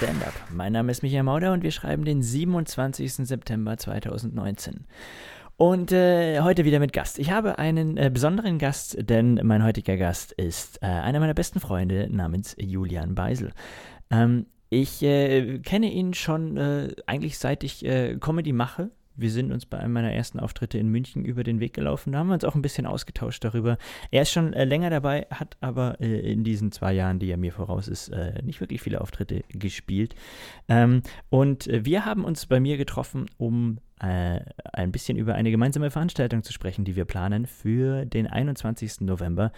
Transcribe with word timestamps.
Stand-Up. 0.00 0.32
Mein 0.50 0.72
Name 0.72 0.90
ist 0.92 1.02
Michael 1.02 1.24
Mauder 1.24 1.52
und 1.52 1.62
wir 1.62 1.72
schreiben 1.72 2.06
den 2.06 2.22
27. 2.22 3.16
September 3.16 3.76
2019. 3.76 4.86
Und 5.58 5.92
äh, 5.92 6.40
heute 6.40 6.64
wieder 6.64 6.78
mit 6.78 6.94
Gast. 6.94 7.18
Ich 7.18 7.30
habe 7.30 7.58
einen 7.58 7.98
äh, 7.98 8.10
besonderen 8.10 8.58
Gast, 8.58 8.96
denn 8.98 9.38
mein 9.44 9.62
heutiger 9.62 9.98
Gast 9.98 10.32
ist 10.32 10.82
äh, 10.82 10.86
einer 10.86 11.20
meiner 11.20 11.34
besten 11.34 11.60
Freunde 11.60 12.08
namens 12.10 12.56
Julian 12.58 13.14
Beisel. 13.14 13.52
Ähm, 14.10 14.46
ich 14.70 15.02
äh, 15.02 15.58
kenne 15.58 15.92
ihn 15.92 16.14
schon 16.14 16.56
äh, 16.56 16.94
eigentlich 17.04 17.36
seit 17.36 17.62
ich 17.62 17.84
äh, 17.84 18.16
Comedy 18.18 18.54
mache 18.54 18.90
wir 19.20 19.30
sind 19.30 19.52
uns 19.52 19.66
bei 19.66 19.78
einem 19.78 19.92
meiner 19.92 20.12
ersten 20.12 20.40
Auftritte 20.40 20.78
in 20.78 20.88
München 20.88 21.24
über 21.24 21.44
den 21.44 21.60
Weg 21.60 21.74
gelaufen. 21.74 22.12
Da 22.12 22.18
haben 22.18 22.28
wir 22.28 22.34
uns 22.34 22.44
auch 22.44 22.54
ein 22.54 22.62
bisschen 22.62 22.86
ausgetauscht 22.86 23.44
darüber. 23.44 23.78
Er 24.10 24.22
ist 24.22 24.32
schon 24.32 24.52
äh, 24.52 24.64
länger 24.64 24.90
dabei, 24.90 25.26
hat 25.30 25.56
aber 25.60 26.00
äh, 26.00 26.32
in 26.32 26.44
diesen 26.44 26.72
zwei 26.72 26.92
Jahren, 26.92 27.18
die 27.18 27.30
er 27.30 27.36
mir 27.36 27.52
voraus 27.52 27.88
ist, 27.88 28.08
äh, 28.08 28.42
nicht 28.42 28.60
wirklich 28.60 28.80
viele 28.80 29.00
Auftritte 29.00 29.44
gespielt. 29.48 30.14
Ähm, 30.68 31.02
und 31.28 31.66
äh, 31.66 31.84
wir 31.84 32.04
haben 32.04 32.24
uns 32.24 32.46
bei 32.46 32.60
mir 32.60 32.76
getroffen, 32.76 33.26
um 33.36 33.78
äh, 34.00 34.40
ein 34.72 34.92
bisschen 34.92 35.18
über 35.18 35.34
eine 35.34 35.50
gemeinsame 35.50 35.90
Veranstaltung 35.90 36.42
zu 36.42 36.52
sprechen, 36.52 36.84
die 36.84 36.96
wir 36.96 37.04
planen 37.04 37.46
für 37.46 38.06
den 38.06 38.26
21. 38.26 39.02
November. 39.02 39.52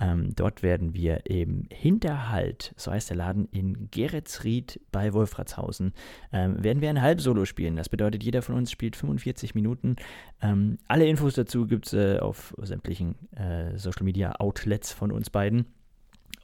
Ähm, 0.00 0.34
dort 0.34 0.62
werden 0.62 0.94
wir 0.94 1.26
im 1.26 1.66
Hinterhalt, 1.70 2.74
so 2.76 2.90
heißt 2.90 3.10
der 3.10 3.16
Laden, 3.16 3.48
in 3.52 3.88
Geretsried 3.90 4.80
bei 4.90 5.12
Wolfratshausen, 5.12 5.92
ähm, 6.32 6.62
werden 6.62 6.80
wir 6.80 6.90
ein 6.90 7.02
Halbsolo 7.02 7.44
spielen. 7.44 7.76
Das 7.76 7.88
bedeutet, 7.88 8.22
jeder 8.22 8.42
von 8.42 8.56
uns 8.56 8.70
spielt 8.70 8.96
45 8.96 9.54
Minuten. 9.54 9.96
Ähm, 10.42 10.78
alle 10.88 11.06
Infos 11.06 11.34
dazu 11.34 11.66
gibt 11.66 11.86
es 11.86 11.92
äh, 11.92 12.18
auf 12.18 12.54
sämtlichen 12.58 13.14
äh, 13.36 13.78
Social 13.78 14.04
Media 14.04 14.32
Outlets 14.32 14.92
von 14.92 15.12
uns 15.12 15.30
beiden. 15.30 15.66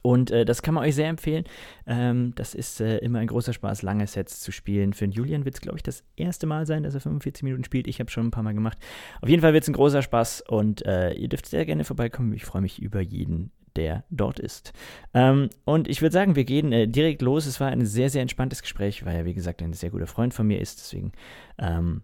Und 0.01 0.31
äh, 0.31 0.45
das 0.45 0.61
kann 0.61 0.73
man 0.73 0.83
euch 0.83 0.95
sehr 0.95 1.07
empfehlen. 1.07 1.45
Ähm, 1.85 2.33
das 2.35 2.55
ist 2.55 2.81
äh, 2.81 2.97
immer 2.97 3.19
ein 3.19 3.27
großer 3.27 3.53
Spaß, 3.53 3.81
lange 3.83 4.07
Sets 4.07 4.39
zu 4.41 4.51
spielen. 4.51 4.93
Für 4.93 5.07
den 5.07 5.11
Julian 5.11 5.45
wird 5.45 5.55
es, 5.55 5.61
glaube 5.61 5.77
ich, 5.77 5.83
das 5.83 6.03
erste 6.15 6.47
Mal 6.47 6.65
sein, 6.65 6.83
dass 6.83 6.93
er 6.93 7.01
45 7.01 7.43
Minuten 7.43 7.63
spielt. 7.63 7.87
Ich 7.87 7.99
habe 7.99 8.09
schon 8.09 8.27
ein 8.27 8.31
paar 8.31 8.43
Mal 8.43 8.53
gemacht. 8.53 8.77
Auf 9.21 9.29
jeden 9.29 9.41
Fall 9.41 9.53
wird 9.53 9.63
es 9.63 9.69
ein 9.69 9.73
großer 9.73 10.01
Spaß 10.01 10.41
und 10.47 10.85
äh, 10.85 11.13
ihr 11.13 11.29
dürft 11.29 11.45
sehr 11.45 11.65
gerne 11.65 11.83
vorbeikommen. 11.83 12.33
Ich 12.33 12.45
freue 12.45 12.61
mich 12.61 12.81
über 12.81 13.01
jeden, 13.01 13.51
der 13.75 14.03
dort 14.09 14.39
ist. 14.39 14.73
Ähm, 15.13 15.49
und 15.65 15.87
ich 15.87 16.01
würde 16.01 16.13
sagen, 16.13 16.35
wir 16.35 16.45
gehen 16.45 16.71
äh, 16.71 16.87
direkt 16.87 17.21
los. 17.21 17.45
Es 17.45 17.59
war 17.59 17.69
ein 17.69 17.85
sehr, 17.85 18.09
sehr 18.09 18.21
entspanntes 18.21 18.61
Gespräch, 18.61 19.05
weil 19.05 19.15
er, 19.15 19.25
wie 19.25 19.33
gesagt, 19.33 19.61
ein 19.61 19.73
sehr 19.73 19.91
guter 19.91 20.07
Freund 20.07 20.33
von 20.33 20.47
mir 20.47 20.59
ist. 20.59 20.79
Deswegen 20.79 21.11
ähm, 21.59 22.01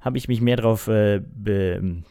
habe 0.00 0.18
ich 0.18 0.28
mich 0.28 0.40
mehr 0.40 0.56
darauf 0.56 0.88
äh, 0.88 1.20
be 1.20 2.02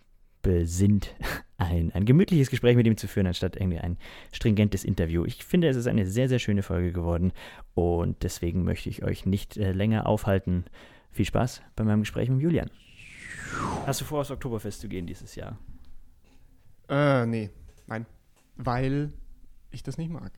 besinnt, 0.42 1.14
ein, 1.58 1.92
ein 1.94 2.06
gemütliches 2.06 2.50
Gespräch 2.50 2.76
mit 2.76 2.86
ihm 2.86 2.98
zu 2.98 3.08
führen, 3.08 3.28
anstatt 3.28 3.56
irgendwie 3.56 3.80
ein 3.80 3.98
stringentes 4.32 4.84
Interview. 4.84 5.26
Ich 5.26 5.44
finde, 5.44 5.68
es 5.68 5.76
ist 5.76 5.88
eine 5.88 6.06
sehr, 6.06 6.30
sehr 6.30 6.40
schöne 6.40 6.62
Folge 6.64 6.92
geworden 6.92 7.32
und 7.74 8.22
deswegen 8.24 8.64
möchte 8.64 8.90
ich 8.90 9.04
euch 9.04 9.26
nicht 9.26 9.58
äh, 9.58 9.72
länger 9.72 10.06
aufhalten. 10.08 10.66
Viel 11.12 11.26
Spaß 11.26 11.62
bei 11.76 11.84
meinem 11.84 12.02
Gespräch 12.02 12.30
mit 12.30 12.42
Julian. 12.42 12.70
Hast 13.86 14.02
du 14.02 14.06
vor, 14.06 14.22
aufs 14.22 14.30
Oktoberfest 14.32 14.82
zu 14.82 14.88
gehen 14.88 15.08
dieses 15.08 15.36
Jahr? 15.36 15.58
Äh, 16.90 17.26
nee, 17.26 17.50
nein. 17.88 18.06
Weil 18.56 19.12
ich 19.72 19.84
das 19.84 19.98
nicht 19.98 20.12
mag. 20.12 20.32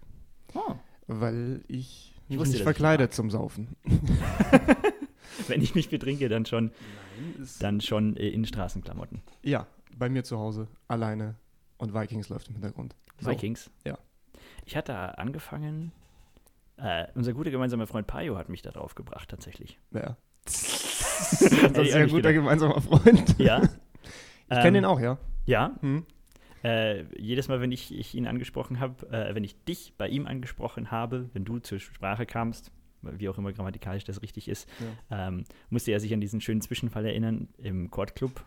Oh. 0.54 0.76
Weil 1.08 1.62
ich 1.68 2.16
Ich 2.30 2.38
mich 2.40 2.50
nicht 2.50 2.64
verkleidet 2.64 3.14
zum 3.14 3.30
Saufen. 3.30 3.76
Wenn 5.48 5.62
ich 5.62 5.76
mich 5.76 5.90
betrinke, 5.90 6.30
dann 6.30 6.46
schon, 6.46 6.66
Nein, 6.66 7.48
dann 7.60 7.82
schon 7.82 8.16
äh, 8.18 8.30
in 8.30 8.46
Straßenklamotten. 8.46 9.22
ja, 9.44 9.68
bei 10.00 10.10
mir 10.10 10.24
zu 10.24 10.40
Hause, 10.40 10.68
alleine 10.88 11.36
und 11.78 11.94
Vikings 11.94 12.30
läuft 12.30 12.48
im 12.48 12.56
Hintergrund. 12.56 12.96
So. 13.20 13.30
Vikings. 13.30 13.70
Ja. 13.86 13.98
Ich 14.66 14.76
hatte 14.76 15.18
angefangen, 15.18 15.92
äh, 16.78 17.08
unser 17.16 17.34
guter 17.34 17.52
gemeinsamer 17.52 17.88
Freund 17.88 18.08
Payo 18.08 18.38
hat 18.38 18.50
mich 18.50 18.62
da 18.62 18.72
drauf 18.72 18.96
gebracht, 18.96 19.30
tatsächlich. 19.30 19.80
Ja. 19.92 20.18
Das 21.20 21.42
ist 21.42 21.94
ein 21.94 22.08
guter 22.08 22.32
gedacht. 22.32 22.36
gemeinsamer 22.36 22.82
Freund. 22.82 23.38
Ja. 23.38 23.62
Ich 24.52 24.58
kenne 24.62 24.80
den 24.80 24.86
auch, 24.86 25.00
ja. 25.00 25.20
Ja. 25.46 25.76
Hm. 25.82 26.08
Äh, 26.64 27.04
jedes 27.22 27.50
Mal, 27.50 27.62
wenn 27.62 27.72
ich, 27.72 27.94
ich 27.94 28.16
ihn 28.16 28.26
angesprochen 28.26 28.80
habe, 28.80 29.08
äh, 29.12 29.36
wenn 29.36 29.44
ich 29.44 29.64
dich 29.64 29.94
bei 29.96 30.08
ihm 30.08 30.26
angesprochen 30.26 30.90
habe, 30.90 31.30
wenn 31.34 31.46
du 31.46 31.60
zur 31.60 31.80
Sprache 31.80 32.26
kamst, 32.26 32.72
wie 33.04 33.30
auch 33.30 33.38
immer 33.38 33.54
grammatikalisch 33.54 34.06
das 34.06 34.24
richtig 34.24 34.48
ist, 34.48 34.68
ähm, 35.12 35.44
musste 35.70 35.92
er 35.92 36.00
sich 36.00 36.14
an 36.16 36.20
diesen 36.20 36.42
schönen 36.42 36.62
Zwischenfall 36.62 37.06
erinnern 37.06 37.48
im 37.60 37.92
Chord 37.92 38.16
Club, 38.16 38.44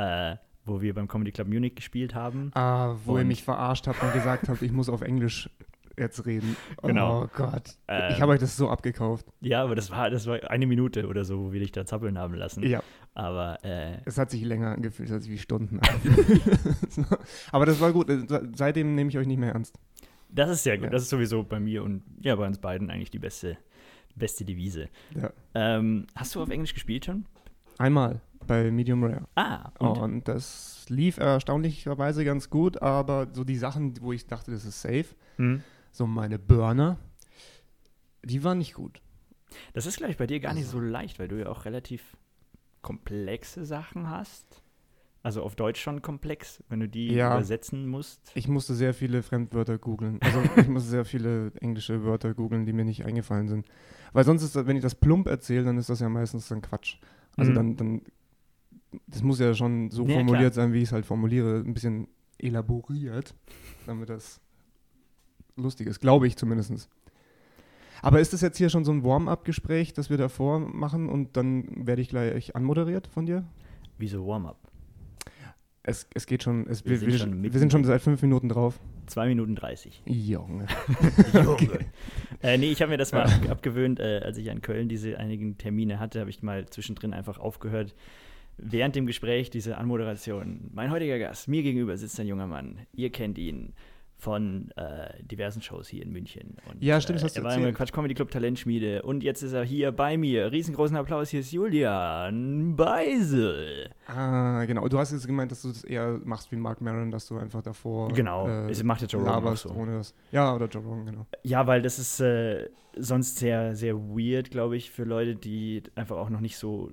äh, 0.00 0.36
wo 0.64 0.80
wir 0.80 0.94
beim 0.94 1.08
Comedy 1.08 1.32
Club 1.32 1.48
Munich 1.48 1.74
gespielt 1.74 2.14
haben. 2.14 2.50
Ah, 2.54 2.96
wo 3.04 3.18
ihr 3.18 3.24
mich 3.24 3.42
verarscht 3.42 3.86
habt 3.86 4.02
und 4.02 4.12
gesagt 4.12 4.48
habt, 4.48 4.62
ich 4.62 4.72
muss 4.72 4.88
auf 4.88 5.02
Englisch 5.02 5.50
jetzt 5.96 6.24
reden. 6.26 6.56
Genau. 6.82 7.24
Oh 7.24 7.28
Gott. 7.34 7.76
Ähm, 7.88 8.12
ich 8.12 8.20
habe 8.20 8.32
euch 8.32 8.40
das 8.40 8.56
so 8.56 8.70
abgekauft. 8.70 9.26
Ja, 9.40 9.62
aber 9.62 9.74
das 9.74 9.90
war, 9.90 10.08
das 10.10 10.26
war 10.26 10.50
eine 10.50 10.66
Minute 10.66 11.06
oder 11.06 11.24
so, 11.24 11.46
wo 11.46 11.52
wir 11.52 11.60
dich 11.60 11.72
da 11.72 11.84
zappeln 11.84 12.18
haben 12.18 12.34
lassen. 12.34 12.62
Ja, 12.62 12.82
Aber 13.14 13.62
äh, 13.64 13.98
es 14.06 14.16
hat 14.16 14.30
sich 14.30 14.42
länger 14.42 14.72
angefühlt, 14.72 15.10
als 15.10 15.28
wie 15.28 15.38
Stunden. 15.38 15.80
Aber 17.52 17.66
das 17.66 17.80
war 17.80 17.92
gut. 17.92 18.06
Seitdem 18.54 18.94
nehme 18.94 19.10
ich 19.10 19.18
euch 19.18 19.26
nicht 19.26 19.38
mehr 19.38 19.52
ernst. 19.52 19.78
das 20.30 20.50
ist 20.50 20.62
sehr 20.62 20.78
gut. 20.78 20.84
Ja. 20.86 20.90
Das 20.90 21.02
ist 21.02 21.10
sowieso 21.10 21.42
bei 21.42 21.60
mir 21.60 21.82
und 21.82 22.02
ja, 22.20 22.34
bei 22.36 22.46
uns 22.46 22.58
beiden 22.58 22.90
eigentlich 22.90 23.10
die 23.10 23.18
beste, 23.18 23.58
beste 24.14 24.44
Devise. 24.44 24.88
Ja. 25.14 25.30
Ähm, 25.54 26.06
hast 26.14 26.34
du 26.34 26.42
auf 26.42 26.48
Englisch 26.48 26.72
gespielt 26.72 27.04
schon? 27.04 27.26
Einmal 27.78 28.20
bei 28.46 28.70
Medium 28.70 29.04
Rare. 29.04 29.26
Ah, 29.36 29.70
Und, 29.78 29.98
und 29.98 30.28
das 30.28 30.84
lief 30.88 31.18
erstaunlicherweise 31.18 32.24
ganz 32.24 32.50
gut, 32.50 32.80
aber 32.82 33.28
so 33.32 33.44
die 33.44 33.56
Sachen, 33.56 33.94
wo 34.02 34.12
ich 34.12 34.26
dachte, 34.26 34.50
das 34.50 34.64
ist 34.64 34.80
safe, 34.82 35.06
Hm. 35.36 35.62
so 35.92 36.06
meine 36.06 36.38
Burner, 36.38 36.98
die 38.24 38.42
waren 38.44 38.58
nicht 38.58 38.74
gut. 38.74 39.00
Das 39.72 39.86
ist, 39.86 39.96
glaube 39.98 40.12
ich, 40.12 40.18
bei 40.18 40.26
dir 40.26 40.40
gar 40.40 40.54
nicht 40.54 40.64
Also- 40.66 40.78
so 40.78 40.84
leicht, 40.84 41.18
weil 41.18 41.28
du 41.28 41.38
ja 41.40 41.46
auch 41.48 41.64
relativ 41.64 42.16
komplexe 42.82 43.64
Sachen 43.64 44.08
hast. 44.10 44.62
Also 45.22 45.42
auf 45.42 45.54
Deutsch 45.54 45.80
schon 45.82 46.00
komplex, 46.00 46.62
wenn 46.70 46.80
du 46.80 46.88
die 46.88 47.08
Ja. 47.12 47.34
übersetzen 47.34 47.86
musst. 47.86 48.32
Ich 48.34 48.48
musste 48.48 48.74
sehr 48.74 48.94
viele 48.94 49.22
Fremdwörter 49.22 49.76
googeln. 49.76 50.18
Also 50.22 50.40
ich 50.56 50.68
musste 50.68 50.88
sehr 50.88 51.04
viele 51.04 51.52
englische 51.60 52.04
Wörter 52.04 52.32
googeln, 52.32 52.64
die 52.64 52.72
mir 52.72 52.86
nicht 52.86 53.04
eingefallen 53.04 53.46
sind. 53.48 53.66
Weil 54.14 54.24
sonst 54.24 54.42
ist 54.42 54.56
das, 54.56 54.66
wenn 54.66 54.76
ich 54.76 54.82
das 54.82 54.94
plump 54.94 55.26
erzähle, 55.26 55.64
dann 55.64 55.76
ist 55.76 55.90
das 55.90 56.00
ja 56.00 56.08
meistens 56.08 56.48
dann 56.48 56.62
Quatsch. 56.62 56.96
Also 57.36 57.52
Mhm. 57.52 57.54
dann, 57.56 57.76
dann, 57.76 58.02
das 59.06 59.22
muss 59.22 59.38
ja 59.38 59.54
schon 59.54 59.90
so 59.90 60.04
Ja, 60.06 60.14
formuliert 60.14 60.54
sein, 60.54 60.72
wie 60.72 60.78
ich 60.78 60.84
es 60.84 60.92
halt 60.92 61.06
formuliere, 61.06 61.58
ein 61.60 61.74
bisschen 61.74 62.08
elaboriert, 62.38 63.34
damit 63.86 64.08
das 64.08 64.40
lustig 65.56 65.86
ist, 65.86 66.00
glaube 66.00 66.26
ich 66.26 66.36
zumindest. 66.36 66.88
Aber 68.02 68.20
ist 68.20 68.32
das 68.32 68.40
jetzt 68.40 68.56
hier 68.56 68.70
schon 68.70 68.84
so 68.84 68.92
ein 68.92 69.04
Warm-up-Gespräch, 69.04 69.92
das 69.92 70.08
wir 70.08 70.16
davor 70.16 70.58
machen 70.60 71.08
und 71.08 71.36
dann 71.36 71.86
werde 71.86 72.00
ich 72.00 72.08
gleich 72.08 72.56
anmoderiert 72.56 73.06
von 73.06 73.26
dir? 73.26 73.44
Wie 73.98 74.08
so 74.08 74.26
Warm-up. 74.26 74.69
Es, 75.82 76.06
es 76.14 76.26
geht 76.26 76.42
schon, 76.42 76.66
es, 76.66 76.84
Wir 76.84 76.90
wir, 76.90 76.98
sind 76.98 77.10
wir, 77.10 77.18
schon 77.18 77.42
wir, 77.42 77.58
sind 77.58 77.72
schon 77.72 77.84
seit 77.84 78.02
fünf 78.02 78.20
Minuten 78.20 78.48
drauf. 78.48 78.78
2 79.06 79.28
Minuten 79.28 79.54
30. 79.56 80.02
Junge. 80.04 80.66
Junge. 81.32 81.86
äh, 82.42 82.58
nee, 82.58 82.70
ich 82.70 82.82
habe 82.82 82.90
mir 82.90 82.98
das 82.98 83.12
mal 83.12 83.22
ab, 83.22 83.48
abgewöhnt, 83.48 83.98
äh, 83.98 84.20
als 84.22 84.36
ich 84.36 84.46
in 84.46 84.60
Köln 84.60 84.88
diese 84.88 85.18
einigen 85.18 85.56
Termine 85.56 85.98
hatte, 85.98 86.20
habe 86.20 86.30
ich 86.30 86.42
mal 86.42 86.66
zwischendrin 86.68 87.14
einfach 87.14 87.38
aufgehört. 87.38 87.94
Während 88.58 88.94
dem 88.94 89.06
Gespräch 89.06 89.48
diese 89.48 89.78
Anmoderation. 89.78 90.70
Mein 90.74 90.90
heutiger 90.90 91.18
Gast, 91.18 91.48
mir 91.48 91.62
gegenüber 91.62 91.96
sitzt 91.96 92.20
ein 92.20 92.26
junger 92.26 92.46
Mann. 92.46 92.80
Ihr 92.92 93.10
kennt 93.10 93.38
ihn 93.38 93.72
von 94.20 94.70
äh, 94.76 95.22
diversen 95.24 95.62
Shows 95.62 95.88
hier 95.88 96.02
in 96.02 96.12
München. 96.12 96.56
Und, 96.70 96.82
Ja, 96.82 97.00
stimmt, 97.00 97.20
äh, 97.20 97.24
hast 97.24 97.36
du 97.36 97.40
Er 97.40 97.44
war 97.44 97.56
im. 97.56 97.74
Quatsch 97.74 97.92
Comedy 97.92 98.14
Club 98.14 98.30
Talentschmiede 98.30 99.02
und 99.02 99.22
jetzt 99.24 99.42
ist 99.42 99.52
er 99.52 99.64
hier 99.64 99.92
bei 99.92 100.16
mir. 100.16 100.52
Riesengroßen 100.52 100.96
Applaus, 100.96 101.30
hier 101.30 101.40
ist 101.40 101.52
Julian 101.52 102.76
Beisel. 102.76 103.90
Ah, 104.06 104.64
genau. 104.66 104.86
Du 104.88 104.98
hast 104.98 105.12
jetzt 105.12 105.26
gemeint, 105.26 105.50
dass 105.50 105.62
du 105.62 105.68
das 105.68 105.84
eher 105.84 106.20
machst 106.24 106.52
wie 106.52 106.56
Mark 106.56 106.80
Maron, 106.80 107.10
dass 107.10 107.26
du 107.26 107.38
einfach 107.38 107.62
davor 107.62 108.12
Genau, 108.12 108.46
äh, 108.46 108.70
es 108.70 108.82
macht 108.82 109.02
ja 109.02 109.08
Joe 109.08 109.22
Rogan 109.28 109.56
so. 109.56 109.70
ohne 109.70 109.96
das. 109.98 110.14
Ja, 110.32 110.54
oder 110.54 110.66
Joe 110.66 110.82
Rogan, 110.82 111.06
genau. 111.06 111.26
Ja, 111.42 111.66
weil 111.66 111.82
das 111.82 111.98
ist 111.98 112.20
äh, 112.20 112.68
sonst 112.96 113.38
sehr, 113.38 113.74
sehr 113.74 113.96
weird, 113.96 114.50
glaube 114.50 114.76
ich, 114.76 114.90
für 114.90 115.04
Leute, 115.04 115.34
die 115.36 115.82
einfach 115.94 116.16
auch 116.16 116.30
noch 116.30 116.40
nicht 116.40 116.56
so 116.58 116.90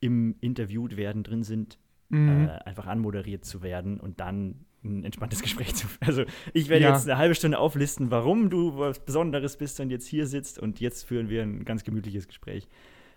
im 0.00 0.36
Interviewt 0.40 0.96
werden 0.96 1.22
drin 1.22 1.42
sind, 1.42 1.78
Mhm. 2.08 2.46
äh, 2.46 2.50
einfach 2.64 2.86
anmoderiert 2.86 3.44
zu 3.44 3.62
werden 3.62 3.98
und 3.98 4.20
dann 4.20 4.64
ein 4.86 5.04
entspanntes 5.04 5.42
Gespräch 5.42 5.74
zu 5.74 5.86
Also 6.00 6.24
ich 6.54 6.68
werde 6.68 6.84
Ja. 6.84 6.92
jetzt 6.94 7.08
eine 7.08 7.18
halbe 7.18 7.34
Stunde 7.34 7.58
auflisten, 7.58 8.10
warum 8.10 8.50
du 8.50 8.78
was 8.78 8.98
Besonderes 9.00 9.56
bist 9.56 9.80
und 9.80 9.90
jetzt 9.90 10.06
hier 10.06 10.26
sitzt 10.26 10.58
und 10.58 10.80
jetzt 10.80 11.04
führen 11.04 11.28
wir 11.28 11.42
ein 11.42 11.64
ganz 11.64 11.84
gemütliches 11.84 12.26
Gespräch. 12.28 12.68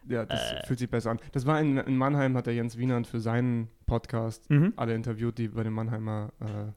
Ja, 0.08 0.26
das 0.26 0.52
äh, 0.54 0.66
fühlt 0.66 0.80
sich 0.80 0.90
besser 0.90 1.12
an. 1.12 1.20
Das 1.34 1.46
war 1.46 1.60
in, 1.60 1.78
in 1.78 1.98
Mannheim, 1.98 2.36
hat 2.38 2.48
der 2.48 2.54
Jens 2.54 2.78
Wienand 2.78 3.06
für 3.08 3.20
seinen 3.20 3.68
Podcast 3.86 4.50
Mhm. 4.50 4.74
alle 4.76 4.96
interviewt, 4.96 5.38
die 5.38 5.50
bei 5.50 5.64
dem 5.64 5.74
Mannheimer, 5.74 6.32
äh, 6.40 6.72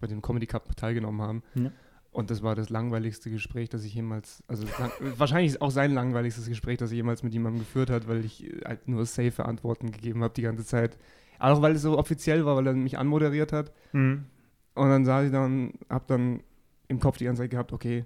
bei 0.00 0.06
dem 0.06 0.20
Comedy 0.22 0.46
Cup 0.46 0.76
teilgenommen 0.76 1.22
haben. 1.22 1.42
Ja. 1.54 1.70
Und 2.12 2.30
das 2.30 2.42
war 2.44 2.54
das 2.54 2.68
langweiligste 2.70 3.28
Gespräch, 3.28 3.70
das 3.70 3.82
ich 3.84 3.94
jemals, 3.94 4.44
also 4.46 4.64
lang, 4.78 4.92
wahrscheinlich 5.18 5.60
auch 5.60 5.70
sein 5.72 5.92
langweiligstes 5.94 6.46
Gespräch, 6.48 6.78
das 6.78 6.92
ich 6.92 6.96
jemals 6.96 7.24
mit 7.24 7.32
jemandem 7.32 7.60
geführt 7.60 7.90
hat, 7.90 8.06
weil 8.06 8.24
ich 8.24 8.44
äh, 8.46 8.60
halt 8.64 8.86
nur 8.86 9.04
safe 9.06 9.44
Antworten 9.44 9.90
gegeben 9.90 10.22
habe 10.22 10.34
die 10.34 10.42
ganze 10.42 10.64
Zeit. 10.64 10.96
Auch 11.38 11.62
weil 11.62 11.74
es 11.74 11.82
so 11.82 11.98
offiziell 11.98 12.44
war, 12.44 12.56
weil 12.56 12.66
er 12.66 12.72
mich 12.74 12.98
anmoderiert 12.98 13.52
hat. 13.52 13.72
Mhm. 13.92 14.26
Und 14.74 14.88
dann 14.88 15.04
saß 15.04 15.26
ich 15.26 15.32
dann, 15.32 15.74
hab 15.88 16.06
dann 16.06 16.42
im 16.88 17.00
Kopf 17.00 17.18
die 17.18 17.24
ganze 17.24 17.42
Zeit 17.42 17.50
gehabt, 17.50 17.72
okay, 17.72 18.04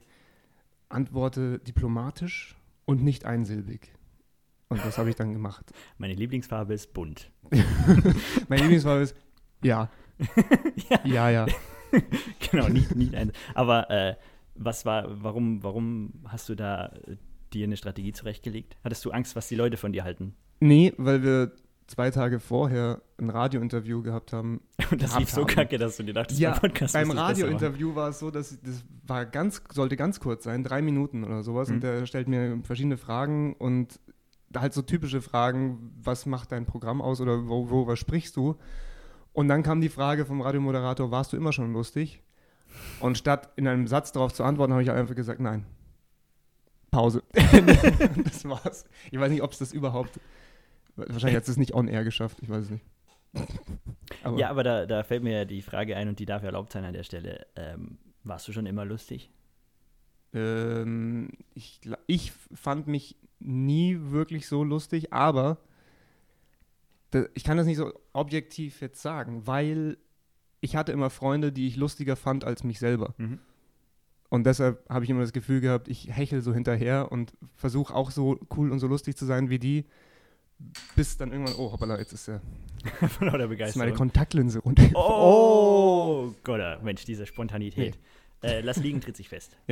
antworte 0.89 1.59
diplomatisch 1.59 2.57
und 2.85 3.03
nicht 3.03 3.25
einsilbig. 3.25 3.93
Und 4.69 4.85
das 4.85 4.99
habe 4.99 5.11
ich 5.11 5.17
dann 5.17 5.33
gemacht. 5.33 5.73
Meine 5.99 6.15
Lieblingsfarbe 6.15 6.75
ist 6.75 6.93
bunt. 6.93 7.31
Meine 8.49 8.63
Lieblingsfarbe 8.63 9.03
ist 9.03 9.17
ja. 9.63 9.91
ja. 10.91 11.01
Ja, 11.05 11.31
ja. 11.31 11.47
genau, 12.51 12.69
nicht, 12.69 12.95
nicht 12.95 13.15
ein. 13.15 13.33
Aber 13.55 13.91
äh, 13.91 14.17
was 14.55 14.85
war, 14.85 15.23
warum, 15.23 15.63
warum 15.63 16.13
hast 16.27 16.49
du 16.49 16.55
da 16.55 16.87
äh, 17.07 17.17
dir 17.53 17.65
eine 17.65 17.77
Strategie 17.77 18.13
zurechtgelegt? 18.13 18.77
Hattest 18.85 19.05
du 19.05 19.11
Angst, 19.11 19.37
was 19.37 19.49
die 19.49 19.55
Leute 19.55 19.77
von 19.77 19.93
dir 19.93 20.05
halten? 20.05 20.35
Nee, 20.61 20.93
weil 20.97 21.23
wir 21.23 21.53
zwei 21.89 22.11
Tage 22.11 22.39
vorher 22.39 23.01
ein 23.19 23.31
Radiointerview 23.31 24.03
gehabt 24.03 24.33
haben. 24.33 24.61
Und 24.91 25.03
das 25.03 25.19
lief 25.19 25.31
so 25.31 25.41
haben. 25.41 25.49
kacke, 25.49 25.79
dass 25.79 25.97
du 25.97 26.05
dir 26.05 26.15
dachtest, 26.15 26.39
Ja, 26.39 26.51
beim 26.51 26.61
Podcast 26.61 26.95
Beim. 26.95 27.11
Radiointerview 27.11 27.95
war 27.95 28.11
es 28.11 28.21
so, 28.21 28.31
dass 28.31 28.61
das 28.61 28.85
war 29.07 29.27
ganz, 29.27 29.63
sollte 29.73 29.97
ganz 29.97 30.21
kurz 30.21 30.45
sein, 30.45 30.63
drei 30.63 30.83
Minuten 30.83 31.25
oder 31.25 31.43
sowas. 31.43 31.69
Mhm. 31.69 31.75
Und 31.75 31.81
der 31.83 32.07
stellt 32.07 32.29
mir 32.29 32.61
verschiedene 32.63 32.97
Fragen 32.97 33.55
und 33.55 33.99
halt 34.57 34.73
so 34.73 34.83
typische 34.83 35.21
Fragen, 35.21 35.93
was 36.03 36.27
macht 36.27 36.53
dein 36.53 36.67
Programm 36.67 37.03
aus 37.03 37.21
oder 37.21 37.49
wo, 37.49 37.71
worüber 37.71 37.97
sprichst 37.97 38.37
du? 38.37 38.57
Und 39.33 39.49
dann 39.49 39.63
kam 39.63 39.81
die 39.81 39.89
Frage 39.89 40.25
vom 40.25 40.41
Radiomoderator, 40.41 41.11
warst 41.11 41.33
du 41.33 41.37
immer 41.37 41.53
schon 41.53 41.73
lustig? 41.73 42.23
Und 43.01 43.17
statt 43.17 43.51
in 43.57 43.67
einem 43.67 43.87
Satz 43.87 44.13
darauf 44.13 44.33
zu 44.33 44.45
antworten, 44.45 44.73
habe 44.73 44.83
ich 44.83 44.91
einfach 44.91 45.15
gesagt, 45.15 45.41
nein. 45.41 45.65
Pause. 46.91 47.23
das 48.25 48.45
war's. 48.47 48.85
Ich 49.11 49.19
weiß 49.19 49.31
nicht, 49.31 49.43
ob 49.43 49.53
es 49.53 49.59
das 49.59 49.73
überhaupt. 49.73 50.19
Wahrscheinlich 50.99 51.37
hat 51.37 51.49
es 51.49 51.57
nicht 51.57 51.75
on 51.75 51.89
air 51.89 52.05
geschafft, 52.05 52.39
ich 52.43 52.49
weiß 52.49 52.65
es 52.65 52.71
nicht. 52.71 52.85
Aber 54.23 54.39
Ja, 54.39 54.51
aber 54.51 54.65
da, 54.65 54.87
da 54.87 55.03
fällt 55.03 55.23
mir 55.23 55.33
ja 55.33 55.45
die 55.45 55.63
Frage 55.63 55.95
ein 55.97 56.09
und 56.09 56.19
die 56.19 56.27
darf 56.27 56.43
erlaubt 56.43 56.73
sein 56.73 56.85
an 56.85 56.95
der 56.95 57.05
Stelle. 57.05 57.47
Ähm, 57.57 57.99
warst 58.25 58.49
du 58.49 58.53
schon 58.53 58.67
immer 58.67 58.85
lustig? 58.85 59.31
Ähm, 60.33 61.31
ich, 61.55 61.81
ich 62.07 62.33
fand 62.33 62.87
mich 62.89 63.17
nie 63.39 63.99
wirklich 64.01 64.49
so 64.49 64.65
lustig, 64.65 65.13
aber 65.13 65.59
ich 67.35 67.45
kann 67.45 67.57
das 67.57 67.67
nicht 67.67 67.77
so 67.77 67.93
objektiv 68.13 68.81
jetzt 68.81 69.01
sagen, 69.01 69.47
weil 69.47 69.99
ich 70.61 70.75
hatte 70.75 70.93
immer 70.93 71.11
Freunde, 71.11 71.53
die 71.53 71.69
ich 71.69 71.77
lustiger 71.77 72.17
fand 72.17 72.45
als 72.45 72.65
mich 72.65 72.79
selber. 72.79 73.15
Und 74.31 74.45
deshalb 74.45 74.87
habe 74.91 75.05
ich 75.05 75.11
immer 75.11 75.21
das 75.21 75.33
Gefühl 75.33 75.61
gehabt, 75.61 75.89
ich 75.89 76.15
hechel 76.15 76.43
so 76.43 76.53
hinterher 76.53 77.13
und 77.13 77.33
versuche 77.55 77.95
auch 77.95 78.11
so 78.11 78.39
cool 78.57 78.73
und 78.73 78.79
so 78.79 78.87
lustig 78.87 79.17
zu 79.17 79.25
sein 79.25 79.49
wie 79.49 79.59
die, 79.59 79.87
bis 80.97 81.17
dann 81.17 81.33
irgendwann, 81.33 81.55
oh 81.57 81.73
hoppala, 81.73 81.99
jetzt 81.99 82.13
ist, 82.13 82.29
ja, 82.29 82.41
Von 83.09 83.27
lauter 83.27 83.27
ist 83.27 83.27
meine 83.27 83.49
Begeisterung. 83.49 83.95
Kontaktlinse 83.95 84.61
runter. 84.61 84.89
Oh, 84.95 86.33
Gott, 86.45 86.83
Mensch, 86.83 87.05
diese 87.05 87.27
Spontanität. 87.27 87.99
Äh, 88.43 88.61
lass 88.61 88.77
liegen, 88.79 89.01
tritt 89.01 89.17
sich 89.17 89.29
fest. 89.29 89.57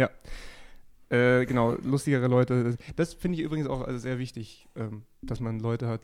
Äh, 1.09 1.47
genau, 1.47 1.77
lustigere 1.85 2.27
Leute. 2.27 2.65
Das, 2.65 2.77
das 2.97 3.15
finde 3.15 3.38
ich 3.38 3.44
übrigens 3.44 3.69
auch 3.69 3.81
also 3.83 3.97
sehr 3.97 4.19
wichtig, 4.19 4.67
ähm, 4.75 5.05
dass 5.23 5.38
man 5.38 5.61
Leute 5.61 5.87
hat 5.87 6.00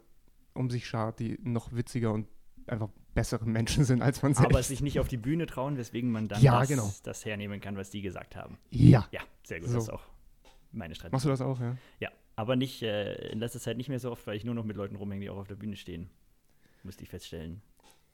um 0.54 0.70
sich 0.70 0.86
schart, 0.86 1.18
die 1.18 1.40
noch 1.42 1.74
witziger 1.74 2.12
und 2.12 2.28
einfach 2.68 2.88
bessere 3.12 3.44
Menschen 3.44 3.84
sind 3.84 4.00
als 4.00 4.22
man 4.22 4.32
selbst. 4.34 4.52
Aber 4.52 4.62
sich 4.62 4.80
nicht 4.80 5.00
auf 5.00 5.08
die 5.08 5.16
Bühne 5.16 5.46
trauen, 5.46 5.76
weswegen 5.76 6.12
man 6.12 6.28
dann 6.28 6.40
Ja, 6.40 6.60
das, 6.60 6.68
genau. 6.68 6.94
das 7.02 7.24
hernehmen 7.24 7.60
kann, 7.60 7.76
was 7.76 7.90
die 7.90 8.00
gesagt 8.00 8.36
haben. 8.36 8.58
ja. 8.70 9.08
Ja, 9.10 9.22
sehr 9.42 9.58
gut, 9.58 9.70
So. 9.70 9.74
das 9.74 9.84
ist 9.84 9.90
auch 9.90 10.04
meine 10.70 10.94
Strategie. 10.94 11.14
Machst 11.16 11.24
du 11.26 11.30
das 11.30 11.40
auch, 11.40 11.58
ja? 11.58 11.76
Ja, 11.98 12.10
aber 12.42 12.56
nicht, 12.56 12.82
äh, 12.82 13.30
in 13.30 13.38
letzter 13.38 13.60
Zeit 13.60 13.76
nicht 13.76 13.88
mehr 13.88 14.00
so 14.00 14.10
oft, 14.10 14.26
weil 14.26 14.36
ich 14.36 14.44
nur 14.44 14.56
noch 14.56 14.64
mit 14.64 14.76
Leuten 14.76 14.96
rumhänge, 14.96 15.22
die 15.22 15.30
auch 15.30 15.38
auf 15.38 15.46
der 15.46 15.54
Bühne 15.54 15.76
stehen. 15.76 16.10
Musste 16.82 17.04
ich 17.04 17.08
feststellen. 17.08 17.62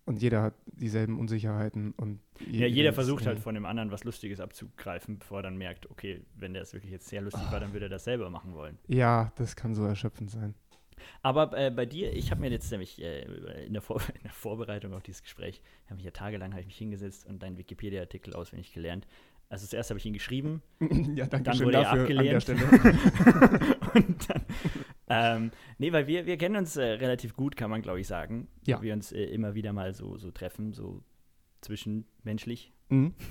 Und 0.05 0.21
jeder 0.21 0.43
hat 0.43 0.55
dieselben 0.67 1.19
Unsicherheiten 1.19 1.93
und 1.93 2.21
Ja, 2.51 2.67
jeder 2.67 2.93
versucht 2.93 3.27
halt 3.27 3.41
von 3.41 3.55
dem 3.55 3.65
anderen 3.65 3.91
was 3.91 4.05
Lustiges 4.05 4.39
abzugreifen, 4.39 5.19
bevor 5.19 5.39
er 5.39 5.43
dann 5.45 5.57
merkt, 5.57 5.91
okay, 5.91 6.21
wenn 6.35 6.53
der 6.53 6.63
es 6.63 6.75
wirklich 6.75 6.93
jetzt 6.93 7.09
sehr 7.09 7.23
lustig 7.23 7.43
war, 7.51 7.59
dann 7.59 7.73
würde 7.73 7.87
er 7.87 7.91
das 7.91 8.05
selber 8.05 8.29
machen 8.29 8.53
wollen. 8.53 8.77
Ja, 8.87 9.33
das 9.37 9.57
kann 9.57 9.75
so 9.75 9.85
erschöpfend 9.85 10.31
sein. 10.31 10.55
Aber 11.23 11.57
äh, 11.57 11.71
bei 11.71 11.87
dir, 11.87 12.13
ich 12.13 12.31
habe 12.31 12.43
mir 12.43 12.51
jetzt 12.51 12.71
nämlich 12.71 13.01
äh, 13.01 13.23
in, 13.67 13.73
der 13.73 13.83
in 14.15 14.23
der 14.25 14.33
Vorbereitung 14.33 14.93
auf 14.95 15.03
dieses 15.03 15.23
Gespräch, 15.23 15.63
habe 15.87 15.97
mich 15.97 16.05
ja 16.05 16.11
tagelang 16.11 16.53
hab 16.53 16.61
ich 16.61 16.67
mich 16.67 16.79
hingesetzt 16.79 17.27
und 17.27 17.43
deinen 17.43 17.57
Wikipedia-Artikel 17.57 18.35
auswendig 18.35 18.73
gelernt. 18.73 19.07
Also 19.51 19.67
zuerst 19.67 19.91
habe 19.91 19.99
ich 19.99 20.07
ihn 20.07 20.13
geschrieben 20.13 20.63
ja, 21.15 21.27
danke 21.27 21.45
Dann 21.45 21.57
schön 21.57 21.67
wurde 21.67 21.79
er 21.79 21.91
abgelehnt. 21.91 22.19
an 22.21 22.27
der 22.27 22.41
Stelle. 22.41 22.61
und 23.95 24.29
dann, 24.29 24.43
ähm, 25.09 25.51
nee, 25.79 25.93
weil 25.93 26.07
wir, 26.07 26.27
wir 26.27 26.37
kennen 26.37 26.57
uns 26.57 26.77
äh, 26.77 26.85
relativ 26.85 27.35
gut, 27.35 27.57
kann 27.57 27.71
man 27.71 27.83
glaube 27.83 28.01
ich 28.01 28.07
sagen. 28.07 28.49
Ja. 28.67 28.83
Wir 28.83 28.93
uns 28.93 29.13
äh, 29.13 29.25
immer 29.25 29.55
wieder 29.55 29.73
mal 29.73 29.95
so, 29.95 30.19
so 30.19 30.31
treffen, 30.31 30.73
so 30.73 31.03
zwischenmenschlich. 31.61 32.73
Mhm. 32.89 33.15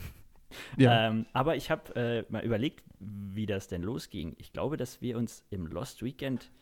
Ja. 0.77 1.09
Ähm, 1.09 1.25
aber 1.33 1.57
ich 1.57 1.69
habe 1.69 1.93
äh, 1.97 2.23
mal 2.31 2.41
überlegt, 2.41 2.81
wie 2.99 3.45
das 3.45 3.67
denn 3.67 3.83
losging. 3.83 4.33
Ich 4.37 4.53
glaube, 4.53 4.77
dass 4.77 5.01
wir 5.01 5.17
uns 5.17 5.43
im 5.49 5.67
Lost 5.67 6.01
Weekend 6.03 6.53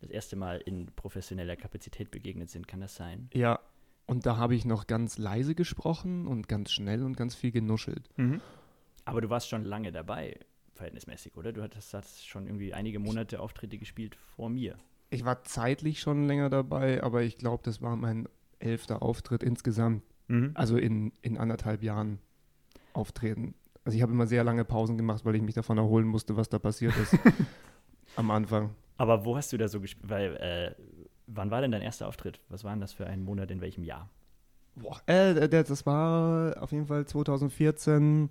das 0.00 0.10
erste 0.10 0.36
Mal 0.36 0.58
in 0.58 0.94
professioneller 0.94 1.56
Kapazität 1.56 2.10
begegnet 2.10 2.50
sind. 2.50 2.68
Kann 2.68 2.80
das 2.80 2.94
sein? 2.96 3.30
ja. 3.32 3.58
Und 4.06 4.26
da 4.26 4.36
habe 4.36 4.56
ich 4.56 4.64
noch 4.64 4.88
ganz 4.88 5.18
leise 5.18 5.54
gesprochen 5.54 6.26
und 6.26 6.48
ganz 6.48 6.72
schnell 6.72 7.04
und 7.04 7.16
ganz 7.16 7.36
viel 7.36 7.52
genuschelt. 7.52 8.10
Aber 9.04 9.20
du 9.20 9.30
warst 9.30 9.48
schon 9.48 9.64
lange 9.64 9.92
dabei, 9.92 10.38
verhältnismäßig, 10.74 11.36
oder? 11.36 11.52
Du 11.52 11.62
hattest, 11.62 11.94
hattest 11.94 12.26
schon 12.26 12.46
irgendwie 12.46 12.74
einige 12.74 12.98
Monate 12.98 13.40
Auftritte 13.40 13.78
gespielt 13.78 14.16
vor 14.36 14.48
mir. 14.48 14.76
Ich 15.10 15.24
war 15.24 15.42
zeitlich 15.42 16.00
schon 16.00 16.26
länger 16.26 16.50
dabei, 16.50 17.02
aber 17.02 17.22
ich 17.22 17.36
glaube, 17.36 17.62
das 17.64 17.82
war 17.82 17.96
mein 17.96 18.28
elfter 18.60 19.02
Auftritt 19.02 19.42
insgesamt. 19.42 20.02
Also 20.54 20.76
in, 20.76 21.12
in 21.22 21.38
anderthalb 21.38 21.82
Jahren 21.82 22.20
auftreten. 22.92 23.54
Also 23.84 23.96
ich 23.96 24.02
habe 24.02 24.12
immer 24.12 24.26
sehr 24.26 24.44
lange 24.44 24.64
Pausen 24.64 24.96
gemacht, 24.96 25.24
weil 25.24 25.34
ich 25.34 25.42
mich 25.42 25.54
davon 25.54 25.78
erholen 25.78 26.06
musste, 26.06 26.36
was 26.36 26.48
da 26.48 26.58
passiert 26.58 26.96
ist 26.96 27.18
am 28.16 28.30
Anfang. 28.30 28.70
Aber 28.96 29.24
wo 29.24 29.36
hast 29.36 29.52
du 29.52 29.56
da 29.56 29.66
so 29.66 29.80
gespielt? 29.80 30.08
Weil, 30.08 30.36
äh, 30.36 30.74
wann 31.26 31.50
war 31.50 31.62
denn 31.62 31.72
dein 31.72 31.82
erster 31.82 32.06
Auftritt? 32.06 32.40
Was 32.48 32.62
war 32.62 32.70
denn 32.72 32.80
das 32.80 32.92
für 32.92 33.06
ein 33.06 33.22
Monat, 33.22 33.50
in 33.50 33.60
welchem 33.60 33.82
Jahr? 33.82 34.08
Boah. 34.76 35.00
Äh, 35.06 35.48
das 35.48 35.84
war 35.86 36.62
auf 36.62 36.70
jeden 36.70 36.86
Fall 36.86 37.06
2014 37.06 38.28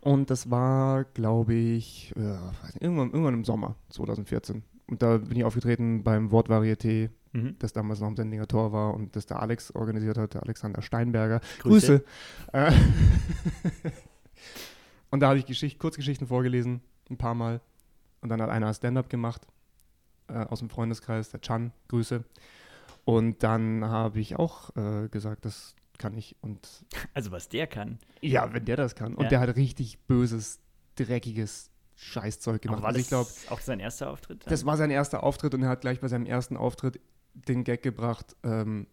und 0.00 0.30
das 0.30 0.50
war, 0.50 1.04
glaube 1.04 1.54
ich, 1.54 2.12
äh, 2.16 2.20
weiß 2.20 2.74
nicht, 2.74 2.82
irgendwann, 2.82 3.10
irgendwann 3.10 3.34
im 3.34 3.44
Sommer 3.44 3.76
2014. 3.90 4.62
Und 4.86 5.02
da 5.02 5.18
bin 5.18 5.36
ich 5.36 5.44
aufgetreten 5.44 6.02
beim 6.02 6.30
Wortvarieté, 6.30 7.10
das 7.60 7.72
damals 7.72 8.00
noch 8.00 8.08
am 8.08 8.16
Sendinger 8.16 8.48
Tor 8.48 8.72
war 8.72 8.92
und 8.92 9.14
das 9.14 9.24
der 9.26 9.40
Alex 9.40 9.72
organisiert 9.72 10.18
hat, 10.18 10.34
der 10.34 10.42
Alexander 10.42 10.82
Steinberger. 10.82 11.40
Grüße. 11.60 12.02
Äh, 12.52 12.72
und 15.10 15.20
da 15.20 15.28
habe 15.28 15.38
ich 15.38 15.46
Geschicht, 15.46 15.78
Kurzgeschichten 15.78 16.26
vorgelesen, 16.26 16.80
ein 17.08 17.18
paar 17.18 17.34
Mal. 17.34 17.60
Und 18.20 18.30
dann 18.30 18.42
hat 18.42 18.50
einer 18.50 18.74
Stand-up 18.74 19.08
gemacht 19.08 19.46
äh, 20.26 20.38
aus 20.38 20.58
dem 20.58 20.70
Freundeskreis, 20.70 21.30
der 21.30 21.40
Chan, 21.40 21.72
Grüße. 21.88 22.24
Und 23.04 23.42
dann 23.44 23.84
habe 23.84 24.18
ich 24.18 24.36
auch 24.36 24.74
äh, 24.76 25.08
gesagt, 25.08 25.44
das 25.44 25.76
kann 26.00 26.16
ich. 26.16 26.34
Und 26.40 26.84
Also, 27.14 27.30
was 27.30 27.48
der 27.48 27.68
kann. 27.68 27.98
ja, 28.20 28.52
wenn 28.52 28.64
der 28.64 28.76
das 28.76 28.96
kann. 28.96 29.14
Und 29.14 29.24
Ja. 29.24 29.28
der 29.28 29.40
hat 29.40 29.54
richtig 29.56 29.98
böses, 30.08 30.58
dreckiges 30.96 31.70
Scheißzeug 31.94 32.62
gemacht. 32.62 32.78
Aber 32.78 32.82
war 32.82 32.88
Also 32.88 32.98
das 32.98 33.04
ich 33.04 33.08
glaube, 33.08 33.54
auch 33.54 33.60
sein 33.60 33.78
erster 33.78 34.10
Auftritt? 34.10 34.44
das 34.50 34.64
war 34.64 34.76
sein 34.76 34.90
erster 34.90 35.22
Auftritt 35.22 35.54
und 35.54 35.62
er 35.62 35.68
hat 35.68 35.82
gleich 35.82 36.00
bei 36.00 36.08
seinem 36.08 36.26
ersten 36.26 36.56
Auftritt 36.56 36.98
den 37.34 37.62
Gag 37.62 37.82
gebracht, 37.82 38.34
ähm, 38.42 38.86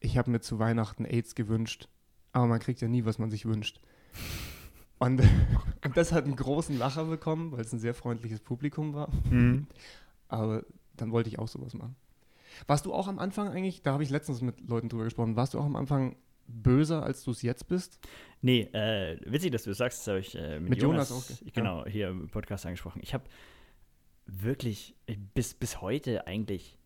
ich 0.00 0.16
habe 0.16 0.30
mir 0.30 0.40
zu 0.40 0.58
Weihnachten 0.58 1.04
AIDS 1.04 1.34
gewünscht, 1.34 1.88
aber 2.32 2.46
man 2.46 2.58
kriegt 2.60 2.80
ja 2.80 2.88
nie, 2.88 3.04
was 3.04 3.18
man 3.18 3.30
sich 3.30 3.44
wünscht. 3.44 3.80
Und, 4.98 5.20
und 5.84 5.96
das 5.96 6.12
hat 6.12 6.24
einen 6.24 6.36
großen 6.36 6.78
Lacher 6.78 7.04
bekommen, 7.04 7.52
weil 7.52 7.60
es 7.60 7.72
ein 7.72 7.80
sehr 7.80 7.94
freundliches 7.94 8.40
Publikum 8.40 8.94
war. 8.94 9.08
Mhm. 9.30 9.66
Aber 10.28 10.64
dann 10.96 11.10
wollte 11.12 11.28
ich 11.28 11.38
auch 11.38 11.48
sowas 11.48 11.74
machen. 11.74 11.96
Warst 12.66 12.86
du 12.86 12.92
auch 12.94 13.08
am 13.08 13.18
Anfang 13.18 13.48
eigentlich, 13.48 13.82
da 13.82 13.92
habe 13.92 14.02
ich 14.02 14.10
letztens 14.10 14.40
mit 14.42 14.68
Leuten 14.68 14.88
drüber 14.88 15.04
gesprochen, 15.04 15.36
warst 15.36 15.54
du 15.54 15.58
auch 15.58 15.64
am 15.64 15.74
Anfang 15.76 16.16
böser, 16.52 17.02
als 17.02 17.24
du 17.24 17.30
es 17.30 17.42
jetzt 17.42 17.68
bist? 17.68 17.98
Nee, 18.40 18.62
äh, 18.72 19.18
witzig, 19.24 19.52
dass 19.52 19.64
du 19.64 19.70
das 19.70 19.78
sagst, 19.78 20.00
das 20.00 20.08
habe 20.08 20.20
ich 20.20 20.34
äh, 20.36 20.58
mit, 20.60 20.70
Mit 20.70 20.82
Jonas 20.82 21.10
Jonas, 21.10 21.32
auch, 21.32 21.38
ge- 21.40 21.50
genau, 21.52 21.84
hier 21.86 22.08
im 22.08 22.28
Podcast 22.28 22.66
angesprochen. 22.66 23.00
Ich 23.02 23.14
habe 23.14 23.24
wirklich 24.26 24.94
äh, 25.06 25.16
bis, 25.34 25.54
bis 25.54 25.80
heute 25.80 26.26
eigentlich 26.26 26.78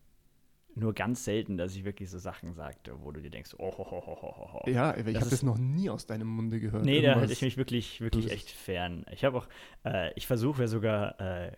nur 0.75 0.93
ganz 0.93 1.25
selten, 1.25 1.57
dass 1.57 1.75
ich 1.75 1.85
wirklich 1.85 2.11
so 2.11 2.19
Sachen 2.19 2.53
sagte, 2.53 2.93
wo 3.03 3.11
du 3.11 3.23
dir 3.23 3.31
denkst, 3.31 3.55
oh, 3.57 3.71
ho, 3.79 3.91
ho, 3.91 4.03
ho, 4.07 4.21
ho, 4.21 4.53
ho. 4.53 4.71
Ja, 4.71 4.95
ich 4.95 5.17
habe 5.17 5.31
das 5.31 5.43
noch 5.43 5.57
nie 5.57 5.89
aus 5.89 6.05
deinem 6.05 6.27
Munde 6.29 6.61
gehört. 6.61 6.85
Nee, 6.85 7.01
da 7.01 7.15
halte 7.15 7.33
ich 7.33 7.41
mich 7.41 7.57
wirklich, 7.57 8.03
wirklich 8.03 8.31
echt 8.31 8.51
fern. 8.51 9.07
Ich 9.11 9.25
habe 9.25 9.39
auch, 9.39 9.49
äh, 9.87 10.13
ich 10.17 10.27
versuche 10.27 10.63
ja 10.63 10.69
sogar 10.69 11.19
äh, 11.19 11.53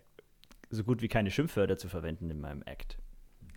so 0.71 0.85
gut 0.85 1.03
wie 1.03 1.09
keine 1.09 1.33
Schimpfwörter 1.33 1.77
zu 1.79 1.89
verwenden 1.89 2.31
in 2.31 2.41
meinem 2.41 2.63
Act. 2.63 2.99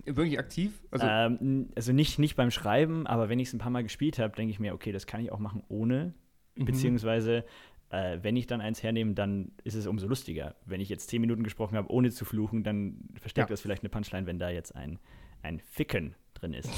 Wirklich 0.06 0.40
aktiv? 0.40 0.72
Also, 0.92 1.06
ähm, 1.08 1.70
also 1.76 1.94
nicht, 1.94 2.20
nicht 2.20 2.36
beim 2.36 2.52
Schreiben, 2.52 3.06
aber 3.08 3.30
wenn 3.30 3.40
ich 3.40 3.50
es 3.50 3.54
ein 3.54 3.60
paar 3.60 3.70
Mal 3.72 3.84
gespielt 3.84 4.20
habe, 4.20 4.36
denke 4.36 4.52
ich 4.52 4.60
mir, 4.60 4.74
okay, 4.74 4.92
das 4.92 5.06
kann 5.06 5.22
ich 5.22 5.32
auch 5.32 5.40
machen 5.40 5.64
ohne. 5.68 6.14
mhm. 6.56 6.66
Beziehungsweise, 6.66 7.46
äh, 7.90 8.20
wenn 8.22 8.36
ich 8.36 8.48
dann 8.48 8.62
eins 8.62 8.82
hernehme, 8.84 9.14
dann 9.14 9.52
ist 9.64 9.76
es 9.76 9.86
umso 9.88 10.08
lustiger. 10.08 10.56
Wenn 10.66 10.82
ich 10.82 10.90
jetzt 10.90 11.10
zehn 11.10 11.22
Minuten 11.22 11.44
gesprochen 11.44 11.76
habe, 11.78 11.92
ohne 11.92 12.10
zu 12.12 12.26
fluchen, 12.26 12.64
dann 12.64 13.10
versteckt 13.20 13.50
Ja. 13.50 13.54
das 13.54 13.62
vielleicht 13.62 13.84
eine 13.84 13.90
Punchline, 13.90 14.26
wenn 14.28 14.40
da 14.40 14.50
jetzt 14.50 14.76
ein, 14.76 15.00
ein 15.44 15.60
Ficken 15.60 16.16
drin 16.34 16.54
ist. 16.54 16.70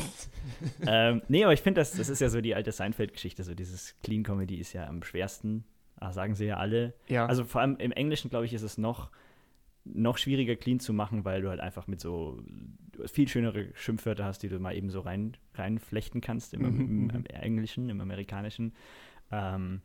ähm, 0.87 1.21
nee, 1.29 1.43
aber 1.43 1.53
ich 1.53 1.61
finde, 1.61 1.81
das, 1.81 1.91
das 1.95 2.09
ist 2.09 2.19
ja 2.19 2.29
so 2.29 2.41
die 2.41 2.55
alte 2.55 2.71
Seinfeld-Geschichte. 2.71 3.43
So 3.43 3.53
dieses 3.55 3.95
Clean 4.03 4.23
Comedy 4.23 4.55
ist 4.57 4.73
ja 4.73 4.87
am 4.87 5.03
schwersten, 5.03 5.63
ah, 5.97 6.11
sagen 6.11 6.35
sie 6.35 6.45
ja 6.45 6.57
alle. 6.57 6.93
ja. 7.07 7.25
Also 7.25 7.45
vor 7.45 7.61
allem 7.61 7.77
im 7.77 7.91
Englischen, 7.91 8.29
glaube 8.29 8.45
ich, 8.45 8.53
ist 8.53 8.63
es 8.63 8.77
noch 8.77 9.09
noch 9.85 10.17
schwieriger 10.17 10.55
clean 10.55 10.79
zu 10.79 10.93
machen, 10.93 11.25
weil 11.25 11.41
du 11.41 11.49
halt 11.49 11.59
einfach 11.59 11.87
mit 11.87 11.99
so 11.99 12.41
viel 13.11 13.27
schönere 13.27 13.69
Schimpfwörter 13.75 14.23
hast, 14.25 14.39
die 14.43 14.49
du 14.49 14.59
mal 14.59 14.75
eben 14.75 14.89
so 14.89 15.01
rein, 15.01 15.35
reinflechten 15.55 16.21
kannst 16.21 16.53
im, 16.53 16.61
Mhm, 16.61 16.67
im, 16.79 17.03
mhm. 17.03 17.09
im 17.09 17.25
Englischen, 17.25 17.89
im 17.89 17.99
Amerikanischen. 17.99 18.73
Ähm, 19.31 19.81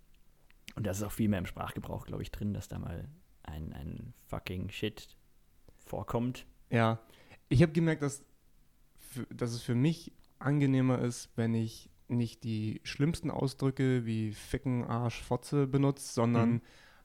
und 0.76 0.86
das 0.86 0.98
ist 0.98 1.02
auch 1.02 1.12
viel 1.12 1.28
mehr 1.28 1.40
im 1.40 1.46
Sprachgebrauch, 1.46 2.06
glaube 2.06 2.22
ich, 2.22 2.30
drin, 2.30 2.54
dass 2.54 2.68
da 2.68 2.78
mal 2.78 3.08
ein, 3.42 3.72
ein 3.72 4.14
fucking 4.26 4.70
Shit 4.70 5.16
vorkommt. 5.86 6.46
Ja, 6.70 7.00
ich 7.48 7.62
habe 7.62 7.72
gemerkt, 7.72 8.02
dass, 8.02 8.24
dass 9.30 9.52
es 9.52 9.62
für 9.62 9.74
mich 9.74 10.12
angenehmer 10.38 11.00
ist, 11.00 11.30
wenn 11.34 11.54
ich 11.54 11.90
nicht 12.06 12.44
die 12.44 12.80
schlimmsten 12.84 13.30
Ausdrücke 13.30 14.06
wie 14.06 14.32
Ficken, 14.32 14.84
Arsch, 14.84 15.20
Fotze 15.22 15.66
benutze, 15.66 16.12
sondern 16.12 16.50
Mhm. 16.52 16.60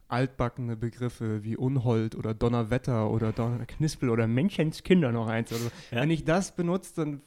Altbackene 0.08 0.76
Begriffe 0.76 1.44
wie 1.44 1.58
Unhold 1.58 2.16
oder 2.16 2.34
Donnerwetter 2.34 3.10
oder 3.10 3.32
Donnerknispel 3.32 4.10
oder 4.10 4.28
Menschenskinder 4.28 5.12
noch 5.12 5.28
eins. 5.28 5.52
Also, 5.52 5.72
Ja. 5.92 6.02
Wenn 6.02 6.12
ich 6.12 6.24
das 6.26 6.56
benutze, 6.56 6.94
dann, 6.96 7.22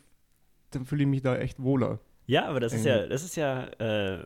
dann 0.70 0.84
fühle 0.84 1.02
ich 1.02 1.08
mich 1.08 1.22
da 1.22 1.36
echt 1.36 1.62
wohler. 1.62 2.00
Ja, 2.26 2.46
aber 2.46 2.60
das 2.60 2.72
ist 2.72 2.84
ja, 2.84 2.94
Irgendwie. 2.96 3.10
das 3.10 3.24
ist 3.24 3.36
ja 3.36 3.64
äh, 3.78 4.24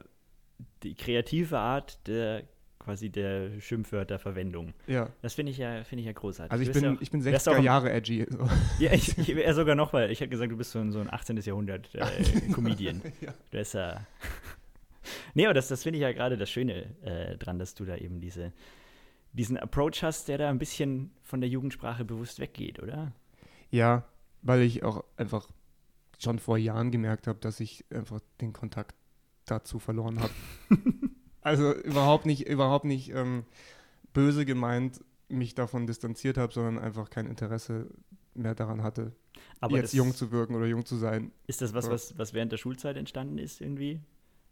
die 0.83 0.95
kreative 0.95 1.59
Art 1.59 2.07
der 2.07 2.45
quasi 2.79 3.11
der 3.11 3.61
Schimpfwörterverwendung. 3.61 4.73
Ja, 4.87 5.11
Das 5.21 5.35
finde 5.35 5.53
ich 5.53 5.59
ja, 5.59 5.85
finde 5.85 6.01
ich 6.01 6.07
ja 6.07 6.13
großartig. 6.13 6.51
also 6.51 6.63
ich 6.65 6.73
bin, 6.73 6.83
ja 6.83 6.93
auch, 6.95 7.01
ich 7.03 7.11
bin 7.11 7.23
wärst 7.25 7.47
auch 7.49 7.53
60er 7.53 7.57
ein- 7.59 7.65
Jahre 7.65 7.93
edgy. 7.93 8.27
So. 8.31 8.49
ja, 8.79 8.93
ich, 8.95 9.19
ich 9.19 9.37
wäre 9.37 9.53
sogar 9.53 9.75
noch, 9.75 9.93
weil 9.93 10.11
ich 10.11 10.21
hätte 10.21 10.31
gesagt, 10.31 10.51
du 10.51 10.57
bist 10.57 10.71
so 10.73 10.79
ein, 10.79 10.91
so 10.91 10.99
ein 10.99 11.13
18. 11.13 11.37
Jahrhundert 11.43 11.95
äh, 11.95 12.05
Comedian. 12.55 13.03
Ja. 13.21 13.33
Du 13.33 13.59
bist 13.59 13.75
ja. 13.75 14.01
Nee, 15.35 15.45
aber 15.45 15.55
das, 15.55 15.69
das 15.69 15.83
finde 15.83 15.99
ich 15.99 16.03
ja 16.03 16.13
gerade 16.13 16.37
das 16.37 16.51
Schöne 16.51 16.95
äh, 17.03 17.37
dran, 17.37 17.59
dass 17.59 17.75
du 17.75 17.85
da 17.85 17.97
eben 17.97 18.21
diese, 18.21 18.53
diesen 19.33 19.57
Approach 19.57 20.03
hast, 20.03 20.29
der 20.29 20.39
da 20.39 20.51
ein 20.51 20.59
bisschen 20.59 21.13
von 21.23 21.41
der 21.41 21.51
Jugendsprache 21.51 22.05
bewusst 22.05 22.39
weggeht, 22.41 22.83
oder? 22.83 23.13
Ja, 23.71 24.05
weil 24.43 24.63
ich 24.63 24.83
auch 24.83 25.05
einfach 25.17 25.49
schon 26.19 26.39
vor 26.39 26.59
Jahren 26.59 26.91
gemerkt 26.91 27.27
habe, 27.27 27.39
dass 27.39 27.61
ich 27.61 27.85
einfach 27.91 28.21
den 28.41 28.53
Kontakt 28.53 28.95
dazu 29.47 29.79
verloren 29.79 30.21
habe. 30.21 30.33
also 31.41 31.75
überhaupt 31.75 32.27
nicht, 32.27 32.47
überhaupt 32.47 32.85
nicht 32.85 33.11
ähm, 33.11 33.45
böse 34.13 34.45
gemeint, 34.45 35.01
mich 35.29 35.55
davon 35.55 35.87
distanziert 35.87 36.37
habe, 36.37 36.53
sondern 36.53 36.79
einfach 36.79 37.09
kein 37.11 37.27
Interesse 37.27 37.87
mehr 38.35 38.55
daran 38.55 38.83
hatte, 38.83 39.13
Aber 39.61 39.77
jetzt 39.77 39.93
jung 39.93 40.15
zu 40.15 40.31
wirken 40.31 40.55
oder 40.55 40.67
jung 40.67 40.85
zu 40.85 40.97
sein. 40.97 41.33
ist 41.47 41.63
das 41.63 41.75
was, 41.75 41.91
was, 41.91 42.19
was 42.19 42.35
während 42.35 42.53
der 42.53 42.59
Schulzeit 42.59 42.97
entstanden 42.97 43.39
ist 43.39 43.61
irgendwie? 43.61 44.01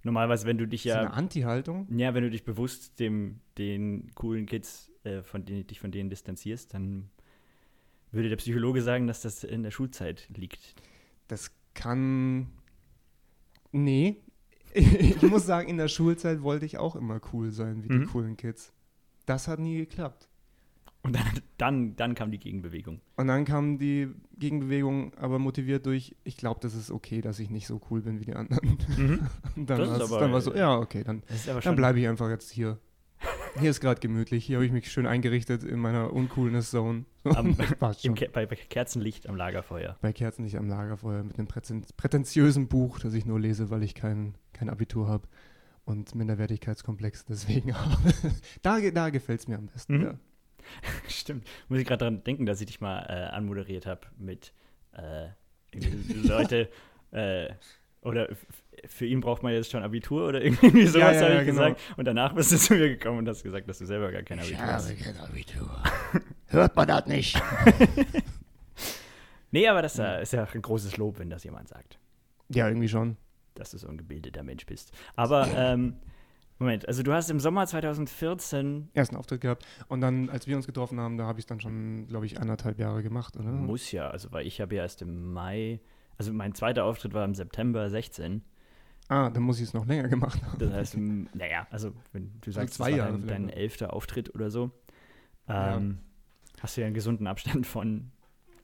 Normalerweise, 0.05 0.47
wenn 0.47 0.59
du 0.59 0.67
dich 0.67 0.87
Ist 0.87 0.93
das 0.95 1.03
ja 1.03 1.07
eine 1.09 1.13
Anti-Haltung? 1.15 1.87
Ja, 1.99 2.15
wenn 2.15 2.23
du 2.23 2.31
dich 2.31 2.45
bewusst 2.45 2.99
dem, 3.01 3.41
den 3.59 4.15
coolen 4.15 4.47
Kids, 4.47 4.91
äh, 5.05 5.23
von 5.23 5.45
denen, 5.45 5.67
dich 5.67 5.81
von 5.81 5.91
denen 5.91 6.09
distanzierst, 6.09 6.73
dann 6.75 7.11
würde 8.13 8.29
der 8.29 8.37
Psychologe 8.37 8.81
sagen, 8.83 9.07
dass 9.07 9.21
das 9.23 9.45
in 9.45 9.63
der 9.63 9.71
Schulzeit 9.71 10.29
liegt. 10.35 10.75
Das 11.27 11.51
kann. 11.75 12.49
Nee. 13.73 14.17
Ich 14.75 15.23
muss 15.23 15.47
sagen, 15.47 15.69
in 15.69 15.79
der 15.79 15.89
Schulzeit 15.89 16.43
wollte 16.43 16.67
ich 16.67 16.77
auch 16.79 16.95
immer 16.95 17.21
cool 17.33 17.51
sein 17.53 17.83
wie 17.85 17.93
Mhm. 17.93 18.01
die 18.01 18.07
coolen 18.07 18.37
Kids. 18.37 18.73
Das 19.27 19.49
hat 19.49 19.59
nie 19.59 19.79
geklappt. 19.79 20.29
Und 21.03 21.15
dann, 21.15 21.25
dann, 21.59 21.97
dann 21.97 22.15
kam 22.15 22.31
die 22.31 22.39
Gegenbewegung. 22.39 23.01
Und 23.17 23.29
dann 23.29 23.45
kam 23.45 23.79
die 23.79 24.09
Gegenbewegung, 24.39 25.15
aber 25.15 25.39
motiviert 25.39 25.87
durch, 25.87 26.17
ich 26.25 26.37
glaube, 26.37 26.61
das 26.61 26.75
ist 26.75 26.91
okay, 26.91 27.21
dass 27.21 27.39
ich 27.39 27.51
nicht 27.51 27.67
so 27.67 27.81
cool 27.91 28.03
bin 28.03 28.21
wie 28.21 28.25
die 28.27 28.35
anderen. 28.35 28.79
Und 29.57 29.69
dann, 29.71 29.79
Das 29.79 30.01
aber- 30.03 30.21
dann 30.21 30.33
war 30.33 30.41
so, 30.41 30.55
ja, 30.55 30.77
okay, 30.77 31.05
dann, 31.05 31.23
dann 31.63 31.77
bleibe 31.77 32.01
ich 32.01 32.09
einfach 32.09 32.29
jetzt 32.29 32.51
hier. 32.51 32.79
Hier 33.59 33.71
ist 33.71 33.81
gerade 33.81 34.01
gemütlich, 34.01 34.45
hier 34.45 34.57
habe 34.59 34.67
ich 34.67 34.71
mich 34.73 34.93
schön 34.93 35.07
eingerichtet 35.07 35.65
in 35.65 35.81
meiner 35.81 36.13
Uncoolness-Zone. 36.13 37.05
Ke 38.15 38.29
bei, 38.33 38.47
bei 38.47 38.55
Kerzenlicht 38.57 39.29
am 39.29 39.35
Lagerfeuer. 39.37 39.97
Bei 40.01 40.13
Kerzenlicht 40.13 40.57
am 40.57 40.69
Lagerfeuer 40.69 41.23
mit 41.25 41.39
einem 41.39 41.49
präten 41.49 41.85
prätentiösen 41.97 42.69
Buch, 42.69 43.01
das 43.01 43.15
ich 43.15 43.25
nur 43.27 43.41
lese, 43.41 43.71
weil 43.71 43.83
ich 43.83 43.95
kein, 43.95 44.35
kein 44.53 44.69
Abitur 44.71 45.09
habe 45.09 45.27
und 45.85 46.15
Minderwertigkeitskomplex 46.15 47.25
deswegen 47.25 47.75
habe. 47.79 47.97
da 48.63 48.79
da 48.91 49.11
gefällt 49.11 49.41
es 49.41 49.49
mir 49.49 49.57
am 49.59 49.67
besten, 49.67 49.97
Mhm. 49.99 50.03
ja. 50.05 50.15
Stimmt. 51.09 51.47
Muss 51.69 51.79
ich 51.79 51.87
gerade 51.87 51.99
daran 51.99 52.25
denken, 52.25 52.47
dass 52.47 52.61
ich 52.61 52.67
dich 52.67 52.81
mal 52.81 53.01
äh, 53.09 53.35
anmoderiert 53.35 53.87
habe 53.87 54.03
mit 54.19 54.53
äh, 54.93 55.29
Leute, 56.27 56.69
äh, 57.13 57.49
oder 58.03 58.29
für 58.87 59.07
ihn 59.07 59.21
braucht 59.21 59.43
man 59.43 59.53
jetzt 59.53 59.71
schon 59.71 59.83
Abitur 59.83 60.29
oder 60.29 60.41
irgendwie 60.45 60.87
sowas, 60.87 61.17
ja, 61.17 61.23
habe 61.23 61.35
ja, 61.35 61.41
ich 61.41 61.47
genau. 61.47 61.63
gesagt. 61.69 61.81
Und 61.97 62.05
danach 62.05 62.33
bist 62.35 62.53
du 62.53 62.57
zu 62.57 62.75
mir 62.75 62.89
gekommen 62.89 63.19
und 63.19 63.29
hast 63.29 63.43
gesagt, 63.43 63.69
dass 63.69 63.79
du 63.79 63.87
selber 63.87 64.13
gar 64.13 64.23
kein 64.23 64.39
Abitur 64.39 64.59
hast. 64.67 64.97
kein 64.99 65.17
Abitur. 65.19 65.83
Hört 66.47 66.77
man 66.77 66.87
das 66.89 67.07
nicht? 67.07 67.41
Nee, 69.51 69.67
aber 69.69 69.83
das 69.83 69.99
ist 69.99 70.33
ja 70.33 70.47
ein 70.53 70.63
großes 70.63 70.97
Lob, 70.97 71.19
wenn 71.19 71.31
das 71.31 71.45
jemand 71.45 71.69
sagt, 71.69 71.99
Ja, 72.49 72.69
irgendwie 72.69 72.89
schon. 72.89 73.17
dass 73.55 73.71
du 73.71 73.79
so 73.79 73.89
ein 73.89 73.97
gebildeter 73.97 74.43
Mensch 74.43 74.67
bist. 74.67 74.93
Aber, 75.17 75.49
ähm, 75.57 75.97
Moment, 76.59 76.89
also 76.89 77.03
du 77.03 77.13
hast 77.13 77.31
im 77.31 77.39
Sommer 77.41 77.67
2014, 77.67 78.89
Ersten 78.95 79.17
Auftritt 79.17 79.41
gehabt. 79.41 79.65
Und 79.89 80.01
dann, 80.01 80.29
als 80.29 80.47
wir 80.47 80.57
uns 80.57 80.67
getroffen 80.67 80.99
haben, 81.01 81.17
da 81.17 81.25
habe 81.27 81.39
ich 81.39 81.45
es 81.45 81.47
dann 81.47 81.61
schon, 81.61 82.07
glaube 82.09 82.27
ich, 82.27 82.41
anderthalb 82.41 82.79
Jahre 82.79 83.03
gemacht, 83.03 83.37
oder? 83.37 83.51
muss 83.51 83.93
ja, 83.93 84.09
also 84.11 84.33
weil 84.33 84.47
ich 84.47 84.61
habe 84.61 84.75
ja 84.75 84.83
erst 84.83 85.03
im 85.03 85.33
Mai, 85.33 85.81
also 86.17 86.33
mein 86.33 86.55
zweiter 86.55 86.85
Auftritt 86.85 87.15
war 87.15 87.25
im 87.25 87.35
September 87.35 87.89
16. 87.89 88.43
Ah, 89.09 89.31
dann 89.31 89.43
muss 89.45 89.59
ich 89.59 89.65
es 89.69 89.73
noch 89.75 89.87
länger 89.87 90.09
gemacht 90.09 90.43
haben. 90.43 90.59
Das 90.59 90.73
heißt, 90.73 90.97
naja, 90.99 91.67
also 91.71 91.93
wenn 92.13 92.33
du 92.41 92.51
sagst, 92.51 92.75
zwei 92.75 92.91
das 92.91 92.99
war 92.99 93.07
Jahre 93.07 93.19
dein, 93.21 93.27
dein 93.27 93.49
elfter 93.51 93.93
Auftritt 93.93 94.35
oder 94.35 94.51
so, 94.51 94.71
Ja. 95.49 95.77
ähm, 95.77 95.99
hast 96.61 96.77
du 96.77 96.81
ja 96.83 96.87
einen 96.89 96.95
gesunden 96.95 97.27
Abstand 97.27 97.67
von 97.67 98.11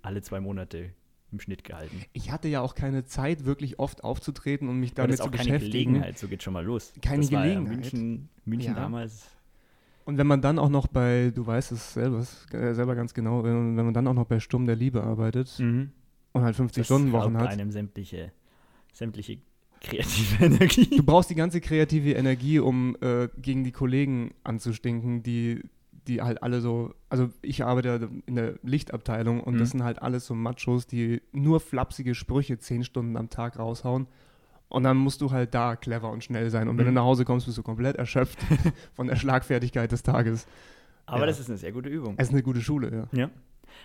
alle 0.03 0.21
zwei 0.21 0.41
Monate 0.41 0.91
im 1.35 1.41
Schnitt 1.41 1.65
gehalten. 1.65 2.03
Ich 2.13 2.31
hatte 2.31 2.49
ja 2.49 2.61
auch 2.61 2.75
keine 2.75 3.05
Zeit, 3.05 3.45
wirklich 3.45 3.79
oft 3.79 4.03
aufzutreten 4.05 4.69
und 4.69 4.81
mich 4.81 4.95
damit 4.95 5.19
zu 5.19 5.25
keine 5.25 5.37
beschäftigen. 5.37 5.93
Gelegenheit, 5.95 6.19
so 6.19 6.29
geht 6.29 6.43
schon 6.43 6.53
mal 6.55 6.65
los. 6.65 6.93
Keine 7.03 7.23
das 7.23 7.33
war 7.33 7.45
ja 7.47 7.55
Gelegenheit. 7.55 7.93
München, 7.93 8.29
München 8.45 8.75
Ja. 8.75 8.81
damals. 8.81 9.27
Und 10.07 10.19
wenn 10.19 10.27
man 10.27 10.41
dann 10.43 10.59
auch 10.59 10.69
noch 10.69 10.87
bei, 10.87 11.33
du 11.35 11.47
weißt 11.47 11.73
es 11.73 11.95
selber, 11.95 12.21
äh, 12.53 12.75
selber 12.75 12.95
ganz 12.95 13.15
genau, 13.15 13.43
wenn, 13.43 13.75
man 13.75 13.95
dann 13.95 14.07
auch 14.07 14.13
noch 14.15 14.27
bei 14.27 14.39
Sturm 14.39 14.67
der 14.67 14.77
Liebe 14.77 15.03
arbeitet 15.03 15.59
Mhm. 15.59 15.91
und 16.33 16.43
halt 16.43 16.57
50 16.57 16.81
Das 16.83 16.87
Stunden 16.87 17.13
Wochen 17.13 17.35
raubt 17.37 17.39
hat, 17.49 17.49
einem 17.51 17.71
sämtliche, 17.71 18.31
sämtliche 18.93 19.39
kreative 19.81 20.45
Energie. 20.45 20.97
du 20.97 21.03
brauchst 21.03 21.31
die 21.31 21.35
ganze 21.35 21.61
kreative 21.61 22.13
Energie, 22.13 22.59
um 22.59 22.97
äh, 23.01 23.29
gegen 23.39 23.65
die 23.65 23.73
Kollegen 23.73 24.35
anzustinken, 24.45 25.23
die, 25.23 25.63
die 26.07 26.21
halt 26.23 26.43
alle 26.43 26.61
so, 26.61 26.95
also 27.09 27.31
ich 27.43 27.65
arbeite 27.65 28.11
in 28.27 28.35
der 28.35 28.55
Lichtabteilung 28.63 29.41
und 29.41 29.55
Mhm. 29.55 29.59
das 29.59 29.71
sind 29.71 29.83
halt 29.85 30.03
alles 30.03 30.27
so 30.27 30.35
Machos, 30.35 30.87
die 30.87 31.23
nur 31.33 31.61
flapsige 31.61 32.15
Sprüche 32.15 32.59
zehn 32.59 32.85
Stunden 32.85 33.17
am 33.17 33.31
Tag 33.31 33.59
raushauen. 33.59 34.07
Und 34.69 34.83
dann 34.83 34.97
musst 34.97 35.21
du 35.21 35.31
halt 35.31 35.55
da 35.55 35.77
clever 35.77 36.11
und 36.11 36.25
schnell 36.25 36.51
sein. 36.51 36.69
Und 36.69 36.79
wenn 36.79 36.85
Mhm. 36.87 36.91
du 36.91 36.95
nach 36.95 37.05
Hause 37.05 37.25
kommst, 37.25 37.47
bist 37.47 37.59
du 37.59 37.63
komplett 37.63 37.97
erschöpft 37.97 38.39
von 38.95 39.07
der 39.07 39.17
Schlagfertigkeit 39.17 39.93
des 39.93 40.03
Tages. 40.03 40.47
Aber 41.07 41.21
Ja. 41.21 41.27
das 41.27 41.39
ist 41.41 41.49
eine 41.49 41.59
sehr 41.59 41.71
gute 41.73 41.89
Übung. 41.89 42.15
Es 42.17 42.29
ist 42.29 42.33
eine 42.35 42.43
gute 42.43 42.61
Schule, 42.61 43.09
ja. 43.13 43.19
Ja. 43.19 43.31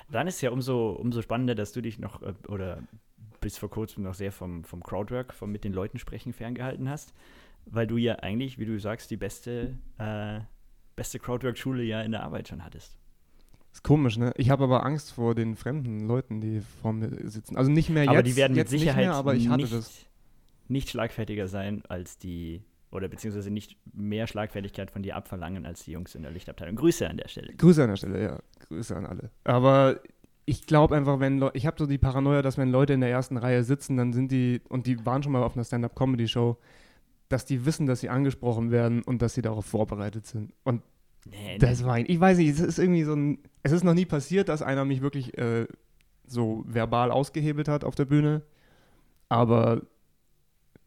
Dann 0.10 0.28
ist 0.28 0.36
es 0.36 0.42
ja 0.42 0.52
umso, 0.52 0.92
umso 0.92 1.22
spannender, 1.22 1.56
dass 1.56 1.72
du 1.74 1.82
dich 1.82 2.00
noch, 2.00 2.22
äh, 2.22 2.34
oder 2.48 2.82
bis 3.42 3.58
vor 3.58 3.70
kurzem 3.70 4.04
noch 4.04 4.14
sehr 4.14 4.32
vom, 4.32 4.64
vom 4.64 4.84
Crowdwork, 4.84 5.34
vom 5.34 5.52
mit 5.52 5.64
den 5.64 5.74
Leuten 5.74 6.00
sprechen 6.00 6.34
ferngehalten 6.34 6.90
hast, 6.90 7.14
weil 7.66 7.88
du 7.88 7.98
ja 7.98 8.16
eigentlich, 8.20 8.58
wie 8.60 8.66
du 8.66 8.80
sagst, 8.80 9.12
die 9.12 9.18
beste, 9.18 9.78
äh, 9.98 10.40
beste 11.00 11.18
Crowdwork-Schule 11.18 11.82
ja 11.82 12.02
in 12.02 12.12
der 12.12 12.24
Arbeit 12.24 12.50
schon 12.50 12.66
hattest. 12.66 12.98
Ist 13.72 13.84
komisch, 13.84 14.18
ne? 14.18 14.34
Ich 14.36 14.50
habe 14.50 14.66
aber 14.66 14.86
Angst 14.86 15.14
vor 15.14 15.34
den 15.34 15.56
fremden 15.56 16.06
Leuten, 16.06 16.42
die 16.42 16.60
vor 16.82 16.92
mir 16.92 17.10
sitzen. 17.30 17.56
Also 17.56 17.72
nicht 17.72 17.90
mehr 17.90 18.04
jetzt. 18.04 18.10
aber 18.12 18.24
die 18.24 18.36
werden 18.36 18.58
mit 18.58 18.68
Sicherheit 18.68 18.98
nicht 18.98 19.08
mehr, 19.08 19.16
aber 19.16 19.34
ich 19.34 19.48
hatte 19.48 19.62
nicht, 19.62 19.74
das. 19.74 20.06
nicht 20.68 20.90
schlagfertiger 20.90 21.48
sein 21.48 21.84
als 21.88 22.18
die, 22.18 22.64
oder 22.92 23.08
beziehungsweise 23.08 23.50
nicht 23.50 23.78
mehr 23.94 24.28
Schlagfertigkeit 24.28 24.92
von 24.92 25.02
dir 25.02 25.16
abverlangen 25.16 25.66
als 25.66 25.86
die 25.86 25.92
Jungs 25.92 26.16
in 26.16 26.24
der 26.24 26.32
Lichtabteilung. 26.32 26.76
Grüße 26.76 27.10
an 27.10 27.16
der 27.16 27.30
Stelle. 27.30 27.54
Grüße 27.54 27.82
an 27.82 27.90
der 27.90 27.96
Stelle, 27.96 28.22
ja. 28.22 28.40
Grüße 28.68 28.94
an 28.98 29.06
alle. 29.06 29.30
Aber 29.46 30.02
ich 30.46 30.66
glaube 30.66 30.98
einfach, 30.98 31.22
wenn 31.22 31.38
Leute, 31.38 31.58
ich 31.58 31.66
habe 31.66 31.78
so 31.80 31.86
die 31.86 31.98
Paranoia, 31.98 32.42
dass 32.42 32.58
wenn 32.58 32.72
Leute 32.72 32.92
in 32.92 33.00
der 33.00 33.10
ersten 33.10 33.38
Reihe 33.38 33.64
sitzen, 33.64 33.96
dann 33.96 34.12
sind 34.12 34.34
die, 34.34 34.62
und 34.68 34.86
die 34.86 35.06
waren 35.06 35.24
schon 35.24 35.32
mal 35.32 35.44
auf 35.44 35.56
einer 35.56 35.64
Stand-Up-Comedy-Show, 35.64 36.58
dass 37.30 37.46
die 37.46 37.66
wissen, 37.66 37.86
dass 37.86 38.02
sie 38.02 38.10
angesprochen 38.10 38.72
werden 38.72 39.02
und 39.04 39.22
dass 39.22 39.34
sie 39.36 39.42
darauf 39.42 39.66
vorbereitet 39.66 40.26
sind. 40.26 40.52
Und 40.64 40.82
Nee, 41.26 41.58
das 41.58 41.84
war 41.84 41.96
ein, 41.96 42.06
ich 42.08 42.20
weiß 42.20 42.38
nicht, 42.38 42.50
es 42.50 42.60
ist 42.62 42.80
irgendwie 42.80 43.04
so 43.04 43.14
ein, 43.14 43.40
es 43.62 43.74
ist 43.74 43.84
noch 43.84 43.94
nie 43.94 44.06
passiert, 44.06 44.48
dass 44.50 44.62
einer 44.62 44.86
mich 44.86 45.02
wirklich 45.02 45.38
äh, 45.38 45.68
so 46.26 46.64
verbal 46.66 47.12
ausgehebelt 47.12 47.68
hat 47.68 47.84
auf 47.84 47.94
der 47.94 48.06
Bühne, 48.06 48.42
aber 49.28 49.82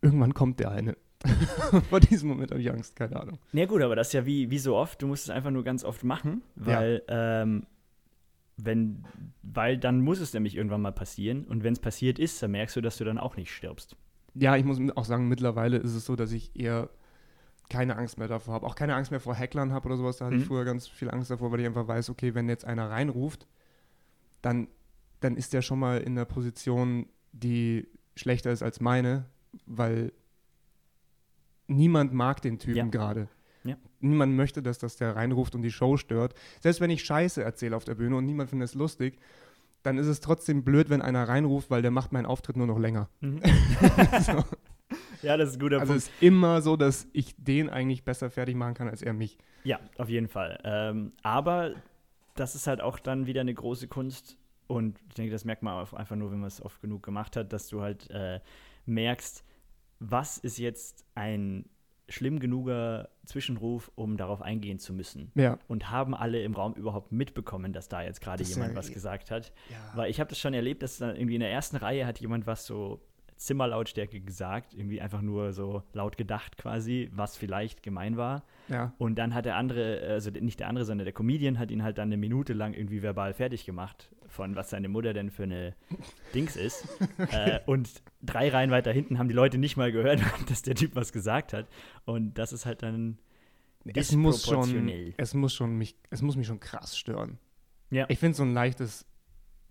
irgendwann 0.00 0.32
kommt 0.34 0.58
der 0.58 0.70
eine. 0.70 0.96
Vor 1.90 2.00
diesem 2.00 2.30
Moment 2.30 2.50
habe 2.50 2.60
ich 2.62 2.70
Angst, 2.72 2.96
keine 2.96 3.20
Ahnung. 3.20 3.38
Ja 3.52 3.66
gut, 3.66 3.82
aber 3.82 3.94
das 3.94 4.08
ist 4.08 4.14
ja 4.14 4.24
wie, 4.26 4.50
wie 4.50 4.58
so 4.58 4.74
oft, 4.74 5.00
du 5.02 5.06
musst 5.06 5.24
es 5.24 5.30
einfach 5.30 5.50
nur 5.50 5.64
ganz 5.64 5.84
oft 5.84 6.02
machen, 6.02 6.42
Ja. 6.56 6.66
weil, 6.78 7.02
ähm, 7.08 7.66
wenn, 8.56 9.04
weil 9.42 9.76
dann 9.78 10.00
muss 10.00 10.18
es 10.18 10.32
nämlich 10.32 10.56
irgendwann 10.56 10.82
mal 10.82 10.92
passieren 10.92 11.44
und 11.44 11.62
wenn 11.62 11.74
es 11.74 11.78
passiert 11.78 12.18
ist, 12.18 12.42
dann 12.42 12.52
merkst 12.52 12.74
du, 12.76 12.80
dass 12.80 12.96
du 12.96 13.04
dann 13.04 13.18
auch 13.18 13.36
nicht 13.36 13.50
stirbst. 13.52 13.96
Ja, 14.34 14.56
ich 14.56 14.64
muss 14.64 14.78
auch 14.96 15.04
sagen, 15.04 15.28
mittlerweile 15.28 15.76
ist 15.76 15.94
es 15.94 16.06
so, 16.06 16.16
dass 16.16 16.32
ich 16.32 16.54
eher 16.58 16.88
keine 17.68 17.96
Angst 17.96 18.18
mehr 18.18 18.28
davor 18.28 18.54
habe. 18.54 18.66
Auch 18.66 18.74
keine 18.74 18.94
Angst 18.94 19.10
mehr 19.10 19.20
vor 19.20 19.34
Hacklern 19.36 19.72
habe 19.72 19.86
oder 19.86 19.96
sowas. 19.96 20.16
Da 20.18 20.26
hatte 20.26 20.36
ich 20.36 20.42
Mhm. 20.42 20.46
früher 20.46 20.64
ganz 20.64 20.88
viel 20.88 21.10
Angst 21.10 21.30
davor, 21.30 21.52
weil 21.52 21.60
ich 21.60 21.66
einfach 21.66 21.86
weiß, 21.88 22.10
okay, 22.10 22.34
wenn 22.34 22.48
jetzt 22.48 22.64
einer 22.64 22.90
reinruft, 22.90 23.46
dann, 24.42 24.68
dann 25.20 25.36
ist 25.36 25.52
der 25.52 25.62
schon 25.62 25.78
mal 25.78 25.98
in 25.98 26.12
einer 26.12 26.24
Position, 26.24 27.06
die 27.32 27.86
schlechter 28.16 28.50
ist 28.52 28.62
als 28.62 28.80
meine, 28.80 29.26
weil 29.66 30.12
niemand 31.66 32.12
mag 32.12 32.42
den 32.42 32.58
Typen 32.58 32.76
Ja. 32.76 32.84
gerade. 32.86 33.28
Ja. 33.64 33.76
Niemand 34.00 34.34
möchte, 34.34 34.62
dass 34.62 34.78
das 34.78 34.96
der 34.96 35.14
reinruft 35.14 35.54
und 35.54 35.62
die 35.62 35.70
Show 35.70 35.96
stört. 35.96 36.34
Selbst 36.60 36.80
wenn 36.80 36.90
ich 36.90 37.04
Scheiße 37.04 37.42
erzähle 37.42 37.76
auf 37.76 37.84
der 37.84 37.94
Bühne 37.94 38.16
und 38.16 38.26
niemand 38.26 38.50
findet 38.50 38.68
es 38.70 38.74
lustig, 38.74 39.18
dann 39.82 39.98
ist 39.98 40.06
es 40.06 40.20
trotzdem 40.20 40.64
blöd, 40.64 40.90
wenn 40.90 41.02
einer 41.02 41.28
reinruft, 41.28 41.70
weil 41.70 41.82
der 41.82 41.90
macht 41.90 42.12
meinen 42.12 42.26
Auftritt 42.26 42.56
nur 42.56 42.66
noch 42.66 42.78
länger. 42.78 43.08
So. 44.22 44.44
Ja, 45.22 45.36
das 45.36 45.50
ist 45.50 45.56
ein 45.56 45.60
guter 45.60 45.80
Also 45.80 45.92
Punkt. 45.92 46.02
es 46.02 46.08
ist 46.08 46.22
immer 46.22 46.60
so, 46.62 46.76
dass 46.76 47.06
ich 47.12 47.34
den 47.38 47.70
eigentlich 47.70 48.04
besser 48.04 48.28
fertig 48.30 48.56
machen 48.56 48.74
kann 48.74 48.88
als 48.88 49.02
er 49.02 49.12
mich. 49.12 49.38
Ja, 49.64 49.78
auf 49.96 50.08
jeden 50.08 50.28
Fall. 50.28 50.58
Ähm, 50.64 51.12
aber 51.22 51.72
das 52.34 52.54
ist 52.54 52.66
halt 52.66 52.80
auch 52.80 52.98
dann 52.98 53.26
wieder 53.26 53.40
eine 53.40 53.54
große 53.54 53.88
Kunst. 53.88 54.36
Und 54.66 54.98
ich 55.08 55.14
denke, 55.14 55.32
das 55.32 55.44
merkt 55.44 55.62
man 55.62 55.74
auch 55.74 55.92
einfach 55.92 56.16
nur, 56.16 56.30
wenn 56.32 56.40
man 56.40 56.48
es 56.48 56.60
oft 56.60 56.80
genug 56.80 57.02
gemacht 57.02 57.36
hat, 57.36 57.52
dass 57.52 57.68
du 57.68 57.80
halt 57.82 58.10
äh, 58.10 58.40
merkst, 58.86 59.44
was 60.00 60.38
ist 60.38 60.58
jetzt 60.58 61.04
ein 61.14 61.66
schlimm 62.12 62.38
genuger 62.38 63.08
Zwischenruf, 63.24 63.90
um 63.94 64.16
darauf 64.16 64.42
eingehen 64.42 64.78
zu 64.78 64.92
müssen. 64.92 65.32
Ja. 65.34 65.58
Und 65.68 65.90
haben 65.90 66.14
alle 66.14 66.42
im 66.42 66.54
Raum 66.54 66.74
überhaupt 66.74 67.10
mitbekommen, 67.12 67.72
dass 67.72 67.88
da 67.88 68.02
jetzt 68.02 68.20
gerade 68.20 68.44
jemand 68.44 68.72
ja- 68.72 68.76
was 68.76 68.92
gesagt 68.92 69.30
hat? 69.30 69.52
ja. 69.70 69.76
Weil 69.94 70.10
ich 70.10 70.20
habe 70.20 70.28
das 70.28 70.38
schon 70.38 70.54
erlebt, 70.54 70.82
dass 70.82 70.98
dann 70.98 71.16
irgendwie 71.16 71.34
in 71.34 71.40
der 71.40 71.50
ersten 71.50 71.76
Reihe 71.76 72.06
hat 72.06 72.20
jemand 72.20 72.46
was 72.46 72.66
so 72.66 73.00
Zimmerlautstärke 73.36 74.20
gesagt, 74.20 74.72
irgendwie 74.72 75.00
einfach 75.00 75.20
nur 75.20 75.52
so 75.52 75.82
laut 75.92 76.16
gedacht 76.16 76.56
quasi, 76.58 77.10
was 77.12 77.36
vielleicht 77.36 77.82
gemein 77.82 78.16
war. 78.16 78.44
Ja. 78.68 78.92
Und 78.98 79.16
dann 79.16 79.34
hat 79.34 79.46
der 79.46 79.56
andere, 79.56 80.00
also 80.08 80.30
nicht 80.30 80.60
der 80.60 80.68
andere, 80.68 80.84
sondern 80.84 81.04
der 81.06 81.12
Comedian 81.12 81.58
hat 81.58 81.72
ihn 81.72 81.82
halt 81.82 81.98
dann 81.98 82.08
eine 82.08 82.16
Minute 82.16 82.52
lang 82.52 82.72
irgendwie 82.72 83.02
verbal 83.02 83.34
fertig 83.34 83.64
gemacht, 83.66 84.12
von 84.32 84.56
was 84.56 84.70
seine 84.70 84.88
Mutter 84.88 85.12
denn 85.12 85.30
für 85.30 85.42
eine 85.44 85.74
Dings 86.34 86.56
ist. 86.56 86.88
äh, 87.30 87.60
und 87.66 88.02
drei 88.22 88.48
Reihen 88.48 88.70
weiter 88.70 88.90
hinten 88.92 89.18
haben 89.18 89.28
die 89.28 89.34
Leute 89.34 89.58
nicht 89.58 89.76
mal 89.76 89.92
gehört, 89.92 90.20
dass 90.48 90.62
der 90.62 90.74
Typ 90.74 90.96
was 90.96 91.12
gesagt 91.12 91.52
hat. 91.52 91.68
Und 92.04 92.34
das 92.34 92.52
ist 92.52 92.66
halt 92.66 92.82
dann. 92.82 93.18
Es 93.94 94.12
muss 94.12 94.44
schon, 94.46 94.88
es 95.16 95.34
muss 95.34 95.52
schon 95.52 95.76
mich, 95.76 95.96
es 96.10 96.22
muss 96.22 96.36
mich 96.36 96.46
schon 96.46 96.60
krass 96.60 96.96
stören. 96.96 97.38
Ja. 97.90 98.06
Ich 98.08 98.18
finde 98.20 98.36
so 98.36 98.42
ein 98.44 98.54
leichtes 98.54 99.06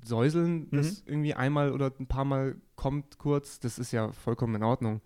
Säuseln, 0.04 0.68
Mhm. 0.70 0.78
das 0.78 1.04
irgendwie 1.06 1.34
einmal 1.34 1.72
oder 1.72 1.92
ein 2.00 2.08
paar 2.08 2.26
Mal 2.26 2.56
kommt 2.76 3.18
kurz, 3.18 3.60
das 3.60 3.80
ist 3.80 3.92
ja 3.92 4.12
vollkommen 4.12 4.56
in 4.56 4.64
Ordnung. 4.64 5.02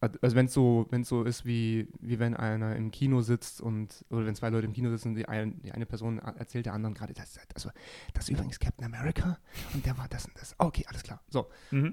Also 0.00 0.34
wenn 0.36 0.46
es 0.46 0.54
so, 0.54 0.86
wenn's 0.90 1.08
so 1.08 1.24
ist, 1.24 1.44
wie, 1.44 1.88
wie 2.00 2.18
wenn 2.18 2.34
einer 2.34 2.74
im 2.76 2.90
Kino 2.90 3.20
sitzt 3.20 3.60
und, 3.60 4.04
oder 4.08 4.24
wenn 4.24 4.34
zwei 4.34 4.48
Leute 4.48 4.66
im 4.66 4.72
Kino 4.72 4.88
sitzen 4.90 5.08
und 5.08 5.14
die, 5.16 5.28
ein, 5.28 5.60
die 5.62 5.72
eine 5.72 5.84
Person 5.84 6.18
erzählt 6.18 6.64
der 6.66 6.72
anderen 6.72 6.94
gerade, 6.94 7.12
das, 7.12 7.36
war- 7.66 7.74
das 8.14 8.24
ist 8.24 8.30
übrigens 8.30 8.58
Captain 8.58 8.84
America 8.86 9.38
und 9.74 9.84
der 9.84 9.98
war 9.98 10.08
das 10.08 10.24
und 10.26 10.34
das. 10.40 10.54
Okay, 10.58 10.84
alles 10.88 11.02
klar. 11.02 11.20
So, 11.28 11.48
Mhm. 11.70 11.92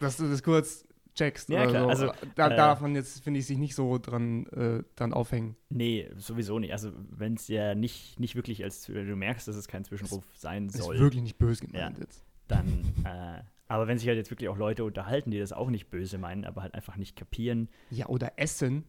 dass 0.00 0.16
du 0.16 0.28
das 0.28 0.42
kurz 0.42 0.86
checkst. 1.14 1.48
Ja, 1.50 1.66
klar, 1.66 1.82
So. 1.96 2.08
also, 2.10 2.12
da 2.34 2.48
äh, 2.48 2.56
darf 2.56 2.80
man 2.80 2.94
jetzt, 2.94 3.22
finde 3.22 3.40
ich, 3.40 3.46
sich 3.46 3.58
nicht 3.58 3.74
so 3.74 3.98
dran, 3.98 4.46
äh, 4.46 4.82
dran 4.96 5.12
aufhängen. 5.12 5.56
Nee, 5.68 6.08
sowieso 6.16 6.58
nicht. 6.58 6.72
Also, 6.72 6.92
wenn 7.10 7.34
es 7.34 7.46
ja 7.48 7.74
nicht, 7.74 8.18
nicht 8.20 8.36
wirklich 8.36 8.62
als, 8.64 8.84
du 8.86 8.92
merkst, 9.16 9.46
dass 9.48 9.56
es 9.56 9.68
kein 9.68 9.84
Zwischenruf 9.84 10.24
sein 10.36 10.70
soll. 10.70 10.94
ist 10.94 11.00
wirklich 11.02 11.22
nicht 11.22 11.36
böse 11.36 11.66
gemeint 11.66 11.98
Ja. 11.98 12.04
jetzt. 12.04 12.24
dann, 12.46 12.66
äh, 13.04 13.42
aber 13.68 13.86
wenn 13.86 13.98
sich 13.98 14.08
halt 14.08 14.16
jetzt 14.18 14.30
wirklich 14.30 14.48
auch 14.48 14.56
Leute 14.56 14.84
unterhalten, 14.84 15.30
die 15.30 15.38
das 15.38 15.52
auch 15.52 15.70
nicht 15.70 15.90
böse 15.90 16.18
meinen, 16.18 16.44
aber 16.44 16.62
halt 16.62 16.74
einfach 16.74 16.96
nicht 16.96 17.16
kapieren 17.16 17.68
Ja, 17.90 18.06
oder 18.06 18.32
Essen. 18.36 18.84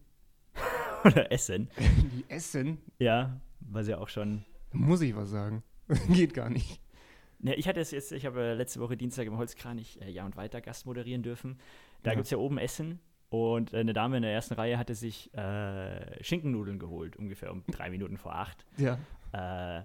oder 1.06 1.32
essen, 1.32 1.70
Die 2.14 2.26
Essen, 2.30 2.80
ja, 2.98 3.40
was 3.62 3.88
ja 3.88 3.98
auch 4.00 4.10
schon. 4.10 4.44
muss 4.74 5.02
ich 5.02 5.16
was 5.16 5.30
sagen. 5.30 5.64
Geht 6.10 6.34
gar 6.34 6.50
nicht. 6.50 6.82
Ja, 7.42 7.54
ich 7.56 7.68
hatte 7.68 7.80
es 7.80 7.92
jetzt, 7.92 8.12
ich 8.12 8.26
habe 8.26 8.54
letzte 8.54 8.80
Woche 8.82 8.98
Dienstag 8.98 9.26
im 9.28 9.38
Holzkranich 9.38 10.02
äh, 10.02 10.10
Ja 10.10 10.26
und 10.26 10.36
Weiter 10.36 10.60
Gast 10.60 10.86
moderieren 10.86 11.24
dürfen. 11.24 11.60
Da 12.04 12.12
Ja. 12.12 12.16
gibt 12.16 12.26
es 12.26 12.32
ja 12.32 12.38
oben 12.38 12.58
Essen 12.58 13.00
und 13.30 13.74
äh, 13.74 13.78
eine 13.78 13.94
Dame 13.94 14.18
in 14.18 14.24
der 14.24 14.34
ersten 14.34 14.56
Reihe 14.56 14.78
hatte 14.78 14.94
sich 14.96 15.34
äh, 15.34 16.22
Schinkennudeln 16.24 16.80
geholt, 16.80 17.16
ungefähr 17.16 17.52
um 17.52 17.64
drei 17.68 17.90
Minuten 17.90 18.18
vor 18.18 18.36
acht. 18.36 18.66
Ja. 18.78 18.98
Äh, 19.32 19.84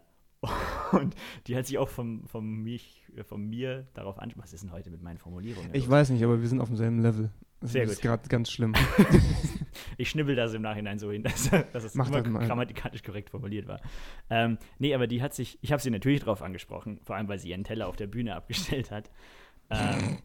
und 0.93 1.15
die 1.47 1.57
hat 1.57 1.67
sich 1.67 1.79
auch 1.79 1.89
vom, 1.89 2.27
vom, 2.27 2.63
mich, 2.63 3.03
äh, 3.17 3.25
von 3.25 3.45
mir 3.47 3.87
darauf 3.95 4.19
ansprechen. 4.19 4.43
Was 4.45 4.53
ist 4.53 4.63
denn 4.63 4.73
heute 4.73 4.91
mit 4.91 5.03
meinen 5.03 5.19
Formulierungen? 5.19 5.71
Ich 5.75 5.85
los? 5.85 5.91
weiß 5.91 6.11
nicht, 6.11 6.23
aber 6.25 6.41
wir 6.41 6.49
sind 6.49 6.61
auf 6.61 6.69
demselben 6.69 7.01
Level. 7.01 7.31
Das 7.61 7.73
Sehr 7.73 7.85
ist 7.85 8.03
gerade 8.03 8.29
ganz 8.29 8.51
schlimm. 8.51 8.75
Ich 9.97 10.11
schnibbel 10.11 10.37
das 10.37 10.55
im 10.55 10.63
Nachhinein 10.63 10.99
so 10.99 11.11
hin, 11.11 11.23
dass, 11.25 11.51
dass 11.51 11.85
es 11.85 11.95
Mach 11.95 12.09
immer 12.09 12.23
das 12.23 12.47
grammatikalisch 12.47 13.03
korrekt 13.03 13.31
formuliert 13.31 13.67
war. 13.67 13.81
Ähm, 14.31 14.59
nee, 14.79 14.95
aber 14.95 15.07
die 15.07 15.23
hat 15.23 15.35
sich, 15.35 15.59
ich 15.63 15.73
habe 15.73 15.83
sie 15.83 15.91
natürlich 15.91 16.21
drauf 16.21 16.43
angesprochen, 16.43 17.01
vor 17.03 17.17
allem 17.17 17.29
weil 17.29 17.39
sie 17.39 17.51
ihren 17.51 17.65
Teller 17.65 17.89
auf 17.89 17.97
der 17.97 18.07
Bühne 18.07 18.35
abgestellt 18.35 18.91
hat. 18.91 19.11
Ähm, 19.71 20.19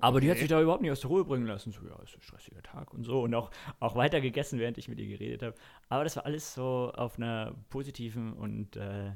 aber 0.00 0.20
die 0.20 0.30
hat 0.30 0.38
sich 0.38 0.48
da 0.48 0.60
überhaupt 0.60 0.82
nicht 0.82 0.90
aus 0.90 1.00
der 1.00 1.10
Ruhe 1.10 1.24
bringen 1.24 1.46
lassen. 1.46 1.72
So, 1.72 1.80
ja, 1.86 1.94
ist 2.02 2.16
ein 2.16 2.22
stressiger 2.22 2.62
Tag 2.62 2.92
und 2.92 3.04
so. 3.04 3.22
Und 3.22 3.34
auch, 3.34 3.50
auch 3.80 3.96
weiter 3.96 4.20
gegessen, 4.20 4.58
während 4.58 4.76
ich 4.78 4.88
mit 4.88 4.98
ihr 4.98 5.06
geredet 5.06 5.42
habe. 5.42 5.54
Aber 5.88 6.04
das 6.04 6.16
war 6.16 6.26
alles 6.26 6.54
so 6.54 6.92
auf 6.94 7.16
einer 7.16 7.54
positiven 7.70 8.32
und 8.32 8.76
äh, 8.76 9.12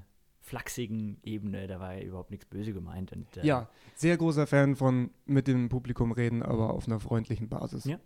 flachsigen 0.48 1.18
Ebene. 1.22 1.66
Da 1.66 1.78
war 1.80 1.94
ja 1.94 2.02
überhaupt 2.02 2.30
nichts 2.30 2.46
böse 2.46 2.72
gemeint. 2.72 3.12
Und, 3.12 3.37
äh, 3.37 3.46
Ja, 3.46 3.68
sehr 3.94 4.16
großer 4.16 4.46
Fan 4.46 4.74
von 4.76 5.11
mit 5.26 5.46
dem 5.46 5.68
Publikum 5.68 6.12
reden, 6.12 6.42
aber 6.42 6.70
auf 6.74 6.87
einer 6.87 7.00
freundlichen 7.00 7.48
Basis. 7.48 7.84
Ja. 7.84 7.98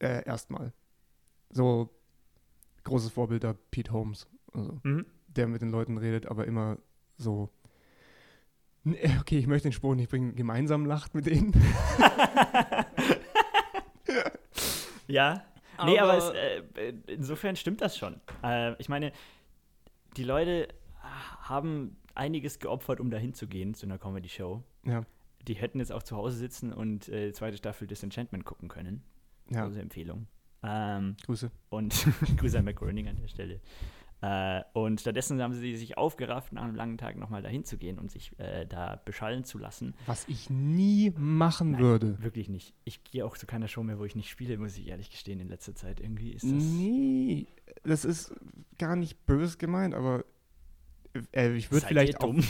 Äh, 0.00 0.24
erstmal. 0.26 0.72
So 1.50 1.90
großes 2.84 3.10
Vorbild 3.10 3.44
da 3.44 3.54
Pete 3.70 3.92
Holmes. 3.92 4.26
Also, 4.52 4.78
Mhm. 4.82 5.06
der 5.28 5.46
mit 5.48 5.60
den 5.62 5.70
Leuten 5.70 5.98
redet, 5.98 6.26
aber 6.26 6.46
immer 6.46 6.78
so. 7.16 7.50
Nee, 8.84 8.98
Okay, 9.20 9.38
ich 9.38 9.46
möchte 9.46 9.68
den 9.68 9.72
Spruch 9.72 9.94
nicht 9.94 10.10
bringen, 10.10 10.34
gemeinsam 10.36 10.86
lacht 10.86 11.14
mit 11.14 11.26
denen. 11.26 11.52
Ja, 15.06 15.42
nee, 15.84 15.98
aber 15.98 16.16
es, 16.18 16.24
Aber- 16.24 16.36
äh, 16.36 16.92
insofern 17.06 17.56
stimmt 17.56 17.80
das 17.80 17.96
schon. 17.96 18.20
Äh, 18.42 18.74
ich 18.78 18.88
meine, 18.90 19.12
die 20.18 20.24
Leute 20.24 20.68
haben 21.48 21.96
einiges 22.14 22.58
geopfert, 22.58 23.00
um 23.00 23.10
dahin 23.10 23.32
zu 23.34 23.46
gehen 23.46 23.74
zu 23.74 23.86
einer 23.86 23.98
Comedy-Show. 23.98 24.62
Ja, 24.84 25.04
Die 25.46 25.54
hätten 25.54 25.78
jetzt 25.78 25.92
auch 25.92 26.02
zu 26.02 26.16
Hause 26.16 26.36
sitzen 26.36 26.72
und 26.72 27.08
äh, 27.08 27.32
zweite 27.32 27.56
Staffel 27.56 27.86
Disenchantment 27.86 28.44
gucken 28.44 28.68
können. 28.68 29.02
ja, 29.50 29.64
Große 29.66 29.80
Empfehlung. 29.80 30.26
Ähm, 30.62 31.16
Grüße. 31.24 31.50
und 31.70 32.06
Grüße 32.36 32.58
an 32.58 32.64
Macaroni 32.64 33.08
an 33.08 33.16
der 33.16 33.28
Stelle. 33.28 33.60
Äh, 34.20 34.62
und 34.72 35.00
stattdessen 35.00 35.40
haben 35.40 35.52
sie 35.54 35.76
sich 35.76 35.96
aufgerafft, 35.96 36.52
nach 36.52 36.64
einem 36.64 36.74
langen 36.74 36.98
Tag 36.98 37.16
nochmal 37.16 37.40
dahin 37.40 37.62
zu 37.62 37.78
gehen 37.78 38.00
und 38.00 38.10
sich 38.10 38.36
äh, 38.40 38.66
da 38.66 39.00
beschallen 39.04 39.44
zu 39.44 39.58
lassen. 39.58 39.94
Was 40.06 40.26
ich 40.26 40.50
nie 40.50 41.12
machen 41.16 41.70
Nein. 41.72 41.80
würde. 41.80 42.20
Wirklich 42.20 42.48
nicht. 42.48 42.74
Ich 42.82 43.04
gehe 43.04 43.24
auch 43.24 43.36
zu 43.38 43.46
keiner 43.46 43.68
Show 43.68 43.84
mehr, 43.84 44.00
wo 44.00 44.04
ich 44.04 44.16
nicht 44.16 44.28
spiele, 44.28 44.58
muss 44.58 44.76
ich 44.76 44.88
ehrlich 44.88 45.10
gestehen, 45.10 45.38
in 45.38 45.46
letzter 45.48 45.76
Zeit. 45.76 46.00
Irgendwie 46.00 46.32
ist 46.32 46.42
das. 46.42 46.50
Nee, 46.50 47.46
das 47.84 48.04
ist 48.04 48.34
gar 48.80 48.96
nicht 48.96 49.24
böse 49.24 49.56
gemeint, 49.56 49.94
aber 49.94 50.24
äh, 51.32 51.54
ich 51.54 51.70
würde 51.70 51.86
vielleicht 51.86 52.20
auch. 52.20 52.34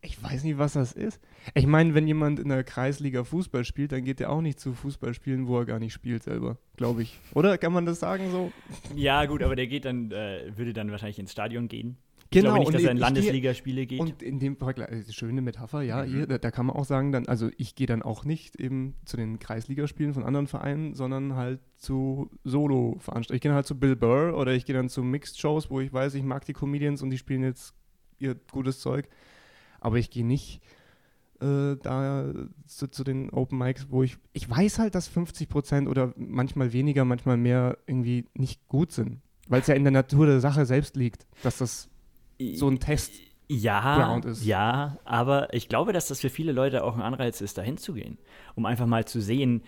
Ich 0.00 0.22
weiß 0.22 0.44
nicht, 0.44 0.58
was 0.58 0.72
das 0.72 0.92
ist. 0.92 1.20
Ich 1.54 1.66
meine, 1.66 1.94
wenn 1.94 2.06
jemand 2.06 2.38
in 2.40 2.48
der 2.48 2.64
Kreisliga 2.64 3.24
Fußball 3.24 3.64
spielt, 3.64 3.92
dann 3.92 4.04
geht 4.04 4.20
der 4.20 4.30
auch 4.30 4.40
nicht 4.40 4.58
zu 4.58 4.72
Fußball 4.72 5.12
spielen, 5.12 5.46
wo 5.46 5.58
er 5.58 5.64
gar 5.64 5.78
nicht 5.78 5.92
spielt 5.92 6.22
selber, 6.22 6.56
glaube 6.76 7.02
ich. 7.02 7.18
Oder 7.34 7.58
kann 7.58 7.72
man 7.72 7.84
das 7.84 8.00
sagen 8.00 8.30
so? 8.30 8.52
Ja, 8.94 9.26
gut, 9.26 9.42
aber 9.42 9.54
der 9.54 9.66
geht 9.66 9.84
dann, 9.84 10.10
äh, 10.10 10.56
würde 10.56 10.72
dann 10.72 10.90
wahrscheinlich 10.90 11.18
ins 11.18 11.32
Stadion 11.32 11.68
gehen. 11.68 11.98
Ich 12.30 12.42
Genau, 12.42 12.54
glaube 12.54 12.58
nicht, 12.66 12.74
dass 12.74 12.82
er 12.82 12.90
in 12.90 12.96
ich 12.98 13.00
Landesligaspiele 13.00 13.86
geht. 13.86 14.00
Und 14.00 14.22
in 14.22 14.38
dem 14.38 14.56
Fall, 14.56 14.74
äh, 14.80 15.02
schöne 15.12 15.40
Metapher, 15.40 15.80
ja, 15.82 16.04
Mhm. 16.04 16.08
hier, 16.10 16.26
da, 16.26 16.36
da 16.38 16.50
kann 16.50 16.66
man 16.66 16.76
auch 16.76 16.84
sagen, 16.84 17.10
dann, 17.10 17.26
also 17.26 17.48
ich 17.56 17.74
gehe 17.74 17.86
dann 17.86 18.02
auch 18.02 18.24
nicht 18.24 18.56
eben 18.56 18.94
zu 19.06 19.16
den 19.16 19.38
Kreisligaspielen 19.38 20.12
von 20.12 20.24
anderen 20.24 20.46
Vereinen, 20.46 20.94
sondern 20.94 21.36
halt 21.36 21.60
zu 21.76 22.30
Solo-Veranstaltungen. 22.44 23.36
Ich 23.36 23.40
gehe 23.42 23.54
halt 23.54 23.66
zu 23.66 23.78
Bill 23.78 23.96
Burr 23.96 24.36
oder 24.36 24.52
ich 24.52 24.66
gehe 24.66 24.76
dann 24.76 24.88
zu 24.90 25.02
Mixed-Shows, 25.02 25.70
wo 25.70 25.80
ich 25.80 25.92
weiß, 25.92 26.14
ich 26.14 26.22
mag 26.22 26.44
die 26.44 26.52
Comedians 26.52 27.02
und 27.02 27.10
die 27.10 27.18
spielen 27.18 27.42
jetzt 27.42 27.74
ihr 28.18 28.34
gutes 28.52 28.80
Zeug. 28.80 29.08
Aber 29.80 29.96
ich 29.96 30.10
gehe 30.10 30.26
nicht 30.26 30.60
äh, 31.40 31.76
da 31.82 32.32
zu, 32.66 32.88
zu 32.88 33.04
den 33.04 33.30
Open 33.30 33.58
Mics, 33.58 33.86
wo 33.90 34.02
ich, 34.02 34.18
ich 34.32 34.50
weiß 34.50 34.80
halt, 34.80 34.94
dass 34.96 35.06
50 35.08 35.48
Prozent 35.48 35.88
oder 35.88 36.12
manchmal 36.16 36.72
weniger, 36.72 37.04
manchmal 37.04 37.36
mehr 37.36 37.78
irgendwie 37.86 38.26
nicht 38.34 38.66
gut 38.68 38.90
sind. 38.92 39.20
Weil 39.48 39.60
es 39.62 39.66
ja 39.68 39.74
in 39.74 39.84
der 39.84 39.92
Natur 39.92 40.26
der 40.26 40.40
Sache 40.40 40.66
selbst 40.66 40.96
liegt, 40.96 41.26
dass 41.42 41.58
das 41.58 41.88
so 42.54 42.68
ein 42.68 42.78
Test 42.80 43.14
ja, 43.50 44.20
ja, 44.42 44.98
aber 45.04 45.54
ich 45.54 45.68
glaube, 45.68 45.94
dass 45.94 46.08
das 46.08 46.20
für 46.20 46.28
viele 46.28 46.52
Leute 46.52 46.84
auch 46.84 46.94
ein 46.94 47.00
Anreiz 47.00 47.40
ist, 47.40 47.56
dahin 47.56 47.78
zu 47.78 47.94
gehen, 47.94 48.18
um 48.54 48.66
einfach 48.66 48.86
mal 48.86 49.06
zu 49.06 49.22
sehen, 49.22 49.62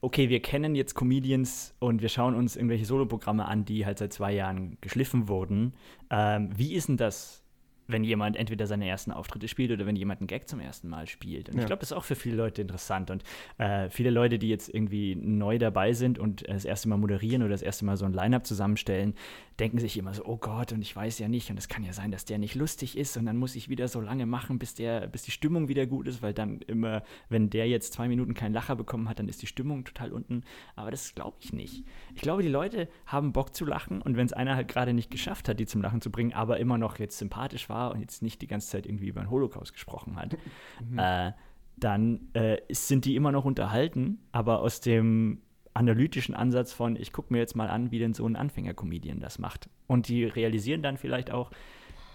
okay, 0.00 0.30
wir 0.30 0.40
kennen 0.40 0.74
jetzt 0.74 0.94
Comedians 0.94 1.74
und 1.78 2.00
wir 2.00 2.08
schauen 2.08 2.34
uns 2.34 2.56
irgendwelche 2.56 2.86
Soloprogramme 2.86 3.44
an, 3.44 3.66
die 3.66 3.84
halt 3.84 3.98
seit 3.98 4.14
zwei 4.14 4.32
Jahren 4.32 4.78
geschliffen 4.80 5.28
wurden. 5.28 5.74
Ähm, 6.10 6.50
wie 6.56 6.74
ist 6.74 6.88
denn 6.88 6.96
das 6.96 7.42
wenn 7.88 8.04
jemand 8.04 8.36
entweder 8.36 8.66
seine 8.66 8.88
ersten 8.88 9.12
Auftritte 9.12 9.48
spielt 9.48 9.70
oder 9.70 9.86
wenn 9.86 9.96
jemand 9.96 10.20
einen 10.20 10.26
Gag 10.26 10.48
zum 10.48 10.60
ersten 10.60 10.88
Mal 10.88 11.06
spielt. 11.06 11.48
Und 11.48 11.56
Ja. 11.56 11.60
ich 11.62 11.66
glaube, 11.66 11.80
das 11.80 11.90
ist 11.90 11.96
auch 11.96 12.04
für 12.04 12.14
viele 12.14 12.36
Leute 12.36 12.62
interessant. 12.62 13.10
Und 13.10 13.22
äh, 13.58 13.90
viele 13.90 14.10
Leute, 14.10 14.38
die 14.38 14.48
jetzt 14.48 14.72
irgendwie 14.72 15.14
neu 15.14 15.58
dabei 15.58 15.92
sind 15.92 16.18
und 16.18 16.48
das 16.48 16.64
erste 16.64 16.88
Mal 16.88 16.96
moderieren 16.96 17.42
oder 17.42 17.50
das 17.50 17.62
erste 17.62 17.84
Mal 17.84 17.96
so 17.96 18.04
ein 18.04 18.12
Line-Up 18.12 18.46
zusammenstellen, 18.46 19.14
denken 19.60 19.78
sich 19.78 19.96
immer 19.96 20.14
so, 20.14 20.24
oh 20.24 20.36
Gott, 20.36 20.72
und 20.72 20.82
ich 20.82 20.94
weiß 20.94 21.18
ja 21.18 21.28
nicht, 21.28 21.50
und 21.50 21.58
es 21.58 21.68
kann 21.68 21.84
ja 21.84 21.92
sein, 21.92 22.10
dass 22.10 22.24
der 22.24 22.38
nicht 22.38 22.54
lustig 22.54 22.96
ist 22.96 23.16
und 23.16 23.26
dann 23.26 23.36
muss 23.36 23.54
ich 23.54 23.68
wieder 23.68 23.88
so 23.88 24.00
lange 24.00 24.26
machen, 24.26 24.58
bis 24.58 24.74
der, 24.74 25.06
bis 25.06 25.22
die 25.22 25.30
Stimmung 25.30 25.68
wieder 25.68 25.86
gut 25.86 26.08
ist, 26.08 26.22
weil 26.22 26.32
dann 26.32 26.60
immer, 26.62 27.02
wenn 27.28 27.50
der 27.50 27.68
jetzt 27.68 27.92
zwei 27.92 28.08
Minuten 28.08 28.34
keinen 28.34 28.54
Lacher 28.54 28.76
bekommen 28.76 29.08
hat, 29.08 29.18
dann 29.18 29.28
ist 29.28 29.42
die 29.42 29.46
Stimmung 29.46 29.84
total 29.84 30.12
unten. 30.12 30.42
Aber 30.76 30.90
das 30.90 31.14
glaube 31.14 31.36
ich 31.40 31.52
nicht. 31.52 31.84
Ich 32.14 32.22
glaube, 32.22 32.42
die 32.42 32.48
Leute 32.48 32.88
haben 33.06 33.32
Bock 33.32 33.54
zu 33.54 33.64
lachen 33.64 34.02
und 34.02 34.16
wenn 34.16 34.26
es 34.26 34.32
einer 34.32 34.56
halt 34.56 34.68
gerade 34.68 34.94
nicht 34.94 35.10
geschafft 35.10 35.48
hat, 35.48 35.60
die 35.60 35.66
zum 35.66 35.82
Lachen 35.82 36.00
zu 36.00 36.10
bringen, 36.10 36.32
aber 36.32 36.58
immer 36.58 36.78
noch 36.78 36.98
jetzt 36.98 37.18
sympathisch 37.18 37.68
war 37.68 37.92
und 37.92 38.00
jetzt 38.00 38.22
nicht 38.22 38.42
die 38.42 38.46
ganze 38.46 38.68
Zeit 38.68 38.86
irgendwie 38.86 39.08
über 39.08 39.20
den 39.20 39.30
Holocaust 39.30 39.72
gesprochen 39.72 40.16
hat, 40.16 40.36
äh, 40.96 41.32
dann 41.76 42.28
äh, 42.34 42.58
sind 42.70 43.04
die 43.04 43.16
immer 43.16 43.32
noch 43.32 43.44
unterhalten, 43.44 44.18
aber 44.30 44.60
aus 44.60 44.80
dem 44.80 45.42
analytischen 45.74 46.34
Ansatz 46.34 46.72
von, 46.72 46.96
ich 46.96 47.12
gucke 47.12 47.32
mir 47.32 47.38
jetzt 47.40 47.56
mal 47.56 47.68
an, 47.68 47.90
wie 47.90 47.98
denn 47.98 48.14
so 48.14 48.26
ein 48.26 48.36
Anfänger-Comedian 48.36 49.20
das 49.20 49.38
macht. 49.38 49.68
Und 49.86 50.08
die 50.08 50.24
realisieren 50.24 50.82
dann 50.82 50.96
vielleicht 50.98 51.30
auch, 51.30 51.50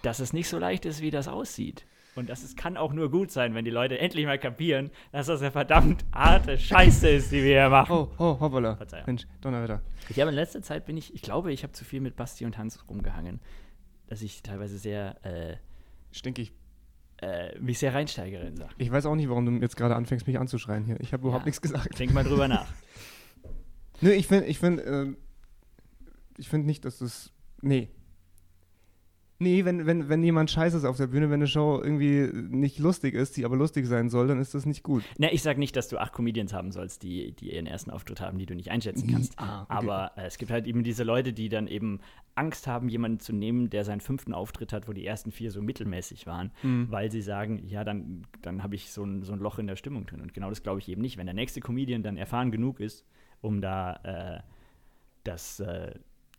dass 0.02 0.20
es 0.20 0.32
nicht 0.32 0.48
so 0.48 0.58
leicht 0.58 0.84
ist, 0.86 1.00
wie 1.02 1.10
das 1.10 1.26
aussieht. 1.28 1.84
Und 2.14 2.28
dass 2.28 2.42
es 2.42 2.56
kann 2.56 2.76
auch 2.76 2.92
nur 2.92 3.10
gut 3.10 3.30
sein, 3.30 3.54
wenn 3.54 3.64
die 3.64 3.70
Leute 3.70 3.98
endlich 3.98 4.26
mal 4.26 4.38
kapieren, 4.38 4.90
dass 5.12 5.26
das 5.26 5.40
eine 5.40 5.52
verdammt 5.52 6.04
harte 6.12 6.58
Scheiße 6.58 7.08
ist, 7.08 7.30
die 7.30 7.42
wir 7.44 7.60
hier 7.60 7.68
machen. 7.68 7.92
Oh, 7.92 8.08
oh, 8.18 8.40
hoppala. 8.40 8.74
Verzeihung. 8.76 9.06
Mensch, 9.06 9.26
Donnerwetter. 9.40 9.82
Ich 10.08 10.18
habe 10.20 10.30
in 10.30 10.34
letzter 10.36 10.62
Zeit 10.62 10.84
bin 10.86 10.96
ich, 10.96 11.14
ich 11.14 11.22
glaube, 11.22 11.52
ich 11.52 11.62
habe 11.62 11.72
zu 11.72 11.84
viel 11.84 12.00
mit 12.00 12.16
Basti 12.16 12.44
und 12.44 12.58
Hans 12.58 12.88
rumgehangen, 12.88 13.40
dass 14.08 14.22
ich 14.22 14.42
teilweise 14.42 14.78
sehr, 14.78 15.24
äh, 15.24 15.56
Stinkig. 16.10 16.52
äh, 17.20 17.56
mich 17.58 17.78
sehr 17.78 17.94
reinsteigere 17.94 18.46
in 18.46 18.56
Sachen. 18.56 18.74
Ich 18.78 18.90
weiß 18.90 19.06
auch 19.06 19.14
nicht, 19.16 19.28
warum 19.28 19.44
du 19.46 19.52
jetzt 19.62 19.76
gerade 19.76 19.94
anfängst, 19.96 20.26
mich 20.26 20.38
anzuschreien 20.40 20.84
hier. 20.84 20.98
Ich 21.00 21.12
habe 21.12 21.22
überhaupt 21.22 21.42
Ja. 21.42 21.46
nichts 21.46 21.60
gesagt. 21.60 21.98
Denk 21.98 22.12
mal 22.14 22.24
drüber 22.24 22.46
nach. 22.48 22.66
Nö, 24.00 24.10
ich 24.10 24.26
finde, 24.26 24.46
ich 24.46 24.58
finde, 24.58 24.82
äh, 24.84 25.14
ich 26.38 26.48
finde 26.48 26.66
nicht, 26.66 26.84
dass 26.84 26.98
das. 26.98 27.32
Nee. 27.62 27.88
Nee, 29.40 29.64
wenn, 29.64 29.86
wenn, 29.86 30.08
wenn 30.08 30.20
jemand 30.24 30.50
scheiße 30.50 30.76
ist 30.78 30.84
auf 30.84 30.96
der 30.96 31.06
Bühne, 31.06 31.26
wenn 31.30 31.34
eine 31.34 31.46
Show 31.46 31.80
irgendwie 31.80 32.28
nicht 32.32 32.80
lustig 32.80 33.14
ist, 33.14 33.36
die 33.36 33.44
aber 33.44 33.54
lustig 33.56 33.86
sein 33.86 34.08
soll, 34.08 34.26
dann 34.26 34.40
ist 34.40 34.52
das 34.52 34.66
nicht 34.66 34.82
gut. 34.82 35.04
Na, 35.16 35.32
ich 35.32 35.42
sage 35.42 35.60
nicht, 35.60 35.76
dass 35.76 35.86
du 35.86 35.98
acht 35.98 36.12
Comedians 36.12 36.52
haben 36.52 36.72
sollst, 36.72 37.04
die, 37.04 37.30
die 37.36 37.54
ihren 37.54 37.66
ersten 37.66 37.92
Auftritt 37.92 38.20
haben, 38.20 38.38
die 38.38 38.46
du 38.46 38.56
nicht 38.56 38.72
einschätzen 38.72 39.08
kannst. 39.08 39.38
Ah, 39.38 39.62
okay. 39.62 39.72
Aber 39.72 40.10
äh, 40.16 40.26
es 40.26 40.38
gibt 40.38 40.50
halt 40.50 40.66
eben 40.66 40.82
diese 40.82 41.04
Leute, 41.04 41.32
die 41.32 41.48
dann 41.48 41.68
eben 41.68 42.00
Angst 42.34 42.66
haben, 42.66 42.88
jemanden 42.88 43.20
zu 43.20 43.32
nehmen, 43.32 43.70
der 43.70 43.84
seinen 43.84 44.00
fünften 44.00 44.34
Auftritt 44.34 44.72
hat, 44.72 44.88
wo 44.88 44.92
die 44.92 45.06
ersten 45.06 45.30
vier 45.30 45.52
so 45.52 45.62
mittelmäßig 45.62 46.26
waren, 46.26 46.50
Mhm. 46.64 46.88
weil 46.90 47.12
sie 47.12 47.22
sagen, 47.22 47.62
ja, 47.68 47.84
dann, 47.84 48.26
dann 48.42 48.64
habe 48.64 48.74
ich 48.74 48.90
so 48.90 49.04
ein, 49.04 49.22
so 49.22 49.32
ein 49.34 49.38
Loch 49.38 49.60
in 49.60 49.68
der 49.68 49.76
Stimmung 49.76 50.04
drin. 50.06 50.20
Und 50.20 50.34
genau 50.34 50.48
das 50.48 50.64
glaube 50.64 50.80
ich 50.80 50.88
eben 50.88 51.00
nicht. 51.00 51.16
Wenn 51.16 51.26
der 51.26 51.34
nächste 51.36 51.60
Comedian 51.60 52.02
dann 52.02 52.16
erfahren 52.16 52.50
genug 52.50 52.80
ist, 52.80 53.04
um 53.40 53.60
da 53.60 53.96
äh, 54.02 54.40
das, 55.24 55.60
äh, 55.60 55.94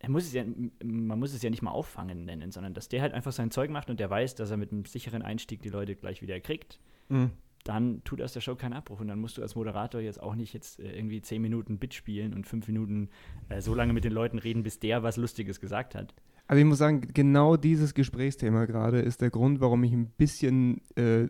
muss 0.08 0.24
es 0.24 0.32
ja, 0.32 0.44
man 0.82 1.18
muss 1.18 1.32
es 1.34 1.42
ja 1.42 1.50
nicht 1.50 1.62
mal 1.62 1.70
auffangen 1.70 2.24
nennen, 2.24 2.50
sondern 2.50 2.74
dass 2.74 2.88
der 2.88 3.02
halt 3.02 3.12
einfach 3.12 3.32
sein 3.32 3.50
Zeug 3.50 3.70
macht 3.70 3.90
und 3.90 4.00
der 4.00 4.10
weiß, 4.10 4.34
dass 4.34 4.50
er 4.50 4.56
mit 4.56 4.72
einem 4.72 4.84
sicheren 4.84 5.22
Einstieg 5.22 5.62
die 5.62 5.68
Leute 5.68 5.94
gleich 5.96 6.22
wieder 6.22 6.40
kriegt 6.40 6.78
Mhm. 7.10 7.32
dann 7.64 8.02
tut 8.04 8.22
aus 8.22 8.32
der 8.32 8.40
Show 8.40 8.54
keinen 8.54 8.72
Abbruch. 8.72 9.00
Und 9.00 9.08
dann 9.08 9.18
musst 9.18 9.36
du 9.36 9.42
als 9.42 9.54
Moderator 9.54 10.00
jetzt 10.00 10.22
auch 10.22 10.34
nicht 10.34 10.54
jetzt 10.54 10.80
äh, 10.80 10.96
irgendwie 10.96 11.20
zehn 11.20 11.42
Minuten 11.42 11.78
Bit 11.78 11.92
spielen 11.92 12.32
und 12.32 12.46
fünf 12.46 12.66
Minuten 12.68 13.10
äh, 13.48 13.60
so 13.60 13.74
lange 13.74 13.92
mit 13.92 14.04
den 14.04 14.12
Leuten 14.12 14.38
reden, 14.38 14.62
bis 14.62 14.78
der 14.78 15.02
was 15.02 15.16
Lustiges 15.16 15.60
gesagt 15.60 15.94
hat. 15.94 16.14
Aber 16.46 16.58
ich 16.58 16.64
muss 16.64 16.78
sagen, 16.78 17.02
genau 17.12 17.56
dieses 17.56 17.94
Gesprächsthema 17.94 18.64
gerade 18.64 19.00
ist 19.00 19.20
der 19.20 19.30
Grund, 19.30 19.60
warum 19.60 19.84
ich 19.84 19.92
ein 19.92 20.06
bisschen 20.06 20.80
äh, 20.96 21.28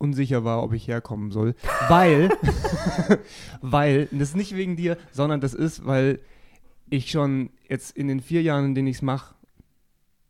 unsicher 0.00 0.44
war, 0.44 0.62
ob 0.62 0.72
ich 0.72 0.88
herkommen 0.88 1.30
soll. 1.30 1.54
Weil, 1.88 2.30
weil, 3.60 4.06
das 4.10 4.30
ist 4.30 4.36
nicht 4.36 4.56
wegen 4.56 4.76
dir, 4.76 4.96
sondern 5.12 5.40
das 5.40 5.54
ist, 5.54 5.86
weil 5.86 6.20
ich 6.88 7.10
schon 7.10 7.50
jetzt 7.68 7.96
in 7.96 8.08
den 8.08 8.20
vier 8.20 8.42
Jahren, 8.42 8.66
in 8.66 8.74
denen 8.74 8.88
ich 8.88 8.96
es 8.96 9.02
mache, 9.02 9.34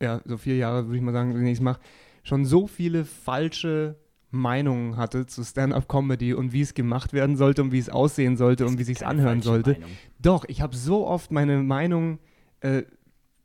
ja, 0.02 0.20
so 0.24 0.36
vier 0.36 0.56
Jahre 0.56 0.86
würde 0.86 0.96
ich 0.96 1.02
mal 1.02 1.12
sagen, 1.12 1.30
in 1.30 1.36
denen 1.36 1.48
ich 1.48 1.58
es 1.58 1.62
mache, 1.62 1.80
schon 2.22 2.44
so 2.44 2.66
viele 2.66 3.04
falsche 3.04 3.96
Meinungen 4.30 4.96
hatte 4.96 5.26
zu 5.26 5.42
Stand-up-Comedy 5.42 6.34
und 6.34 6.52
wie 6.52 6.60
es 6.60 6.74
gemacht 6.74 7.12
werden 7.12 7.36
sollte 7.36 7.62
und 7.62 7.72
wie 7.72 7.78
es 7.78 7.88
aussehen 7.88 8.36
sollte 8.36 8.66
und 8.66 8.78
wie 8.78 8.82
es 8.82 8.88
sich 8.88 9.06
anhören 9.06 9.42
sollte. 9.42 9.72
Meinung. 9.72 9.90
Doch, 10.20 10.44
ich 10.46 10.60
habe 10.60 10.76
so 10.76 11.06
oft 11.06 11.32
meine 11.32 11.62
Meinung 11.62 12.18
äh, 12.60 12.82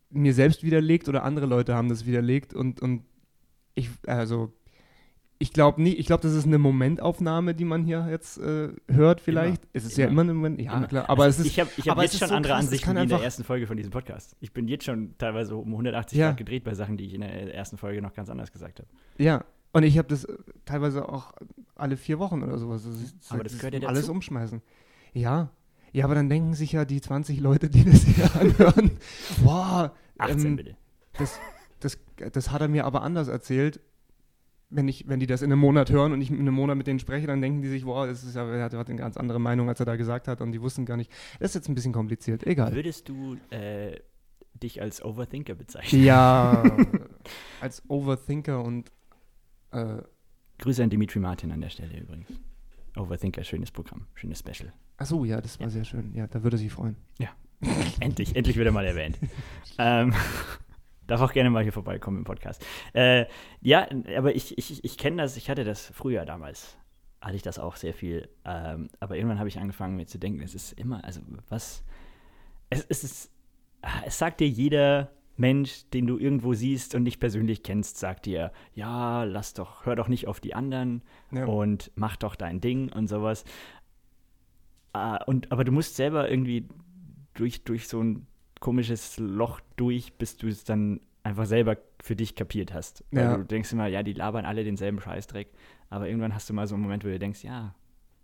mir 0.10 0.34
selbst 0.34 0.64
widerlegt 0.64 1.10
oder 1.10 1.24
andere 1.24 1.46
Leute 1.46 1.76
haben 1.76 1.90
das 1.90 2.06
widerlegt 2.06 2.54
und, 2.54 2.82
und 2.82 3.04
ich, 3.74 3.90
also, 4.06 4.54
ich 5.38 5.52
glaube 5.54 5.82
nie, 5.82 5.94
ich 5.94 6.06
glaube, 6.06 6.24
das 6.24 6.34
ist 6.34 6.46
eine 6.46 6.58
Momentaufnahme, 6.58 7.54
die 7.56 7.66
man 7.66 7.84
hier 7.84 8.08
jetzt 8.10 8.38
äh, 8.38 8.70
hört 8.88 9.20
vielleicht. 9.22 9.64
Immer. 9.64 9.70
Es 9.74 9.86
ist 9.86 9.98
ja 9.98 10.06
Immer. 10.06 10.22
immer 10.22 10.22
eine 10.22 10.34
Moment, 10.36 10.62
ja 10.62 10.78
Immer. 10.78 10.88
klar, 10.88 11.10
aber 11.10 11.24
Also 11.24 11.42
es 11.42 11.48
ist, 11.48 11.52
ich 11.52 11.60
habe 11.60 11.70
hab 11.70 12.02
jetzt 12.02 12.18
schon 12.18 12.28
so 12.30 12.36
andere 12.36 12.54
krass, 12.54 12.66
Ansichten 12.66 12.96
wie 12.96 13.02
in 13.04 13.10
der 13.10 13.22
ersten 13.22 13.44
Folge 13.44 13.68
von 13.68 13.76
diesem 13.78 13.92
Podcast. 13.92 14.36
Ich 14.40 14.54
bin 14.54 14.68
jetzt 14.68 14.86
schon 14.86 15.16
teilweise 15.18 15.56
um 15.58 15.68
180 15.72 16.18
Ja. 16.18 16.28
Grad 16.30 16.38
gedreht 16.38 16.64
bei 16.64 16.74
Sachen, 16.74 16.96
die 16.98 17.06
ich 17.06 17.14
in 17.14 17.22
der 17.22 17.54
ersten 17.54 17.78
Folge 17.78 18.02
noch 18.02 18.14
ganz 18.14 18.30
anders 18.30 18.52
gesagt 18.52 18.80
habe. 18.80 18.90
ja. 19.18 19.44
Und 19.74 19.84
ich 19.84 19.98
habe 19.98 20.08
das 20.08 20.24
äh, 20.24 20.34
teilweise 20.64 21.10
auch 21.10 21.34
alle 21.76 21.98
vier 21.98 22.18
Wochen 22.18 22.42
oder 22.44 22.58
sowas. 22.58 22.84
Das 22.86 22.96
ist, 22.96 23.16
Aber 23.30 23.44
das 23.44 23.58
gehört 23.58 23.74
ja 23.74 23.90
Alles 23.90 24.04
dazu. 24.04 24.14
umschmeißen. 24.14 24.62
Ja. 25.12 25.50
Ja, 25.92 26.06
aber 26.06 26.16
dann 26.16 26.30
denken 26.30 26.54
sich 26.54 26.72
ja 26.72 26.86
die 26.86 27.02
20 27.02 27.42
Leute, 27.42 27.70
die 27.70 27.84
das 27.92 28.04
hier 28.04 28.34
anhören, 28.40 28.92
boah, 29.44 29.94
18 30.18 30.46
ähm, 30.46 30.56
bitte. 30.56 30.78
das, 31.18 31.42
das, 31.82 31.98
das 32.32 32.52
hat 32.52 32.62
er 32.62 32.70
mir 32.70 32.86
aber 32.86 33.02
anders 33.02 33.28
erzählt. 33.28 33.82
Wenn, 34.76 34.88
ich, 34.88 35.08
wenn 35.08 35.20
die 35.20 35.28
das 35.28 35.42
in 35.42 35.52
einem 35.52 35.62
Monat 35.62 35.90
hören 35.90 36.12
und 36.12 36.22
ich 36.22 36.30
in 36.30 36.40
einem 36.40 36.54
Monat 36.54 36.78
mit 36.78 36.88
denen 36.88 37.00
spreche, 37.00 37.28
dann 37.28 37.42
denken 37.42 37.62
die 37.62 37.70
sich, 37.70 37.86
wow, 37.86 38.06
das 38.06 38.24
ist 38.24 38.36
ja, 38.36 38.46
er 38.46 38.64
hat, 38.64 38.74
eine 38.74 39.00
ganz 39.00 39.18
andere 39.18 39.40
Meinung, 39.40 39.70
als 39.70 39.80
er 39.80 39.86
da 39.86 39.96
gesagt 39.96 40.28
hat 40.28 40.42
und 40.42 40.52
die 40.52 40.62
wussten 40.62 40.86
gar 40.86 40.98
nicht. 40.98 41.12
Das 41.40 41.52
ist 41.52 41.56
jetzt 41.56 41.70
ein 41.70 41.76
bisschen 41.76 41.94
kompliziert. 41.94 42.46
Egal. 42.46 42.74
Würdest 42.74 43.08
du 43.08 43.38
äh, 43.52 44.00
dich 44.54 44.82
als 44.82 45.04
Overthinker 45.04 45.56
bezeichnen? 45.56 46.04
Ja, 46.04 46.64
als 47.62 47.84
Overthinker 47.90 48.64
und 48.64 48.92
äh, 49.72 49.98
Grüße 50.60 50.84
an 50.84 50.90
Dimitri 50.90 51.20
Martin 51.20 51.52
an 51.52 51.62
der 51.62 51.70
Stelle 51.70 51.98
übrigens. 51.98 52.30
Overthinker, 52.98 53.44
schönes 53.44 53.72
Programm, 53.72 54.08
schönes 54.14 54.40
Special. 54.40 54.72
achso, 54.98 55.26
ja, 55.26 55.42
das 55.42 55.60
war 55.60 55.70
sehr 55.70 55.84
schön. 55.84 56.14
Ja, 56.14 56.28
da 56.28 56.44
würde 56.44 56.58
sich 56.58 56.72
freuen. 56.72 56.96
endlich, 58.00 58.36
endlich 58.36 58.56
wird 58.56 58.68
er 58.68 58.72
mal 58.72 58.86
erwähnt. 58.86 59.18
ähm, 59.78 60.14
darf 61.08 61.22
auch 61.22 61.34
gerne 61.34 61.50
mal 61.50 61.64
hier 61.64 61.74
vorbeikommen 61.74 62.20
im 62.20 62.24
Podcast. 62.24 62.66
Äh, 62.94 63.26
ja, 63.62 63.88
aber 64.18 64.36
ich, 64.36 64.58
ich, 64.58 64.84
ich 64.84 64.98
kenne 64.98 65.22
das, 65.22 65.38
ich 65.38 65.50
hatte 65.50 65.64
das 65.64 65.92
früher 65.94 66.26
damals, 66.26 66.78
hatte 67.22 67.36
ich 67.36 67.42
das 67.42 67.60
auch 67.60 67.76
sehr 67.76 67.94
viel. 67.94 68.30
Ähm, 68.46 68.90
aber 69.00 69.16
irgendwann 69.16 69.40
habe 69.40 69.50
ich 69.50 69.60
angefangen 69.60 69.96
mir 69.96 70.06
zu 70.08 70.18
denken, 70.18 70.42
es 70.42 70.56
ist 70.56 70.74
immer, 70.74 71.04
also 71.04 71.22
was, 71.50 71.84
es, 72.70 72.86
es 72.90 73.04
ist, 73.04 73.32
ah, 73.82 74.02
es 74.06 74.18
sagt 74.18 74.40
dir 74.40 74.48
jeder 74.48 75.12
Mensch, 75.38 75.90
den 75.90 76.08
du 76.08 76.18
irgendwo 76.18 76.54
siehst 76.54 76.96
und 76.96 77.04
nicht 77.04 77.20
persönlich 77.20 77.62
kennst, 77.62 77.98
sagt 77.98 78.26
dir, 78.26 78.52
ja, 78.74 79.24
lass 79.26 79.54
doch, 79.54 79.86
hör 79.86 79.96
doch 79.96 80.08
nicht 80.08 80.28
auf 80.28 80.40
die 80.40 80.54
anderen 80.56 81.02
Ja. 81.32 81.46
und 81.46 81.92
mach 81.96 82.16
doch 82.16 82.36
dein 82.36 82.62
Ding 82.62 82.92
und 82.92 83.08
sowas. 83.08 83.44
Ah, 84.94 85.18
und, 85.26 85.52
aber 85.52 85.66
du 85.66 85.74
musst 85.74 85.98
selber 85.98 86.30
irgendwie 86.30 86.70
durch, 87.34 87.66
durch 87.66 87.90
so 87.90 88.02
ein 88.02 88.28
komisches 88.60 89.18
Loch 89.18 89.60
durch, 89.76 90.14
bis 90.14 90.38
du 90.38 90.48
es 90.48 90.64
dann 90.64 91.00
einfach 91.24 91.46
selber 91.46 91.78
für 92.02 92.16
dich 92.16 92.36
kapiert 92.36 92.74
hast. 92.74 93.04
Weil 93.12 93.24
Ja. 93.24 93.38
du 93.38 93.44
denkst 93.46 93.72
immer, 93.74 93.88
ja, 93.88 94.04
die 94.04 94.14
labern 94.14 94.46
alle 94.46 94.64
denselben 94.64 95.00
Scheißdreck, 95.02 95.48
aber 95.90 96.08
irgendwann 96.08 96.34
hast 96.36 96.50
du 96.50 96.54
mal 96.54 96.68
so 96.68 96.76
einen 96.76 96.84
Moment, 96.84 97.04
wo 97.04 97.08
du 97.08 97.18
denkst, 97.20 97.44
ja, 97.44 97.74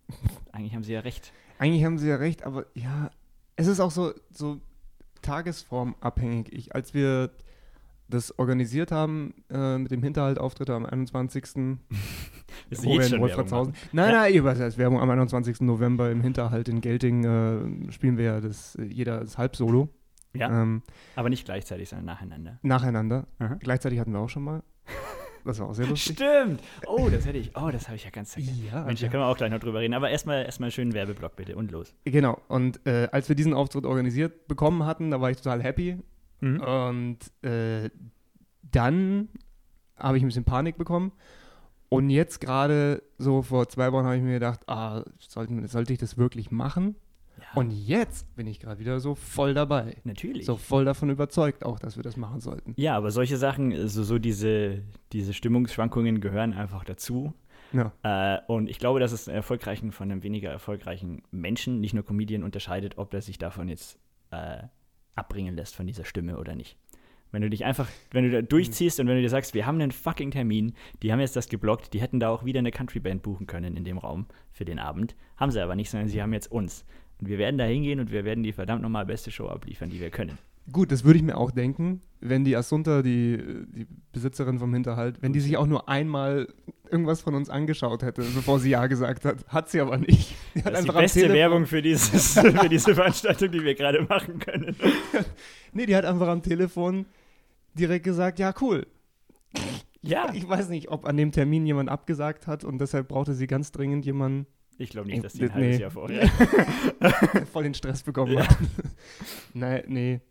eigentlich 0.51 0.75
haben 0.75 0.83
sie 0.83 0.93
ja 0.93 0.99
recht. 1.01 1.31
Eigentlich 1.59 1.83
haben 1.83 1.97
sie 1.97 2.07
ja 2.09 2.15
recht, 2.15 2.43
aber 2.43 2.65
ja, 2.75 3.09
es 3.55 3.67
ist 3.67 3.79
auch 3.79 3.91
so, 3.91 4.13
so 4.31 4.59
tagesformabhängig. 5.21 6.51
Ich, 6.53 6.75
als 6.75 6.93
wir 6.93 7.31
das 8.09 8.37
organisiert 8.37 8.91
haben 8.91 9.33
äh, 9.49 9.77
mit 9.77 9.89
dem 9.91 10.03
Hinterhaltauftritt 10.03 10.69
am 10.69 10.85
21. 10.85 11.43
Bist 12.69 12.83
du 12.83 12.87
wo 12.89 12.99
wir 12.99 13.05
in 13.05 13.21
Wolfratshausen. 13.21 13.73
Nein, 13.93 14.11
Ja. 14.11 14.19
nein, 14.21 14.33
ihr- 14.33 14.43
was 14.43 14.59
heißt 14.59 14.77
Werbung 14.77 14.99
am 14.99 15.09
21. 15.09 15.61
November 15.61 16.11
im 16.11 16.19
Hinterhalt 16.21 16.67
in 16.67 16.81
Gelting 16.81 17.23
äh, 17.23 17.91
spielen 17.91 18.17
wir 18.17 18.25
ja 18.25 18.41
das, 18.41 18.75
äh, 18.75 18.83
jeder 18.83 19.21
das 19.21 19.37
Halbsolo. 19.37 19.87
Ja, 20.33 20.61
Ähm, 20.61 20.81
aber 21.15 21.29
nicht 21.29 21.45
gleichzeitig, 21.45 21.89
sondern 21.89 22.05
nacheinander. 22.05 22.59
nacheinander. 22.61 23.27
Aha. 23.39 23.55
Gleichzeitig 23.59 23.99
hatten 23.99 24.13
wir 24.13 24.19
auch 24.19 24.29
schon 24.29 24.43
mal. 24.43 24.63
Das 25.43 25.59
war 25.59 25.69
auch 25.69 25.73
sehr 25.73 25.87
lustig. 25.87 26.17
Stimmt! 26.17 26.61
Oh, 26.85 27.09
das 27.09 27.25
hätte 27.25 27.39
ich, 27.39 27.57
oh, 27.57 27.69
das 27.71 27.87
habe 27.87 27.95
ich 27.95 28.03
ja 28.03 28.11
ganz 28.11 28.33
vergessen. 28.33 28.63
Ja, 28.71 28.83
Mensch, 28.83 29.01
da 29.01 29.07
können 29.07 29.23
wir 29.23 29.27
auch 29.27 29.37
gleich 29.37 29.49
noch 29.49 29.59
drüber 29.59 29.79
reden. 29.79 29.95
Aber 29.95 30.09
erstmal 30.09 30.45
erstmal 30.45 30.67
einen 30.67 30.71
schönen 30.71 30.93
Werbeblock 30.93 31.35
bitte 31.35 31.55
und 31.55 31.71
los. 31.71 31.95
Genau. 32.05 32.39
Und 32.47 32.85
äh, 32.85 33.07
als 33.11 33.27
wir 33.27 33.35
diesen 33.35 33.53
Auftritt 33.55 33.85
organisiert 33.85 34.47
bekommen 34.47 34.85
hatten, 34.85 35.09
da 35.09 35.19
war 35.19 35.31
ich 35.31 35.37
total 35.37 35.63
happy. 35.63 35.97
Mhm. 36.41 36.61
Und 36.61 37.17
äh, 37.43 37.89
dann 38.71 39.29
habe 39.97 40.17
ich 40.17 40.23
ein 40.23 40.27
bisschen 40.27 40.43
Panik 40.43 40.77
bekommen. 40.77 41.11
Und 41.89 42.09
jetzt 42.09 42.39
gerade 42.39 43.01
so 43.17 43.41
vor 43.41 43.67
zwei 43.67 43.91
Wochen 43.91 44.05
habe 44.05 44.15
ich 44.17 44.23
mir 44.23 44.33
gedacht, 44.33 44.61
ah, 44.69 45.03
sollte, 45.19 45.67
sollte 45.67 45.91
ich 45.91 45.99
das 45.99 46.17
wirklich 46.17 46.51
machen? 46.51 46.95
Und 47.55 47.71
jetzt 47.71 48.33
bin 48.35 48.47
ich 48.47 48.59
gerade 48.59 48.79
wieder 48.79 48.99
so 48.99 49.15
voll 49.15 49.53
dabei. 49.53 49.97
Natürlich. 50.03 50.45
So 50.45 50.55
voll 50.55 50.85
davon 50.85 51.09
überzeugt 51.09 51.65
auch, 51.65 51.79
dass 51.79 51.97
wir 51.97 52.03
das 52.03 52.17
machen 52.17 52.39
sollten. 52.39 52.73
Ja, 52.77 52.95
aber 52.95 53.11
solche 53.11 53.37
Sachen, 53.37 53.87
so, 53.87 54.03
so 54.03 54.19
diese, 54.19 54.83
diese 55.11 55.33
Stimmungsschwankungen 55.33 56.21
gehören 56.21 56.53
einfach 56.53 56.83
dazu. 56.83 57.33
Ja. 57.73 57.91
Äh, 58.03 58.41
und 58.47 58.69
ich 58.69 58.79
glaube, 58.79 58.99
dass 58.99 59.11
es 59.11 59.27
einen 59.27 59.37
erfolgreichen 59.37 59.91
von 59.91 60.11
einem 60.11 60.23
weniger 60.23 60.49
erfolgreichen 60.49 61.23
Menschen, 61.31 61.79
nicht 61.79 61.93
nur 61.93 62.05
Comedian, 62.05 62.43
unterscheidet, 62.43 62.97
ob 62.97 63.13
er 63.13 63.21
sich 63.21 63.37
davon 63.37 63.69
jetzt 63.69 63.97
äh, 64.31 64.63
abbringen 65.15 65.55
lässt 65.55 65.75
von 65.75 65.87
dieser 65.87 66.05
Stimme 66.05 66.37
oder 66.37 66.55
nicht. 66.55 66.77
Wenn 67.31 67.41
du 67.41 67.49
dich 67.49 67.63
einfach, 67.63 67.87
wenn 68.11 68.25
du 68.25 68.31
da 68.31 68.41
durchziehst 68.41 68.99
und 68.99 69.07
wenn 69.07 69.15
du 69.15 69.21
dir 69.21 69.29
sagst, 69.29 69.53
wir 69.53 69.65
haben 69.65 69.79
einen 69.79 69.91
fucking 69.91 70.31
Termin, 70.31 70.73
die 71.01 71.13
haben 71.13 71.21
jetzt 71.21 71.37
das 71.37 71.47
geblockt, 71.47 71.93
die 71.93 72.01
hätten 72.01 72.19
da 72.19 72.29
auch 72.29 72.43
wieder 72.43 72.59
eine 72.59 72.71
Countryband 72.71 73.23
buchen 73.23 73.47
können 73.47 73.77
in 73.77 73.85
dem 73.85 73.97
Raum 73.97 74.25
für 74.51 74.65
den 74.65 74.79
Abend. 74.79 75.15
Haben 75.37 75.51
sie 75.51 75.61
aber 75.61 75.75
nicht, 75.75 75.89
sondern 75.89 76.09
sie 76.09 76.21
haben 76.21 76.33
jetzt 76.33 76.51
uns. 76.51 76.85
Und 77.21 77.27
wir 77.29 77.38
werden 77.38 77.57
da 77.57 77.65
hingehen 77.65 77.99
und 77.99 78.12
wir 78.12 78.25
werden 78.25 78.43
die 78.43 78.51
verdammt 78.51 78.81
nochmal 78.81 79.05
beste 79.05 79.31
Show 79.31 79.47
abliefern, 79.47 79.89
die 79.89 79.99
wir 79.99 80.10
können. 80.10 80.38
Gut, 80.71 80.91
das 80.91 81.03
würde 81.03 81.17
ich 81.17 81.23
mir 81.23 81.38
auch 81.38 81.51
denken, 81.51 82.01
wenn 82.19 82.43
die 82.45 82.55
Asunta, 82.55 83.01
die, 83.01 83.38
die 83.73 83.88
Besitzerin 84.12 84.60
vom 84.60 84.73
Hinterhalt, 84.73 85.21
wenn 85.21 85.34
die 85.34 85.39
sich 85.39 85.57
auch 85.57 85.65
nur 85.65 85.89
einmal 85.89 86.47
irgendwas 86.89 87.21
von 87.21 87.34
uns 87.36 87.49
angeschaut 87.49 88.03
hätte, 88.03 88.21
bevor 88.21 88.60
sie 88.60 88.69
Ja 88.69 88.86
gesagt 88.88 89.25
hat. 89.25 89.45
Hat 89.47 89.69
sie 89.69 89.81
aber 89.81 89.97
nicht. 89.97 90.36
Die 90.55 90.63
hat 90.63 90.73
Das 90.73 90.81
ist 90.81 90.88
die 90.88 90.91
beste 90.93 91.19
Telefon- 91.21 91.36
Werbung 91.38 91.65
für, 91.65 91.81
dieses, 91.81 92.34
für 92.39 92.69
diese 92.69 92.93
Veranstaltung, 92.93 93.51
die 93.51 93.63
wir 93.63 93.75
gerade 93.75 94.03
machen 94.03 94.39
können. 94.39 94.75
Nee, 95.73 95.86
die 95.86 95.95
hat 95.95 96.03
einfach 96.03 96.27
am 96.27 96.41
Telefon 96.43 97.05
direkt 97.75 98.03
gesagt, 98.03 98.39
ja, 98.39 98.53
cool. 98.60 98.86
Ja, 100.01 100.34
Ich 100.34 100.47
weiß 100.47 100.67
nicht, 100.69 100.89
ob 100.89 101.05
an 101.05 101.15
dem 101.15 101.31
Termin 101.31 101.65
jemand 101.65 101.88
abgesagt 101.89 102.45
hat 102.47 102.63
und 102.65 102.79
deshalb 102.81 103.07
brauchte 103.07 103.34
sie 103.34 103.47
ganz 103.47 103.71
dringend 103.71 104.05
jemanden, 104.05 104.47
ich 104.77 104.89
glaube 104.89 105.10
nicht, 105.10 105.23
dass 105.23 105.34
die 105.34 105.43
Nee. 105.43 105.47
ein 105.49 105.53
halbes 105.53 105.79
Jahr 105.79 105.91
vorher. 105.91 106.27
voll 107.51 107.63
den 107.63 107.73
Stress 107.73 108.03
bekommen 108.03 108.34
Ja. 108.34 108.47
hat. 108.47 108.57
nee, 109.53 109.84
nee. 109.88 110.21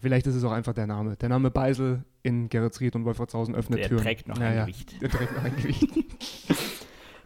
Vielleicht 0.00 0.26
ist 0.26 0.34
es 0.34 0.44
auch 0.44 0.52
einfach 0.52 0.74
der 0.74 0.86
Name. 0.86 1.16
Der 1.16 1.28
Name 1.30 1.50
Beisel 1.50 2.04
in 2.22 2.48
Geretsried 2.50 2.94
und 2.96 3.04
Wolfratshausen 3.06 3.54
öffnet 3.54 3.78
Der 3.80 3.88
Türen. 3.88 4.02
trägt 4.02 4.28
noch 4.28 4.36
Naja, 4.38 4.62
ein 4.64 4.66
Gewicht. 4.66 5.00
Der 5.00 5.08
trägt 5.08 5.34
noch 5.36 5.44
ein 5.44 5.56
Gewicht. 5.56 5.86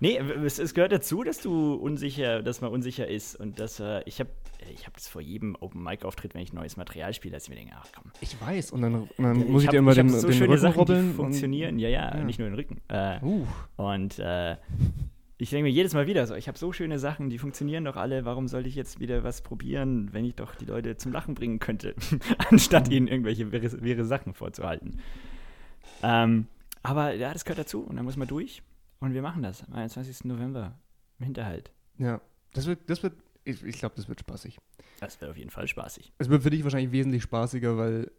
Nee, 0.00 0.16
es, 0.16 0.61
es 0.61 0.74
gehört 0.74 0.92
dazu, 0.92 1.24
dass 1.24 1.40
du 1.40 1.74
unsicher, 1.74 2.40
dass 2.40 2.61
man 2.61 2.70
unsicher 2.70 3.09
ist 3.09 3.35
und 3.35 3.59
dass 3.59 3.81
äh, 3.81 4.00
ich 4.07 4.20
habe 4.20 4.31
ich 4.72 4.83
habe 4.83 4.92
das 4.94 5.09
vor 5.09 5.20
jedem 5.20 5.57
Open 5.59 5.83
Mic 5.83 6.04
Auftritt, 6.04 6.35
wenn 6.35 6.40
ich 6.40 6.52
neues 6.52 6.76
Material 6.76 7.12
spiele, 7.14 7.35
dass 7.35 7.42
ich 7.44 7.48
mir 7.50 7.57
denke, 7.57 7.72
ach 7.76 7.87
komm, 7.92 8.12
Ich 8.20 8.40
weiß. 8.40 8.70
Und 8.70 8.83
dann, 8.83 8.94
und 8.94 9.09
dann 9.18 9.50
muss 9.50 9.62
ich 9.62 9.66
hab- 9.66 9.72
dir 9.72 9.78
immer 9.78 9.90
ich 9.90 9.96
den, 9.96 10.09
so 10.11 10.28
den 10.28 10.35
schöne 10.37 10.50
Rücken 10.50 10.61
Sachen, 10.61 10.78
rubbeln. 10.78 11.14
funktionieren, 11.14 11.81
ja, 11.81 11.88
ja, 11.88 12.16
Ja. 12.16 12.22
nicht 12.22 12.38
nur 12.38 12.46
den 12.48 12.54
Rücken. 12.54 12.81
Äh, 12.87 13.18
Und, 13.22 13.24
uh, 13.24 13.46
Und 13.76 14.18
äh, 14.20 14.57
ich 15.38 15.51
denke 15.51 15.64
mir 15.64 15.72
jedes 15.72 15.94
Mal 15.94 16.09
wieder 16.09 16.27
so, 16.27 16.35
ich 16.35 16.48
habe 16.48 16.59
so 16.59 16.72
schöne 16.72 16.98
Sachen, 16.98 17.31
die 17.31 17.38
funktionieren 17.38 17.85
doch 17.85 17.96
alle, 17.96 18.24
warum 18.24 18.48
sollte 18.48 18.68
ich 18.68 18.74
jetzt 18.74 18.98
wieder 18.98 19.22
was 19.22 19.40
probieren, 19.40 20.12
wenn 20.12 20.24
ich 20.24 20.35
doch 20.35 20.57
die 20.57 20.64
Leute 20.64 20.96
zum 20.96 21.12
Lachen 21.12 21.35
bringen 21.35 21.61
könnte, 21.61 21.94
anstatt 22.51 22.88
ihnen 22.88 23.07
irgendwelche 23.07 23.53
wirre, 23.53 23.83
wirre 23.83 24.05
Sachen 24.05 24.35
vorzuhalten. 24.35 25.01
Ähm, 26.03 26.48
aber 26.83 27.14
ja, 27.14 27.33
das 27.33 27.44
gehört 27.44 27.61
dazu 27.61 27.83
und 27.83 27.96
da 27.96 28.03
muss 28.03 28.16
man 28.16 28.27
durch 28.27 28.62
und 28.98 29.14
wir 29.14 29.22
machen 29.22 29.42
das 29.42 29.62
am 29.64 29.74
21. 29.74 30.24
November 30.24 30.79
im 31.18 31.27
Hinterhalt. 31.27 31.70
ja. 31.98 32.20
Das 32.55 32.66
wird, 32.66 32.88
das 32.88 33.03
wird, 33.03 33.12
ich, 33.44 33.62
ich 33.62 33.79
glaube, 33.79 33.94
das 33.96 34.09
wird 34.09 34.20
spaßig. 34.20 34.59
Das 35.01 35.20
wird 35.20 35.31
auf 35.31 35.37
jeden 35.37 35.51
Fall 35.51 35.68
spaßig. 35.68 36.14
Es 36.16 36.31
wird 36.31 36.42
für 36.42 36.48
dich 36.48 36.64
wahrscheinlich 36.64 36.92
wesentlich 36.92 37.22
spaßiger, 37.22 37.77
weil 37.77 38.11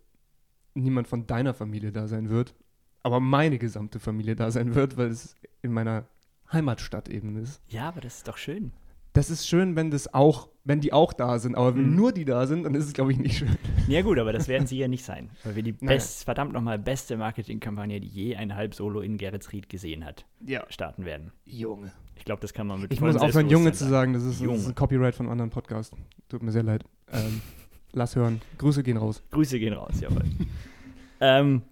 niemand 0.76 1.08
von 1.08 1.26
deiner 1.26 1.56
Familie 1.56 1.92
da 1.92 2.08
sein 2.08 2.30
wird, 2.30 2.54
aber 3.02 3.20
meine 3.20 3.58
gesamte 3.58 4.00
Familie 4.00 4.36
da 4.36 4.52
sein 4.52 4.76
wird, 4.76 4.98
weil 4.98 5.08
es 5.08 5.36
in 5.64 5.74
meiner 5.74 6.08
Heimatstadt 6.52 7.10
eben 7.10 7.38
ist. 7.38 7.62
Ja, 7.68 7.88
aber 7.88 8.02
das 8.02 8.18
ist 8.18 8.28
doch 8.28 8.38
schön. 8.38 8.72
Das 9.14 9.30
ist 9.32 9.48
schön, 9.48 9.76
wenn 9.76 9.90
das 9.90 10.14
auch, 10.14 10.50
wenn 10.64 10.82
die 10.82 10.94
auch 10.94 11.14
da 11.14 11.40
sind, 11.40 11.56
aber 11.56 11.76
wenn 11.76 11.90
Mhm. 11.90 11.96
nur 11.96 12.12
die 12.12 12.26
da 12.26 12.46
sind, 12.46 12.64
dann 12.64 12.76
ist 12.76 12.86
es, 12.86 12.94
glaube 12.94 13.12
ich, 13.12 13.18
nicht 13.18 13.38
schön. 13.40 13.50
Ja 13.88 14.04
gut, 14.04 14.20
aber 14.20 14.32
das 14.34 14.48
werden 14.48 14.68
sie 14.68 14.78
ja 14.78 14.88
nicht 14.88 15.04
sein, 15.04 15.32
weil 15.44 15.56
wir 15.56 15.64
die 15.64 15.72
best, 15.72 16.26
verdammt 16.26 16.54
nochmal 16.54 16.78
beste 16.78 17.18
Marketingkampagne, 17.18 18.00
die 18.00 18.08
je 18.08 18.36
ein 18.36 18.56
Halb-Solo 18.56 19.02
in 19.02 19.18
Geretsried 19.18 19.68
gesehen 19.68 20.06
hat, 20.06 20.26
Ja. 20.46 20.64
starten 20.70 21.06
werden. 21.06 21.32
Junge. 21.46 21.92
Ich 22.16 22.24
glaube, 22.26 22.42
das 22.42 22.54
kann 22.54 22.68
man 22.68 22.82
mit 22.82 22.94
Ich 22.94 23.02
muss 23.02 23.16
aufhören, 23.16 23.50
Junge 23.50 23.72
zu 23.72 23.88
sagen, 23.88 24.14
das 24.14 24.24
ist, 24.24 24.42
das 24.46 24.58
ist 24.60 24.68
ein 24.68 24.76
Copyright 24.76 25.16
von 25.16 25.28
anderen 25.28 25.50
Podcast. 25.50 25.94
Tut 26.30 26.44
mir 26.44 26.52
sehr 26.52 26.64
leid. 26.64 26.84
Ähm, 27.12 27.42
lass 27.94 28.16
hören. 28.16 28.42
Grüße 28.60 28.84
gehen 28.84 28.98
raus. 28.98 29.24
Grüße 29.32 29.58
gehen 29.58 29.74
raus, 29.74 30.00
jawohl. 30.00 30.24
ähm, 31.20 31.64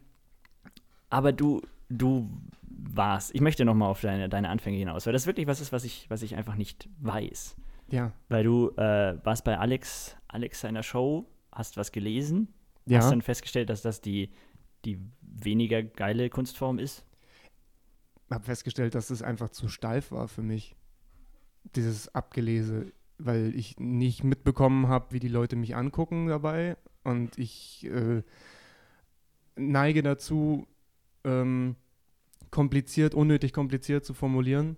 aber 1.09 1.31
du, 1.33 1.61
du 1.89 2.27
warst, 2.97 3.33
ich 3.33 3.41
möchte 3.41 3.63
nochmal 3.65 3.89
auf 3.89 4.01
deine, 4.01 4.27
deine 4.29 4.49
Anfänge 4.49 4.77
hinaus, 4.77 5.05
weil 5.05 5.13
das 5.13 5.25
wirklich 5.27 5.47
was 5.47 5.61
ist, 5.61 5.71
was 5.71 5.83
ich, 5.83 6.09
was 6.09 6.21
ich 6.21 6.35
einfach 6.35 6.55
nicht 6.55 6.89
weiß. 6.99 7.55
Ja. 7.89 8.11
Weil 8.27 8.43
du 8.43 8.69
äh, 8.75 9.17
warst 9.23 9.43
bei 9.45 9.57
Alex, 9.57 10.17
Alex 10.27 10.59
seiner 10.61 10.83
Show, 10.83 11.25
hast 11.51 11.77
was 11.77 11.91
gelesen, 11.91 12.49
hast 12.89 13.05
Ja. 13.05 13.09
dann 13.09 13.21
festgestellt, 13.21 13.69
dass 13.69 13.81
das 13.81 14.01
die, 14.01 14.31
die 14.85 14.99
weniger 15.21 15.83
geile 15.83 16.29
Kunstform 16.29 16.79
ist. 16.79 17.05
habe 18.29 18.43
festgestellt, 18.43 18.93
dass 18.95 19.09
es 19.09 19.21
einfach 19.21 19.49
zu 19.49 19.69
steif 19.69 20.11
war 20.11 20.27
für 20.27 20.41
mich. 20.43 20.75
Dieses 21.75 22.13
Abgelese, 22.13 22.91
weil 23.17 23.53
ich 23.55 23.79
nicht 23.79 24.23
mitbekommen 24.23 24.87
habe, 24.87 25.07
wie 25.11 25.19
die 25.19 25.27
Leute 25.27 25.55
mich 25.55 25.75
angucken 25.75 26.27
dabei. 26.27 26.77
Und 27.03 27.37
ich 27.37 27.85
äh, 27.85 28.21
neige 29.55 30.03
dazu, 30.03 30.67
ähm, 31.23 31.75
kompliziert, 32.51 33.13
unnötig 33.15 33.53
kompliziert 33.53 34.05
zu 34.05 34.13
formulieren. 34.13 34.77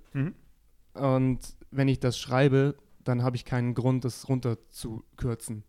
Und 0.93 1.39
wenn 1.71 1.87
ich 1.87 1.99
das 1.99 2.17
schreibe, 2.17 2.75
dann 3.03 3.23
habe 3.23 3.35
ich 3.35 3.45
keinen 3.45 3.73
Grund, 3.73 4.05
das 4.05 4.27
runterzukürzen. 4.27 5.63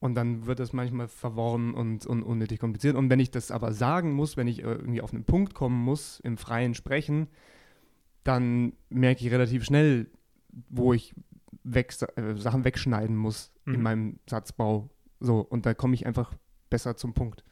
Und 0.00 0.14
dann 0.16 0.46
wird 0.46 0.58
das 0.58 0.72
manchmal 0.74 1.08
verworren 1.08 1.72
und, 1.72 2.04
und 2.04 2.22
unnötig 2.22 2.60
kompliziert. 2.60 2.94
Und 2.94 3.08
wenn 3.08 3.20
ich 3.20 3.30
das 3.30 3.50
aber 3.50 3.72
sagen 3.72 4.12
muss, 4.12 4.36
wenn 4.36 4.46
ich 4.48 4.58
äh, 4.58 4.72
irgendwie 4.72 5.00
auf 5.00 5.14
einen 5.14 5.24
Punkt 5.24 5.54
kommen 5.54 5.82
muss, 5.82 6.20
im 6.20 6.36
freien 6.36 6.74
Sprechen, 6.74 7.28
dann 8.22 8.74
merke 8.90 9.24
ich 9.24 9.32
relativ 9.32 9.64
schnell, 9.64 10.10
wo 10.68 10.92
ich 10.92 11.14
weg, 11.62 11.94
äh, 12.16 12.34
Sachen 12.36 12.64
wegschneiden 12.64 13.16
muss 13.16 13.50
in 13.64 13.76
Mhm. 13.76 13.82
meinem 13.82 14.18
Satzbau. 14.28 14.90
So, 15.20 15.40
und 15.40 15.64
da 15.64 15.72
komme 15.72 15.94
ich 15.94 16.06
einfach 16.06 16.34
besser 16.68 16.96
zum 16.96 17.14
Punkt. 17.14 17.44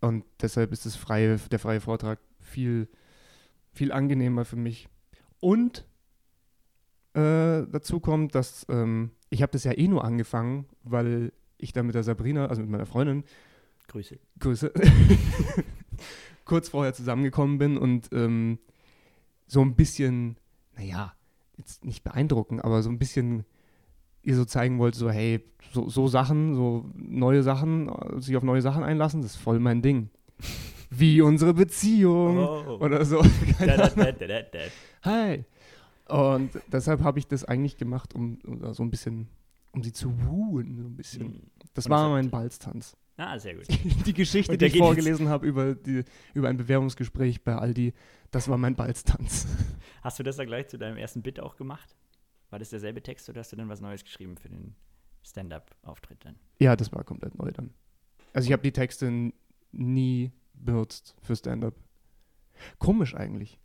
Und 0.00 0.24
deshalb 0.40 0.72
ist 0.72 0.86
das 0.86 0.94
freie, 0.94 1.36
der 1.50 1.58
freie 1.58 1.80
Vortrag 1.80 2.20
viel, 2.52 2.88
viel 3.72 3.92
angenehmer 3.92 4.44
für 4.44 4.56
mich. 4.56 4.88
Und 5.40 5.86
äh, 7.14 7.66
dazu 7.70 8.00
kommt, 8.00 8.34
dass 8.34 8.66
ähm, 8.68 9.10
ich 9.30 9.42
habe 9.42 9.52
das 9.52 9.64
ja 9.64 9.72
eh 9.72 9.88
nur 9.88 10.04
angefangen, 10.04 10.66
weil 10.84 11.32
ich 11.58 11.72
da 11.72 11.82
mit 11.82 11.94
der 11.94 12.02
Sabrina, 12.02 12.46
also 12.46 12.62
mit 12.62 12.70
meiner 12.70 12.86
Freundin, 12.86 13.24
Grüße. 13.88 14.18
Grüße, 14.38 14.72
kurz 16.44 16.68
vorher 16.68 16.94
zusammengekommen 16.94 17.58
bin 17.58 17.76
und 17.76 18.08
ähm, 18.12 18.58
so 19.46 19.60
ein 19.60 19.74
bisschen, 19.74 20.36
naja, 20.76 21.12
jetzt 21.58 21.84
nicht 21.84 22.02
beeindrucken, 22.04 22.60
aber 22.60 22.82
so 22.82 22.88
ein 22.88 22.98
bisschen 22.98 23.44
ihr 24.22 24.36
so 24.36 24.44
zeigen 24.44 24.78
wollte, 24.78 24.98
so 24.98 25.10
hey, 25.10 25.44
so, 25.72 25.88
so 25.88 26.08
Sachen, 26.08 26.54
so 26.54 26.88
neue 26.94 27.42
Sachen, 27.42 27.90
sich 28.20 28.36
auf 28.36 28.44
neue 28.44 28.62
Sachen 28.62 28.82
einlassen, 28.82 29.20
das 29.20 29.32
ist 29.32 29.42
voll 29.42 29.58
mein 29.58 29.82
Ding. 29.82 30.10
Wie 30.94 31.22
unsere 31.22 31.54
Beziehung 31.54 32.38
Oh. 32.38 32.78
oder 32.80 33.04
so. 33.04 33.22
Da, 33.58 33.88
da, 33.88 34.42
da. 34.42 34.58
Hi. 35.04 35.44
Und 36.08 36.50
deshalb 36.70 37.02
habe 37.02 37.18
ich 37.18 37.26
das 37.26 37.44
eigentlich 37.44 37.78
gemacht, 37.78 38.14
um, 38.14 38.38
um 38.44 38.74
so 38.74 38.82
ein 38.82 38.90
bisschen, 38.90 39.28
um 39.72 39.82
sie 39.82 39.92
zu 39.92 40.12
wuhen, 40.26 40.76
so 40.76 40.82
ein 40.84 40.96
bisschen. 40.96 41.20
Hm. 41.34 41.42
Das 41.72 41.86
Und 41.86 41.92
war 41.92 42.10
mein 42.10 42.28
Balztanz. 42.30 42.94
Ah, 43.16 43.38
sehr 43.38 43.54
gut. 43.54 43.66
Die 44.06 44.12
Geschichte, 44.12 44.58
die 44.58 44.66
ich 44.66 44.76
vorgelesen 44.76 45.28
habe 45.28 45.46
über, 45.46 45.74
die, 45.74 46.02
über 46.34 46.48
ein 46.48 46.56
Bewerbungsgespräch 46.56 47.42
bei 47.44 47.54
Aldi, 47.54 47.94
das 48.30 48.48
war 48.48 48.58
mein 48.58 48.74
Balztanz. 48.74 49.46
Hast 50.02 50.18
du 50.18 50.22
das 50.22 50.36
dann 50.36 50.46
gleich 50.46 50.68
zu 50.68 50.76
deinem 50.76 50.96
ersten 50.98 51.22
Bit 51.22 51.40
auch 51.40 51.56
gemacht? 51.56 51.94
War 52.50 52.58
das 52.58 52.70
derselbe 52.70 53.02
Text 53.02 53.28
oder 53.30 53.40
hast 53.40 53.52
du 53.52 53.56
dann 53.56 53.68
was 53.70 53.80
Neues 53.80 54.04
geschrieben 54.04 54.36
für 54.36 54.48
den 54.50 54.74
Stand-up-Auftritt 55.22 56.24
dann? 56.24 56.34
Ja, 56.58 56.76
das 56.76 56.92
war 56.92 57.02
komplett 57.04 57.38
neu 57.38 57.50
dann. 57.50 57.70
Also 58.34 58.46
ich 58.46 58.52
habe 58.52 58.62
die 58.62 58.72
Texte 58.72 59.32
nie 59.70 60.32
benutzt 60.54 61.16
für 61.22 61.36
Stand-up. 61.36 61.74
Komisch 62.78 63.14
eigentlich. 63.14 63.58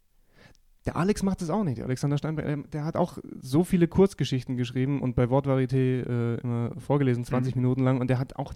Der 0.85 0.95
Alex 0.95 1.21
macht 1.21 1.41
das 1.41 1.49
auch 1.49 1.63
nicht. 1.63 1.79
Der 1.79 1.85
Alexander 1.85 2.17
Steinberg, 2.17 2.45
der, 2.47 2.57
der 2.57 2.85
hat 2.85 2.95
auch 2.95 3.17
so 3.41 3.63
viele 3.65 3.87
Kurzgeschichten 3.89 4.55
geschrieben 4.55 5.01
und 5.01 5.15
bei 5.15 5.25
Wortvarieté 5.25 5.75
äh, 6.07 6.35
immer 6.41 6.71
vorgelesen, 6.79 7.25
20 7.25 7.55
Mhm. 7.55 7.61
Minuten 7.61 7.83
lang. 7.83 7.99
Und 7.99 8.09
der 8.09 8.19
hat 8.19 8.37
auch 8.37 8.53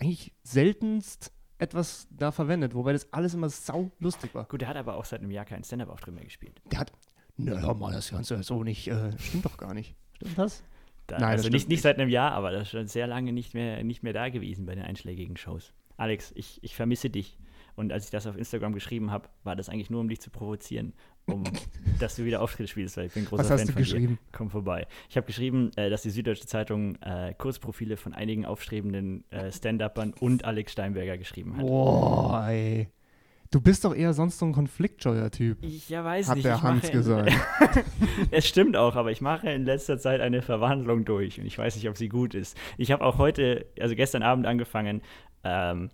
eigentlich 0.00 0.32
seltenst 0.42 1.32
etwas 1.58 2.08
da 2.10 2.32
verwendet, 2.32 2.74
wobei 2.74 2.92
das 2.92 3.12
alles 3.12 3.34
immer 3.34 3.48
sau 3.50 3.90
lustig 4.00 4.34
war. 4.34 4.44
Gut, 4.46 4.62
der 4.62 4.68
hat 4.68 4.76
aber 4.76 4.96
auch 4.96 5.04
seit 5.04 5.20
einem 5.20 5.30
Jahr 5.30 5.44
keinen 5.44 5.62
Stand-up-Auftritt 5.62 6.14
mehr 6.14 6.24
gespielt. 6.24 6.60
Der 6.70 6.80
hat, 6.80 6.92
na 7.36 7.60
hör 7.60 7.74
mal, 7.74 7.92
das 7.92 8.10
kannst 8.10 8.30
du 8.30 8.34
ja 8.34 8.42
so 8.42 8.64
nicht, 8.64 8.88
äh, 8.88 9.16
stimmt 9.18 9.44
doch 9.44 9.58
gar 9.58 9.74
nicht. 9.74 9.94
Stimmt 10.16 10.38
das? 10.38 10.64
Da, 11.06 11.16
Nein, 11.18 11.22
das 11.22 11.30
also 11.30 11.42
stimmt 11.42 11.52
nicht, 11.52 11.62
nicht 11.62 11.68
nicht. 11.68 11.82
seit 11.82 11.98
einem 11.98 12.08
Jahr, 12.08 12.32
aber 12.32 12.50
das 12.50 12.62
ist 12.62 12.70
schon 12.70 12.86
sehr 12.88 13.06
lange 13.06 13.32
nicht 13.32 13.52
mehr, 13.54 13.84
nicht 13.84 14.02
mehr 14.02 14.12
da 14.14 14.28
gewesen 14.30 14.64
bei 14.66 14.74
den 14.74 14.84
einschlägigen 14.84 15.36
Shows. 15.36 15.72
Alex, 16.02 16.32
ich, 16.34 16.58
ich 16.62 16.74
vermisse 16.74 17.10
dich. 17.10 17.38
Und 17.74 17.90
als 17.90 18.04
ich 18.04 18.10
das 18.10 18.26
auf 18.26 18.36
Instagram 18.36 18.74
geschrieben 18.74 19.10
habe, 19.10 19.28
war 19.44 19.56
das 19.56 19.70
eigentlich 19.70 19.88
nur, 19.88 20.00
um 20.00 20.08
dich 20.08 20.20
zu 20.20 20.30
provozieren, 20.30 20.92
um 21.26 21.44
dass 22.00 22.16
du 22.16 22.24
wieder 22.24 22.42
Auftritte 22.42 22.68
spielst, 22.68 22.96
weil 22.96 23.06
ich 23.06 23.14
bin 23.14 23.22
ein 23.22 23.26
großer 23.26 23.44
Was 23.44 23.50
hast 23.50 23.60
Fan 23.60 23.66
du 23.68 23.72
von 23.72 23.82
geschrieben? 23.82 24.18
dir. 24.20 24.28
Komm 24.32 24.50
vorbei. 24.50 24.86
Ich 25.08 25.16
habe 25.16 25.26
geschrieben, 25.26 25.70
äh, 25.76 25.88
dass 25.88 26.02
die 26.02 26.10
Süddeutsche 26.10 26.44
Zeitung 26.44 26.96
äh, 26.96 27.32
Kurzprofile 27.38 27.96
von 27.96 28.12
einigen 28.12 28.44
aufstrebenden 28.44 29.24
äh, 29.30 29.50
Stand-Uppern 29.50 30.12
und 30.20 30.44
Alex 30.44 30.72
Steinberger 30.72 31.16
geschrieben 31.16 31.56
hat. 31.56 31.64
Boah, 31.64 32.48
ey. 32.48 32.88
Du 33.52 33.60
bist 33.60 33.84
doch 33.84 33.94
eher 33.94 34.14
sonst 34.14 34.38
so 34.38 34.46
ein 34.46 34.52
konfliktscheuer 34.52 35.30
Typ. 35.30 35.58
Ich 35.62 35.90
ja, 35.90 36.02
weiß 36.02 36.28
Hat 36.28 36.36
nicht. 36.36 36.46
der 36.46 36.56
ich 36.56 36.62
Hans 36.62 36.90
gesagt. 36.90 37.30
es 38.30 38.48
stimmt 38.48 38.78
auch, 38.78 38.96
aber 38.96 39.12
ich 39.12 39.20
mache 39.20 39.50
in 39.50 39.66
letzter 39.66 39.98
Zeit 39.98 40.22
eine 40.22 40.40
Verwandlung 40.40 41.04
durch 41.04 41.38
und 41.38 41.44
ich 41.44 41.58
weiß 41.58 41.76
nicht, 41.76 41.86
ob 41.88 41.98
sie 41.98 42.08
gut 42.08 42.34
ist. 42.34 42.56
Ich 42.78 42.90
habe 42.92 43.04
auch 43.04 43.18
heute, 43.18 43.66
also 43.78 43.94
gestern 43.94 44.22
Abend 44.22 44.46
angefangen, 44.46 45.02
ähm, 45.44 45.90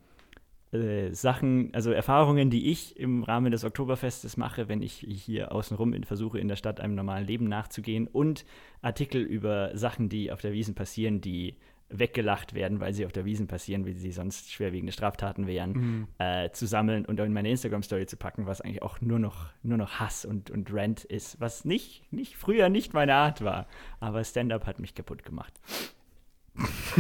äh, 0.72 1.12
Sachen, 1.14 1.70
also 1.72 1.90
Erfahrungen, 1.92 2.50
die 2.50 2.70
ich 2.70 2.98
im 2.98 3.22
Rahmen 3.22 3.52
des 3.52 3.64
Oktoberfestes 3.64 4.36
mache, 4.36 4.68
wenn 4.68 4.82
ich 4.82 5.06
hier 5.08 5.52
außenrum 5.52 5.94
in, 5.94 6.04
versuche, 6.04 6.38
in 6.38 6.48
der 6.48 6.56
Stadt 6.56 6.80
einem 6.80 6.94
normalen 6.94 7.26
Leben 7.26 7.46
nachzugehen 7.48 8.06
und 8.06 8.44
Artikel 8.82 9.22
über 9.22 9.76
Sachen, 9.76 10.08
die 10.08 10.30
auf 10.30 10.40
der 10.42 10.52
Wiesen 10.52 10.74
passieren, 10.74 11.20
die 11.20 11.56
weggelacht 11.90 12.52
werden, 12.52 12.80
weil 12.80 12.92
sie 12.92 13.06
auf 13.06 13.12
der 13.12 13.24
Wiesen 13.24 13.46
passieren, 13.46 13.86
wie 13.86 13.94
sie 13.94 14.12
sonst 14.12 14.52
schwerwiegende 14.52 14.92
Straftaten 14.92 15.46
wären, 15.46 15.70
Mhm. 15.72 16.08
äh, 16.18 16.50
zu 16.50 16.66
sammeln 16.66 17.06
und 17.06 17.18
in 17.18 17.32
meine 17.32 17.48
Instagram-Story 17.48 18.04
zu 18.04 18.18
packen, 18.18 18.44
was 18.44 18.60
eigentlich 18.60 18.82
auch 18.82 19.00
nur 19.00 19.18
noch, 19.18 19.46
nur 19.62 19.78
noch 19.78 19.92
Hass 19.98 20.26
und, 20.26 20.50
und 20.50 20.70
Rant 20.70 21.04
ist, 21.04 21.40
was 21.40 21.64
nicht, 21.64 22.12
nicht, 22.12 22.36
früher 22.36 22.68
nicht 22.68 22.92
meine 22.92 23.14
Art 23.14 23.42
war. 23.42 23.66
Aber 24.00 24.22
Stand-up 24.22 24.66
hat 24.66 24.80
mich 24.80 24.94
kaputt 24.94 25.24
gemacht. 25.24 25.54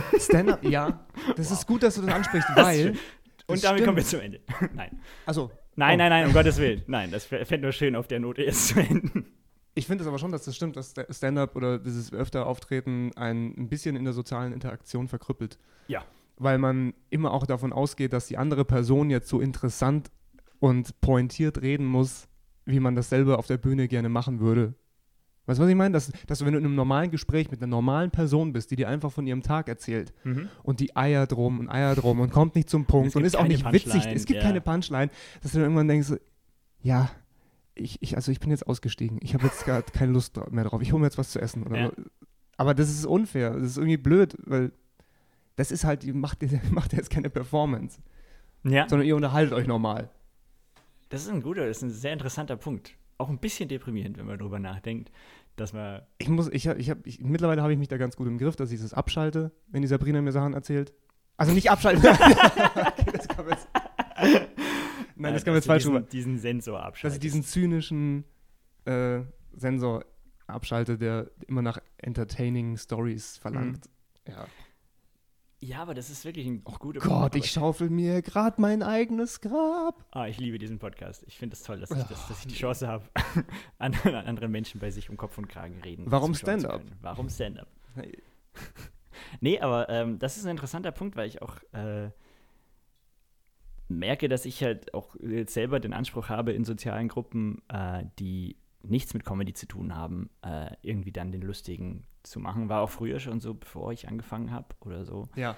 Stand-up, 0.18 0.64
ja. 0.64 1.06
Das 1.36 1.50
ist 1.50 1.66
gut, 1.66 1.82
dass 1.82 1.94
du 1.96 2.02
das 2.02 2.14
ansprichst, 2.14 2.48
Das 2.54 2.66
weil. 2.66 2.90
ist 2.90 3.00
Und 3.46 3.64
damit 3.64 3.84
kommen 3.84 3.96
wir 3.96 4.04
zum 4.04 4.20
Ende. 4.20 4.40
nein. 4.74 5.00
Also, 5.26 5.50
Nein, 5.76 5.94
Oh. 5.94 5.98
nein, 5.98 6.10
nein, 6.10 6.26
um 6.26 6.32
Gottes 6.32 6.58
Willen. 6.58 6.82
Nein, 6.88 7.10
das 7.12 7.24
fände 7.24 7.58
nur 7.58 7.70
schön, 7.72 7.94
auf 7.94 8.08
der 8.08 8.18
Note 8.18 8.42
jetzt 8.42 8.68
zu 8.68 8.80
enden. 8.80 9.26
ich 9.74 9.86
finde 9.86 10.02
es 10.02 10.08
aber 10.08 10.18
schon, 10.18 10.32
dass 10.32 10.44
das 10.44 10.56
stimmt, 10.56 10.74
dass 10.76 10.92
Stand-up 11.10 11.54
oder 11.54 11.78
dieses 11.78 12.12
öfter 12.12 12.46
Auftreten 12.46 13.12
ein, 13.14 13.54
ein 13.56 13.68
bisschen 13.68 13.94
in 13.94 14.02
der 14.02 14.12
sozialen 14.12 14.52
Interaktion 14.52 15.06
verkrüppelt. 15.06 15.56
Ja. 15.86 16.04
Weil 16.36 16.58
man 16.58 16.94
immer 17.10 17.32
auch 17.32 17.46
davon 17.46 17.72
ausgeht, 17.72 18.12
dass 18.12 18.26
die 18.26 18.36
andere 18.38 18.64
Person 18.64 19.08
jetzt 19.08 19.28
so 19.28 19.40
interessant 19.40 20.10
und 20.58 21.00
pointiert 21.00 21.62
reden 21.62 21.86
muss, 21.86 22.26
wie 22.64 22.80
man 22.80 22.96
das 22.96 23.08
selber 23.08 23.38
auf 23.38 23.46
der 23.46 23.58
Bühne 23.58 23.86
gerne 23.86 24.08
machen 24.08 24.40
würde. 24.40 24.74
Weißt 25.48 25.58
du, 25.58 25.62
was 25.62 25.70
ich 25.70 25.76
meine? 25.76 25.94
Dass, 25.94 26.12
dass 26.26 26.40
du, 26.40 26.44
wenn 26.44 26.52
du 26.52 26.58
in 26.58 26.66
einem 26.66 26.74
normalen 26.74 27.10
Gespräch 27.10 27.50
mit 27.50 27.62
einer 27.62 27.70
normalen 27.70 28.10
Person 28.10 28.52
bist, 28.52 28.70
die 28.70 28.76
dir 28.76 28.88
einfach 28.88 29.10
von 29.10 29.26
ihrem 29.26 29.42
Tag 29.42 29.66
erzählt 29.68 30.12
und 30.62 30.80
die 30.80 30.94
eiert 30.94 31.34
rum 31.34 31.58
und 31.58 31.70
eiert 31.70 32.02
rum 32.02 32.20
und 32.20 32.30
kommt 32.30 32.54
nicht 32.54 32.68
zum 32.68 32.84
Punkt 32.84 33.16
und 33.16 33.24
ist 33.24 33.34
auch 33.34 33.46
nicht 33.46 33.64
witzig, 33.72 33.92
Punchline, 33.92 34.14
es 34.14 34.26
gibt 34.26 34.42
ja. 34.42 34.46
keine 34.46 34.60
Punchline, 34.60 35.10
dass 35.42 35.52
du 35.52 35.58
dann 35.58 35.64
irgendwann 35.64 35.88
denkst, 35.88 36.12
ja, 36.82 37.10
ich, 37.74 38.02
ich, 38.02 38.16
also 38.16 38.30
ich 38.30 38.40
bin 38.40 38.50
jetzt 38.50 38.66
ausgestiegen, 38.66 39.18
ich 39.22 39.32
habe 39.32 39.44
jetzt 39.44 39.64
gar 39.64 39.82
keine 39.82 40.12
Lust 40.12 40.38
mehr 40.50 40.64
drauf, 40.64 40.82
ich 40.82 40.92
hole 40.92 41.00
mir 41.00 41.06
jetzt 41.06 41.16
was 41.16 41.30
zu 41.30 41.40
essen. 41.40 41.64
Ja. 41.74 41.92
Aber 42.58 42.74
das 42.74 42.90
ist 42.90 43.06
unfair, 43.06 43.54
das 43.54 43.70
ist 43.70 43.76
irgendwie 43.78 43.96
blöd, 43.96 44.36
weil 44.44 44.72
das 45.56 45.70
ist 45.70 45.84
halt, 45.84 46.04
ihr 46.04 46.14
macht, 46.14 46.40
macht 46.70 46.92
jetzt 46.92 47.08
keine 47.08 47.30
Performance, 47.30 48.00
Ja, 48.64 48.86
sondern 48.88 49.08
ihr 49.08 49.16
unterhaltet 49.16 49.54
euch 49.54 49.66
normal. 49.66 50.10
das 51.08 51.22
ist 51.22 51.30
ein 51.30 51.40
guter, 51.40 51.66
das 51.66 51.78
ist 51.78 51.82
ein 51.84 51.90
sehr 51.90 52.12
interessanter 52.12 52.56
Punkt. 52.56 52.94
Auch 53.16 53.28
ein 53.30 53.38
bisschen 53.38 53.68
deprimierend, 53.68 54.18
wenn 54.18 54.26
man 54.26 54.38
drüber 54.38 54.60
nachdenkt, 54.60 55.10
dass 55.60 55.72
man 55.72 56.02
Ich 56.18 56.28
muss, 56.28 56.48
ich 56.48 56.68
habe, 56.68 56.78
ich 56.78 56.90
habe, 56.90 57.00
ich, 57.04 57.20
mittlerweile 57.20 57.62
habe 57.62 57.72
ich 57.72 57.78
mich 57.78 57.88
da 57.88 57.96
ganz 57.96 58.16
gut 58.16 58.26
im 58.26 58.38
Griff, 58.38 58.56
dass 58.56 58.70
ich 58.72 58.80
das 58.80 58.94
abschalte, 58.94 59.52
wenn 59.68 59.82
die 59.82 59.88
Sabrina 59.88 60.20
mir 60.22 60.32
Sachen 60.32 60.54
erzählt. 60.54 60.92
Also 61.36 61.52
nicht 61.52 61.70
abschalten. 61.70 62.04
okay, 62.06 63.12
das 63.12 63.28
kam 63.28 63.48
jetzt. 63.48 63.68
Nein, 65.16 65.34
das 65.34 65.42
äh, 65.42 65.44
kam 65.44 65.54
dass 65.54 65.64
jetzt 65.64 65.64
du 65.64 65.68
falsch 65.68 65.84
diesen, 65.84 66.08
diesen 66.08 66.38
Sensor 66.38 66.78
Dass 66.78 66.86
abschaltest. 66.86 67.16
ich 67.16 67.20
diesen 67.20 67.44
zynischen 67.44 68.24
äh, 68.84 69.20
Sensor 69.54 70.04
abschalte, 70.46 70.98
der 70.98 71.30
immer 71.46 71.62
nach 71.62 71.78
entertaining 71.98 72.76
Stories 72.76 73.36
verlangt. 73.36 73.88
Ja. 74.26 74.46
Ja, 75.60 75.82
aber 75.82 75.94
das 75.94 76.10
ist 76.10 76.24
wirklich 76.24 76.46
ein 76.46 76.62
Oh 76.64 76.76
guter 76.78 77.00
Gott, 77.00 77.34
ich 77.34 77.50
schaufel 77.50 77.90
mir 77.90 78.22
gerade 78.22 78.60
mein 78.60 78.82
eigenes 78.82 79.40
Grab. 79.40 80.04
Ah, 80.12 80.26
ich 80.26 80.38
liebe 80.38 80.58
diesen 80.58 80.78
Podcast. 80.78 81.24
Ich 81.26 81.36
finde 81.38 81.54
es 81.54 81.62
toll, 81.62 81.80
dass 81.80 81.90
ich, 81.90 82.02
das, 82.04 82.28
dass 82.28 82.40
ich 82.40 82.46
die 82.46 82.54
Oh, 82.54 82.58
Chance 82.58 82.88
habe, 82.88 83.04
an, 83.78 83.94
an 84.04 84.14
andere 84.14 84.48
Menschen 84.48 84.80
bei 84.80 84.90
sich 84.90 85.10
um 85.10 85.16
Kopf 85.16 85.36
und 85.38 85.48
Kragen 85.48 85.80
reden. 85.82 86.04
Warum 86.06 86.34
Stand-up? 86.34 86.82
Warum 87.00 87.28
Stand-up? 87.28 87.68
Hey. 87.94 88.22
Nee, 89.40 89.58
aber 89.58 89.88
ähm, 89.88 90.20
das 90.20 90.36
ist 90.36 90.44
ein 90.44 90.52
interessanter 90.52 90.92
Punkt, 90.92 91.16
weil 91.16 91.26
ich 91.26 91.42
auch 91.42 91.56
äh, 91.72 92.10
merke, 93.88 94.28
dass 94.28 94.44
ich 94.44 94.62
halt 94.62 94.94
auch 94.94 95.16
selber 95.46 95.80
den 95.80 95.92
Anspruch 95.92 96.28
habe, 96.28 96.52
in 96.52 96.64
sozialen 96.64 97.08
Gruppen, 97.08 97.60
äh, 97.68 98.04
die 98.20 98.56
nichts 98.82 99.14
mit 99.14 99.24
Comedy 99.24 99.54
zu 99.54 99.66
tun 99.66 99.94
haben, 99.94 100.30
äh, 100.42 100.70
irgendwie 100.82 101.12
dann 101.12 101.32
den 101.32 101.42
Lustigen 101.42 102.06
zu 102.22 102.40
machen. 102.40 102.68
War 102.68 102.82
auch 102.82 102.90
früher 102.90 103.20
schon 103.20 103.40
so, 103.40 103.54
bevor 103.54 103.92
ich 103.92 104.08
angefangen 104.08 104.50
habe 104.52 104.68
oder 104.80 105.04
so. 105.04 105.28
Ja. 105.36 105.56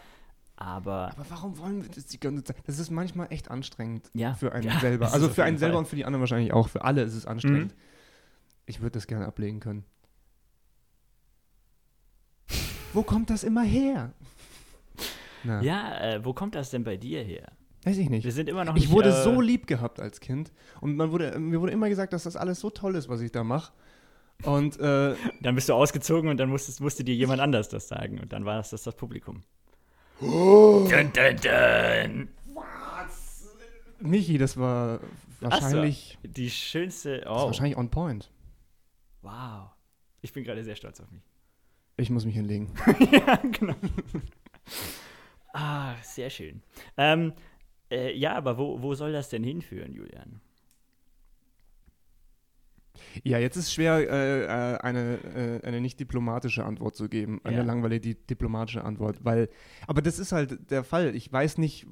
Aber 0.57 1.13
Aber 1.17 1.25
warum 1.31 1.57
wollen 1.59 1.83
wir 1.83 1.91
das 1.91 2.07
die 2.07 2.21
ganze 2.21 2.45
Zeit? 2.45 2.57
Das 2.67 2.79
ist 2.79 2.91
manchmal 2.91 3.33
echt 3.33 3.51
anstrengend 3.51 4.11
ja, 4.13 4.35
für 4.35 4.53
einen 4.53 4.65
ja, 4.65 4.79
selber. 4.79 5.13
Also 5.13 5.29
für 5.31 5.43
einen 5.45 5.57
selber 5.57 5.75
Fall. 5.75 5.79
und 5.81 5.89
für 5.89 5.97
die 5.97 6.05
anderen 6.05 6.21
wahrscheinlich 6.21 6.53
auch. 6.53 6.69
Für 6.69 6.85
alle 6.85 7.03
ist 7.03 7.15
es 7.15 7.25
anstrengend. 7.27 7.73
Mhm. 7.73 7.81
Ich 8.67 8.81
würde 8.81 8.93
das 8.93 9.07
gerne 9.07 9.27
ablegen 9.27 9.61
können. 9.61 9.85
Wo 12.93 13.03
kommt 13.03 13.31
das 13.31 13.45
immer 13.45 13.63
her? 13.63 14.13
Na, 15.45 15.63
Ja, 15.63 15.99
äh, 16.01 16.25
wo 16.25 16.35
kommt 16.35 16.55
das 16.55 16.71
denn 16.71 16.85
bei 16.85 16.97
dir 16.97 17.23
her? 17.23 17.53
Weiß 17.85 17.97
ich 17.99 18.11
nicht. 18.11 18.25
Wir 18.25 18.33
sind 18.33 18.49
immer 18.49 18.65
noch 18.65 18.77
Ich 18.77 18.83
nicht, 18.85 18.93
wurde 18.93 19.11
äh, 19.11 19.23
so 19.23 19.41
lieb 19.41 19.67
gehabt 19.67 20.01
als 20.01 20.21
Kind 20.21 20.53
und 20.81 20.97
man 20.97 21.11
wurde, 21.13 21.39
mir 21.39 21.61
wurde 21.61 21.73
immer 21.73 21.89
gesagt, 21.89 22.13
dass 22.13 22.25
das 22.25 22.37
alles 22.37 22.61
so 22.61 22.71
toll 22.71 22.95
ist, 22.97 23.09
was 23.09 23.21
ich 23.21 23.33
da 23.33 23.45
mache. 23.45 23.73
Und 24.45 24.79
äh, 24.81 25.15
Dann 25.43 25.55
bist 25.55 25.69
du 25.69 25.75
ausgezogen 25.75 26.31
und 26.31 26.39
dann 26.39 26.49
musstest, 26.49 26.81
musste 26.81 27.05
dir 27.05 27.15
jemand 27.15 27.41
anders 27.41 27.69
das 27.69 27.89
sagen. 27.89 28.19
Und 28.21 28.33
dann 28.33 28.45
war 28.45 28.57
das 28.57 28.71
das, 28.71 28.83
das 28.85 28.97
Publikum. 28.97 29.43
Oh. 30.23 30.87
Dun, 30.91 31.13
dun, 31.13 31.37
dun. 31.43 32.29
Michi, 34.01 34.39
das 34.39 34.57
war 34.57 35.01
wahrscheinlich, 35.41 36.19
Die 36.23 36.51
schönste. 36.51 37.19
das 37.19 37.27
war 37.29 37.43
Oh, 37.45 37.47
wahrscheinlich 37.47 37.77
on 37.77 37.91
point. 37.91 38.31
wow. 39.23 39.69
Ich 40.23 40.33
bin 40.35 40.45
gerade 40.45 40.63
sehr 40.65 40.77
stolz 40.77 41.01
auf 41.01 41.11
mich. 41.11 41.23
Ich 41.97 42.11
muss 42.11 42.25
mich 42.27 42.35
hinlegen. 42.35 42.71
ja, 43.13 43.37
genau. 43.37 43.75
ah, 45.53 45.95
sehr 46.03 46.31
schön. 46.31 46.63
Ähm, 46.97 47.33
äh, 47.91 48.17
ja, 48.17 48.35
aber 48.37 48.59
wo, 48.59 48.81
wo 48.83 48.95
soll 48.95 49.13
das 49.13 49.29
denn 49.29 49.43
hinführen, 49.45 49.93
Julian? 49.93 50.41
Ja, 53.25 53.39
jetzt 53.39 53.57
ist 53.57 53.73
schwer, 53.73 53.97
äh, 53.99 54.45
äh, 54.45 54.79
eine, 54.79 55.61
äh, 55.63 55.67
eine 55.67 55.81
nicht 55.81 55.99
diplomatische 56.01 56.65
Antwort 56.65 56.97
zu 56.97 57.09
geben, 57.09 57.41
eine 57.45 57.59
Ja. 57.59 57.63
langweilige 57.63 58.15
di- 58.15 58.27
diplomatische 58.27 58.85
Antwort, 58.85 59.25
weil, 59.25 59.49
aber 59.87 60.03
das 60.03 60.19
ist 60.19 60.33
halt 60.33 60.71
der 60.71 60.85
Fall. 60.85 61.15
Ich 61.17 61.33
weiß 61.33 61.59
nicht, 61.59 61.87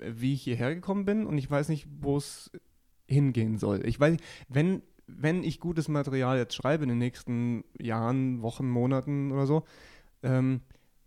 wie 0.00 0.34
ich 0.34 0.42
hierher 0.42 0.74
gekommen 0.74 1.04
bin 1.04 1.26
und 1.26 1.38
ich 1.38 1.50
weiß 1.50 1.68
nicht, 1.68 1.86
wo 2.00 2.16
es 2.18 2.50
hingehen 3.06 3.58
soll. 3.58 3.86
Ich 3.86 3.98
weiß, 3.98 4.16
wenn, 4.48 4.82
wenn 5.06 5.44
ich 5.44 5.60
gutes 5.60 5.88
Material 5.88 6.36
jetzt 6.38 6.54
schreibe 6.54 6.82
in 6.84 6.88
den 6.90 6.98
nächsten 6.98 7.64
Jahren, 7.80 8.42
Wochen, 8.42 8.68
Monaten 8.68 9.32
oder 9.32 9.46
so, 9.46 9.64
ähm, 10.22 10.60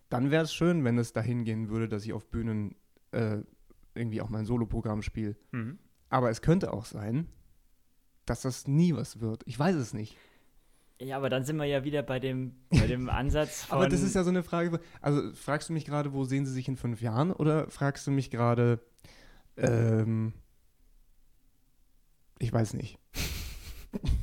dann 0.10 0.32
wäre 0.32 0.44
es 0.44 0.54
schön, 0.54 0.84
wenn 0.84 0.98
es 0.98 1.14
dahin 1.14 1.44
gehen 1.44 1.70
würde, 1.70 1.88
dass 1.90 2.06
ich 2.06 2.14
auf 2.14 2.28
Bühnen 2.28 2.76
äh, 3.12 3.38
irgendwie 3.98 4.22
auch 4.22 4.30
mein 4.30 4.46
Soloprogramm 4.46 5.02
spiele. 5.02 5.36
Aber 6.10 6.30
es 6.30 6.42
könnte 6.42 6.74
auch 6.74 6.86
sein, 6.86 7.28
dass 8.26 8.42
das 8.42 8.68
nie 8.68 8.96
was 8.96 9.20
wird. 9.20 9.44
Ich 9.46 9.58
weiß 9.58 9.76
es 9.76 9.94
nicht. 9.94 10.16
Ja, 11.00 11.18
aber 11.18 11.30
dann 11.30 11.44
sind 11.44 11.58
wir 11.58 11.66
ja 11.66 11.84
wieder 11.84 12.02
bei 12.02 12.20
dem, 12.20 12.56
bei 12.70 12.88
dem 12.88 13.10
Ansatz 13.10 13.66
von. 13.66 13.78
Aber 13.78 13.90
das 13.90 14.02
ist 14.02 14.16
ja 14.16 14.24
so 14.24 14.30
eine 14.30 14.44
Frage. 14.44 14.80
Also 15.02 15.34
fragst 15.34 15.70
du 15.70 15.74
mich 15.74 15.86
gerade, 15.86 16.14
wo 16.14 16.24
sehen 16.24 16.46
Sie 16.46 16.52
sich 16.52 16.68
in 16.68 16.76
fünf 16.76 17.02
Jahren? 17.02 17.32
Oder 17.32 17.70
fragst 17.70 18.08
du 18.08 18.12
mich 18.12 18.32
gerade, 18.32 18.80
ähm, 19.58 20.34
ich 22.40 22.52
weiß 22.52 22.74
nicht. 22.74 22.98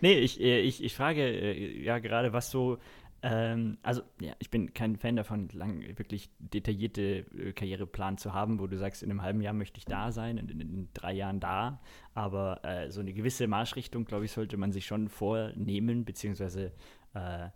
Nee, 0.00 0.18
ich, 0.18 0.40
äh, 0.40 0.60
ich, 0.60 0.82
ich 0.82 0.94
frage 0.94 1.22
äh, 1.22 1.82
ja 1.82 1.98
gerade, 1.98 2.32
was 2.32 2.50
so. 2.50 2.78
Ähm, 3.22 3.78
also, 3.82 4.02
ja, 4.20 4.32
ich 4.38 4.50
bin 4.50 4.72
kein 4.74 4.96
Fan 4.96 5.16
davon, 5.16 5.48
lang 5.52 5.82
wirklich 5.98 6.30
detaillierte 6.38 7.26
äh, 7.36 7.52
Karriereplan 7.52 8.16
zu 8.16 8.32
haben, 8.32 8.60
wo 8.60 8.66
du 8.66 8.76
sagst, 8.76 9.02
in 9.02 9.10
einem 9.10 9.22
halben 9.22 9.40
Jahr 9.40 9.54
möchte 9.54 9.78
ich 9.78 9.84
da 9.84 10.12
sein, 10.12 10.38
in, 10.38 10.48
in, 10.48 10.60
in 10.60 10.88
drei 10.94 11.12
Jahren 11.14 11.40
da. 11.40 11.80
Aber 12.14 12.64
äh, 12.64 12.90
so 12.90 13.00
eine 13.00 13.12
gewisse 13.12 13.48
Marschrichtung, 13.48 14.04
glaube 14.04 14.24
ich, 14.24 14.32
sollte 14.32 14.56
man 14.56 14.70
sich 14.70 14.86
schon 14.86 15.08
vornehmen, 15.08 16.04
beziehungsweise 16.04 16.72
äh, 17.14 17.48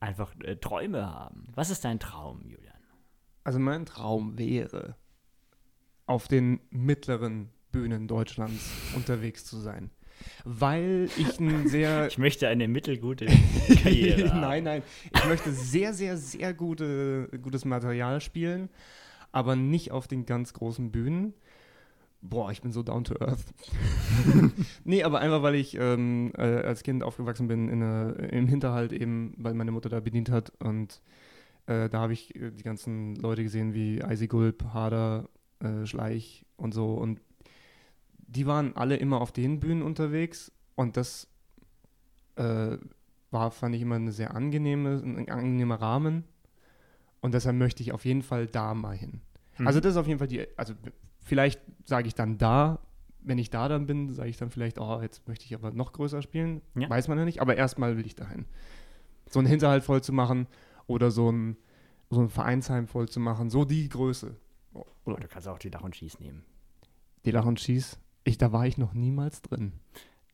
einfach 0.00 0.34
äh, 0.40 0.56
Träume 0.56 1.06
haben. 1.06 1.44
Was 1.54 1.70
ist 1.70 1.84
dein 1.84 1.98
Traum, 1.98 2.42
Julian? 2.48 2.72
Also 3.44 3.58
mein 3.58 3.84
Traum 3.84 4.38
wäre, 4.38 4.96
auf 6.06 6.26
den 6.28 6.60
mittleren 6.70 7.50
Bühnen 7.70 8.08
Deutschlands 8.08 8.70
unterwegs 8.94 9.44
zu 9.44 9.58
sein. 9.58 9.90
Weil 10.44 11.08
ich 11.16 11.38
ein 11.40 11.68
sehr 11.68 12.06
Ich 12.08 12.18
möchte 12.18 12.48
eine 12.48 12.68
mittelgute 12.68 13.26
Karriere. 13.82 14.38
nein, 14.38 14.64
nein. 14.64 14.82
Ich 15.14 15.24
möchte 15.26 15.52
sehr, 15.52 15.92
sehr, 15.92 16.16
sehr 16.16 16.54
gute, 16.54 17.28
gutes 17.42 17.64
Material 17.64 18.20
spielen, 18.20 18.68
aber 19.32 19.56
nicht 19.56 19.90
auf 19.90 20.08
den 20.08 20.26
ganz 20.26 20.52
großen 20.52 20.90
Bühnen, 20.90 21.34
Boah, 22.22 22.50
ich 22.50 22.60
bin 22.60 22.72
so 22.72 22.82
down 22.82 23.04
to 23.04 23.14
earth. 23.20 23.44
nee, 24.84 25.02
aber 25.04 25.20
einfach, 25.20 25.42
weil 25.42 25.54
ich 25.54 25.76
ähm, 25.78 26.32
äh, 26.36 26.42
als 26.42 26.82
Kind 26.82 27.02
aufgewachsen 27.02 27.46
bin 27.46 27.68
in 27.68 27.82
einer, 27.82 28.18
im 28.32 28.48
Hinterhalt 28.48 28.92
eben, 28.92 29.34
weil 29.36 29.54
meine 29.54 29.70
Mutter 29.70 29.88
da 29.88 30.00
bedient 30.00 30.30
hat. 30.30 30.52
Und 30.58 31.02
äh, 31.66 31.88
da 31.88 32.00
habe 32.00 32.14
ich 32.14 32.34
äh, 32.34 32.50
die 32.50 32.62
ganzen 32.62 33.14
Leute 33.16 33.42
gesehen 33.42 33.74
wie 33.74 34.02
Eisi 34.02 34.26
Gulp, 34.26 34.64
Hader, 34.72 35.28
äh, 35.60 35.86
Schleich 35.86 36.44
und 36.56 36.74
so. 36.74 36.94
Und 36.94 37.20
die 38.26 38.46
waren 38.46 38.76
alle 38.76 38.96
immer 38.96 39.20
auf 39.20 39.32
den 39.32 39.60
Bühnen 39.60 39.82
unterwegs. 39.82 40.52
Und 40.74 40.96
das 40.96 41.28
äh, 42.36 42.76
war, 43.30 43.50
fand 43.50 43.74
ich 43.74 43.82
immer 43.82 43.96
eine 43.96 44.12
sehr 44.12 44.34
angenehme, 44.34 45.02
ein 45.04 45.28
angenehmer 45.28 45.76
Rahmen. 45.76 46.24
Und 47.20 47.34
deshalb 47.34 47.56
möchte 47.56 47.82
ich 47.82 47.92
auf 47.92 48.04
jeden 48.04 48.22
Fall 48.22 48.46
da 48.46 48.74
mal 48.74 48.96
hin. 48.96 49.20
Mhm. 49.58 49.66
Also 49.66 49.80
das 49.80 49.92
ist 49.92 49.96
auf 49.96 50.06
jeden 50.06 50.18
Fall 50.18 50.28
die, 50.28 50.46
also 50.56 50.74
vielleicht 51.20 51.60
sage 51.84 52.08
ich 52.08 52.14
dann 52.14 52.38
da, 52.38 52.80
wenn 53.20 53.38
ich 53.38 53.50
da 53.50 53.68
dann 53.68 53.86
bin, 53.86 54.12
sage 54.12 54.28
ich 54.28 54.36
dann 54.36 54.50
vielleicht, 54.50 54.78
oh, 54.78 55.00
jetzt 55.02 55.26
möchte 55.26 55.44
ich 55.44 55.54
aber 55.54 55.72
noch 55.72 55.92
größer 55.92 56.22
spielen. 56.22 56.62
Ja. 56.76 56.88
Weiß 56.88 57.08
man 57.08 57.18
ja 57.18 57.24
nicht, 57.24 57.40
aber 57.40 57.56
erstmal 57.56 57.96
will 57.96 58.06
ich 58.06 58.14
dahin. 58.14 58.44
So 59.28 59.40
einen 59.40 59.48
Hinterhalt 59.48 59.82
voll 59.82 60.02
zu 60.02 60.12
machen 60.12 60.46
oder 60.86 61.10
so 61.10 61.32
ein, 61.32 61.56
so 62.10 62.20
ein 62.20 62.28
Vereinsheim 62.28 62.86
voll 62.86 63.08
zu 63.08 63.18
machen, 63.18 63.50
so 63.50 63.64
die 63.64 63.88
Größe. 63.88 64.36
Oder 65.04 65.16
du 65.16 65.28
kannst 65.28 65.48
auch 65.48 65.58
die 65.58 65.70
Lach 65.70 65.82
und 65.82 65.96
Schieß 65.96 66.20
nehmen. 66.20 66.44
Die 67.24 67.32
Lach 67.32 67.46
und 67.46 67.58
Schieß, 67.58 67.98
ich, 68.26 68.38
da 68.38 68.52
war 68.52 68.66
ich 68.66 68.78
noch 68.78 68.94
niemals 68.94 69.42
drin. 69.42 69.72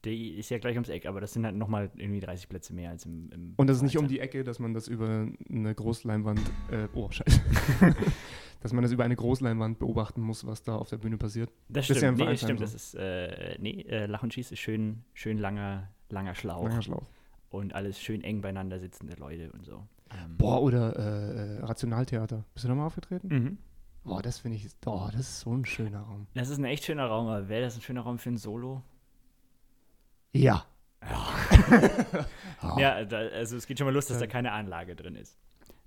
Die 0.04 0.30
ist 0.30 0.50
ja 0.50 0.58
gleich 0.58 0.74
ums 0.74 0.88
Eck, 0.88 1.06
aber 1.06 1.20
das 1.20 1.32
sind 1.32 1.44
halt 1.44 1.54
nochmal 1.54 1.90
irgendwie 1.94 2.18
30 2.18 2.48
Plätze 2.48 2.74
mehr 2.74 2.90
als 2.90 3.06
im. 3.06 3.30
im 3.30 3.54
Und 3.56 3.68
das 3.68 3.76
ist 3.76 3.82
nicht 3.84 3.96
um 3.98 4.08
die 4.08 4.18
Ecke, 4.18 4.42
dass 4.42 4.58
man 4.58 4.74
das 4.74 4.88
über 4.88 5.28
eine 5.48 5.74
Großleinwand, 5.74 6.40
äh, 6.72 6.88
oh, 6.94 7.08
scheiße, 7.08 7.40
dass 8.60 8.72
man 8.72 8.82
das 8.82 8.90
über 8.90 9.04
eine 9.04 9.14
Großleinwand 9.14 9.78
beobachten 9.78 10.20
muss, 10.20 10.44
was 10.44 10.64
da 10.64 10.74
auf 10.74 10.88
der 10.88 10.96
Bühne 10.96 11.18
passiert. 11.18 11.50
Das 11.68 11.86
Das 11.86 11.90
ist 11.90 11.96
stimmt, 11.98 12.18
ja 12.18 12.24
im 12.24 12.30
nee, 12.32 12.36
stimmt. 12.36 12.58
so. 12.58 12.64
Das 12.64 12.74
ist, 12.74 12.94
äh, 12.96 13.56
nee, 13.60 13.82
äh, 13.82 14.06
Lach 14.06 14.24
und 14.24 14.34
Schieß 14.34 14.50
ist 14.50 14.58
schön, 14.58 15.04
schön 15.14 15.38
langer, 15.38 15.88
langer 16.08 16.34
Schlauch. 16.34 16.64
Langer 16.64 16.82
Schlauch. 16.82 17.06
Und 17.50 17.74
alles 17.74 18.00
schön 18.00 18.24
eng 18.24 18.40
beieinander 18.40 18.80
sitzende 18.80 19.14
Leute 19.16 19.52
und 19.52 19.64
so. 19.64 19.86
Ähm, 20.10 20.36
Boah, 20.36 20.60
oder 20.62 20.96
äh, 20.96 21.58
äh, 21.58 21.64
Rationaltheater. 21.64 22.44
Bist 22.54 22.64
du 22.64 22.68
da 22.68 22.74
mal 22.74 22.86
aufgetreten? 22.86 23.28
Mhm. 23.28 23.58
Boah, 24.04 24.20
das 24.22 24.38
finde 24.40 24.56
ich, 24.56 24.66
oh, 24.86 25.08
das 25.12 25.20
ist 25.20 25.40
so 25.40 25.52
ein 25.54 25.64
schöner 25.64 26.00
Raum. 26.00 26.26
Das 26.34 26.48
ist 26.48 26.58
ein 26.58 26.64
echt 26.64 26.84
schöner 26.84 27.06
Raum, 27.06 27.28
aber 27.28 27.48
wäre 27.48 27.62
das 27.62 27.76
ein 27.76 27.82
schöner 27.82 28.00
Raum 28.02 28.18
für 28.18 28.30
ein 28.30 28.36
Solo? 28.36 28.82
Ja. 30.32 30.66
Ja, 32.78 33.04
da, 33.04 33.18
also 33.18 33.56
es 33.56 33.66
geht 33.66 33.78
schon 33.78 33.86
mal 33.86 33.92
los, 33.92 34.06
dass 34.06 34.18
da 34.18 34.24
Ja. 34.24 34.30
keine 34.30 34.52
Anlage 34.52 34.94
drin 34.94 35.16
ist. 35.16 35.36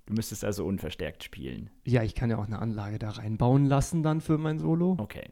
Du 0.04 0.12
müsstest 0.12 0.44
also 0.44 0.66
unverstärkt 0.66 1.24
spielen. 1.24 1.70
Ja, 1.84 2.02
ich 2.02 2.14
kann 2.14 2.28
ja 2.30 2.36
auch 2.36 2.46
eine 2.46 2.58
Anlage 2.58 2.98
da 2.98 3.10
reinbauen 3.10 3.64
lassen 3.64 4.02
dann 4.02 4.20
für 4.20 4.36
mein 4.38 4.58
Solo. 4.58 4.96
Okay. 5.00 5.30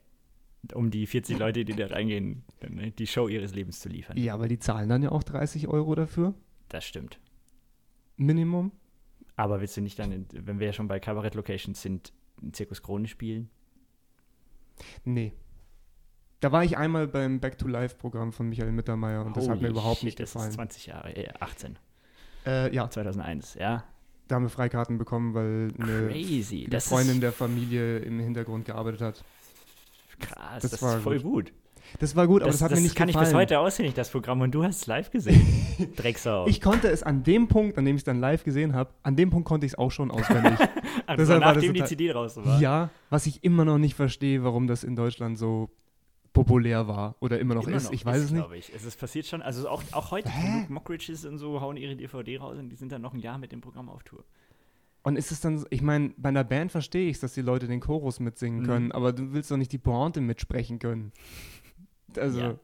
Um 0.72 0.90
die 0.90 1.06
40 1.06 1.38
Leute, 1.38 1.66
die 1.66 1.74
da 1.74 1.86
reingehen, 1.88 2.44
ne, 2.66 2.90
die 2.92 3.06
Show 3.06 3.28
ihres 3.28 3.54
Lebens 3.54 3.80
zu 3.80 3.90
liefern. 3.90 4.16
Ja, 4.16 4.32
aber 4.34 4.48
die 4.48 4.58
zahlen 4.58 4.88
dann 4.88 5.02
ja 5.02 5.12
auch 5.12 5.22
30 5.22 5.68
Euro 5.68 5.94
dafür. 5.94 6.32
Das 6.70 6.84
stimmt. 6.86 7.20
Minimum. 8.16 8.72
Aber 9.36 9.60
willst 9.60 9.76
du 9.76 9.82
nicht 9.82 9.98
dann, 9.98 10.26
wenn 10.32 10.58
wir 10.60 10.68
ja 10.68 10.72
schon 10.72 10.88
bei 10.88 10.98
Kabarett 10.98 11.34
Locations 11.34 11.80
sind, 11.80 12.08
in 12.08 12.14
Zirkus 12.52 12.82
Krone 12.82 13.06
spielen? 13.08 13.48
Nee. 15.04 15.32
Da 16.40 16.52
war 16.52 16.62
ich 16.64 16.76
einmal 16.76 17.06
beim 17.08 17.40
Back 17.40 17.56
to 17.58 17.66
Life 17.68 17.96
Programm 17.96 18.32
von 18.32 18.48
Michael 18.48 18.72
Mittermeier 18.72 19.24
und 19.24 19.36
das 19.36 19.48
hat 19.48 19.56
mir 19.56 19.68
Holy 19.68 19.70
überhaupt 19.70 19.98
shit, 19.98 20.04
nicht 20.04 20.20
das 20.20 20.32
gefallen. 20.32 20.50
ist 20.50 20.54
20 20.56 20.86
Jahre, 20.86 21.16
äh, 21.16 21.28
18, 21.40 21.78
Äh, 22.44 22.74
ja, 22.74 22.90
2001, 22.90 23.54
ja. 23.54 23.84
da 24.28 24.34
haben 24.34 24.42
wir 24.42 24.50
Freikarten 24.50 24.98
bekommen, 24.98 25.32
weil 25.32 25.72
eine, 25.78 26.08
Crazy. 26.08 26.62
eine 26.62 26.68
Das 26.70 26.88
Freundin 26.88 27.20
der 27.22 27.32
Familie 27.32 28.00
im 28.00 28.18
Hintergrund 28.20 28.66
gearbeitet 28.66 29.00
hat. 29.00 29.24
krass, 30.20 30.62
das 30.62 30.72
das, 30.72 30.82
war 30.82 30.96
ist 30.98 31.02
voll 31.02 31.20
gut. 31.20 31.46
gut. 31.46 31.52
Das 31.98 32.16
war 32.16 32.26
gut, 32.26 32.42
aber 32.42 32.50
Das, 32.50 32.58
das, 32.58 32.64
hat 32.64 32.72
das 32.72 32.78
mir 32.80 32.84
nicht 32.84 32.96
kann 32.96 33.06
gefallen. 33.08 33.24
ich 33.26 33.30
bis 33.30 33.36
heute 33.38 33.58
auswendig, 33.60 33.94
das 33.94 34.10
Programm, 34.10 34.40
und 34.40 34.52
du 34.52 34.64
hast 34.64 34.76
es 34.82 34.86
live 34.86 35.10
gesehen. 35.10 35.46
Drecksau. 35.96 36.46
Ich 36.46 36.60
konnte 36.60 36.88
es 36.88 37.02
an 37.02 37.22
dem 37.22 37.48
Punkt, 37.48 37.78
an 37.78 37.84
dem 37.84 37.96
ich 37.96 38.00
es 38.00 38.04
dann 38.04 38.18
live 38.20 38.44
gesehen 38.44 38.74
habe, 38.74 38.90
an 39.02 39.16
dem 39.16 39.30
Punkt 39.30 39.46
konnte 39.46 39.66
ich 39.66 39.72
es 39.72 39.78
auch 39.78 39.90
schon 39.90 40.10
auswendig. 40.10 40.58
also 41.06 41.16
deshalb 41.22 41.42
war 41.42 41.54
das 41.54 41.62
nachdem 41.62 41.74
die 41.74 41.84
CD 41.84 42.08
draußen 42.08 42.44
war. 42.44 42.60
ja, 42.60 42.90
was 43.10 43.26
ich 43.26 43.44
immer 43.44 43.64
noch 43.64 43.78
nicht 43.78 43.94
verstehe, 43.94 44.42
warum 44.44 44.66
das 44.66 44.82
in 44.84 44.96
Deutschland 44.96 45.38
so 45.38 45.70
populär 46.32 46.88
war 46.88 47.14
oder 47.20 47.38
immer 47.38 47.54
noch 47.54 47.66
Immer 47.68 47.76
ist. 47.76 47.84
noch 47.84 47.92
ich 47.92 48.04
weiß 48.04 48.22
es 48.22 48.30
nicht. 48.32 48.40
glaube 48.42 48.56
ich. 48.56 48.72
Es 48.74 48.84
ist 48.84 48.98
passiert 48.98 49.26
schon, 49.26 49.40
also 49.40 49.68
auch, 49.68 49.82
auch 49.92 50.10
heute? 50.10 50.28
Luke 50.28 50.72
Mockridges 50.72 51.24
und 51.24 51.38
so 51.38 51.60
hauen 51.60 51.76
ihre 51.76 51.94
DVD 51.94 52.38
raus 52.38 52.58
und 52.58 52.70
die 52.70 52.76
sind 52.76 52.90
dann 52.90 53.02
noch 53.02 53.14
ein 53.14 53.20
Jahr 53.20 53.38
mit 53.38 53.52
dem 53.52 53.60
Programm 53.60 53.88
auf 53.88 54.02
Tour. 54.02 54.24
Und 55.04 55.16
ist 55.16 55.30
es 55.30 55.40
dann, 55.40 55.58
so- 55.58 55.66
ich 55.70 55.80
meine, 55.82 56.12
bei 56.16 56.30
einer 56.30 56.42
Band 56.44 56.72
verstehe 56.72 57.08
ich 57.08 57.16
es, 57.16 57.20
dass 57.20 57.34
die 57.34 57.42
Leute 57.42 57.68
den 57.68 57.78
Chorus 57.78 58.18
mitsingen 58.20 58.62
Mhm. 58.62 58.66
können, 58.66 58.92
aber 58.92 59.12
du 59.12 59.32
willst 59.32 59.50
doch 59.50 59.56
nicht 59.58 59.70
die 59.70 59.78
Pointe 59.78 60.20
mitsprechen 60.20 60.78
können. 60.80 61.12
Also, 62.18 62.40
Ja. 62.40 62.54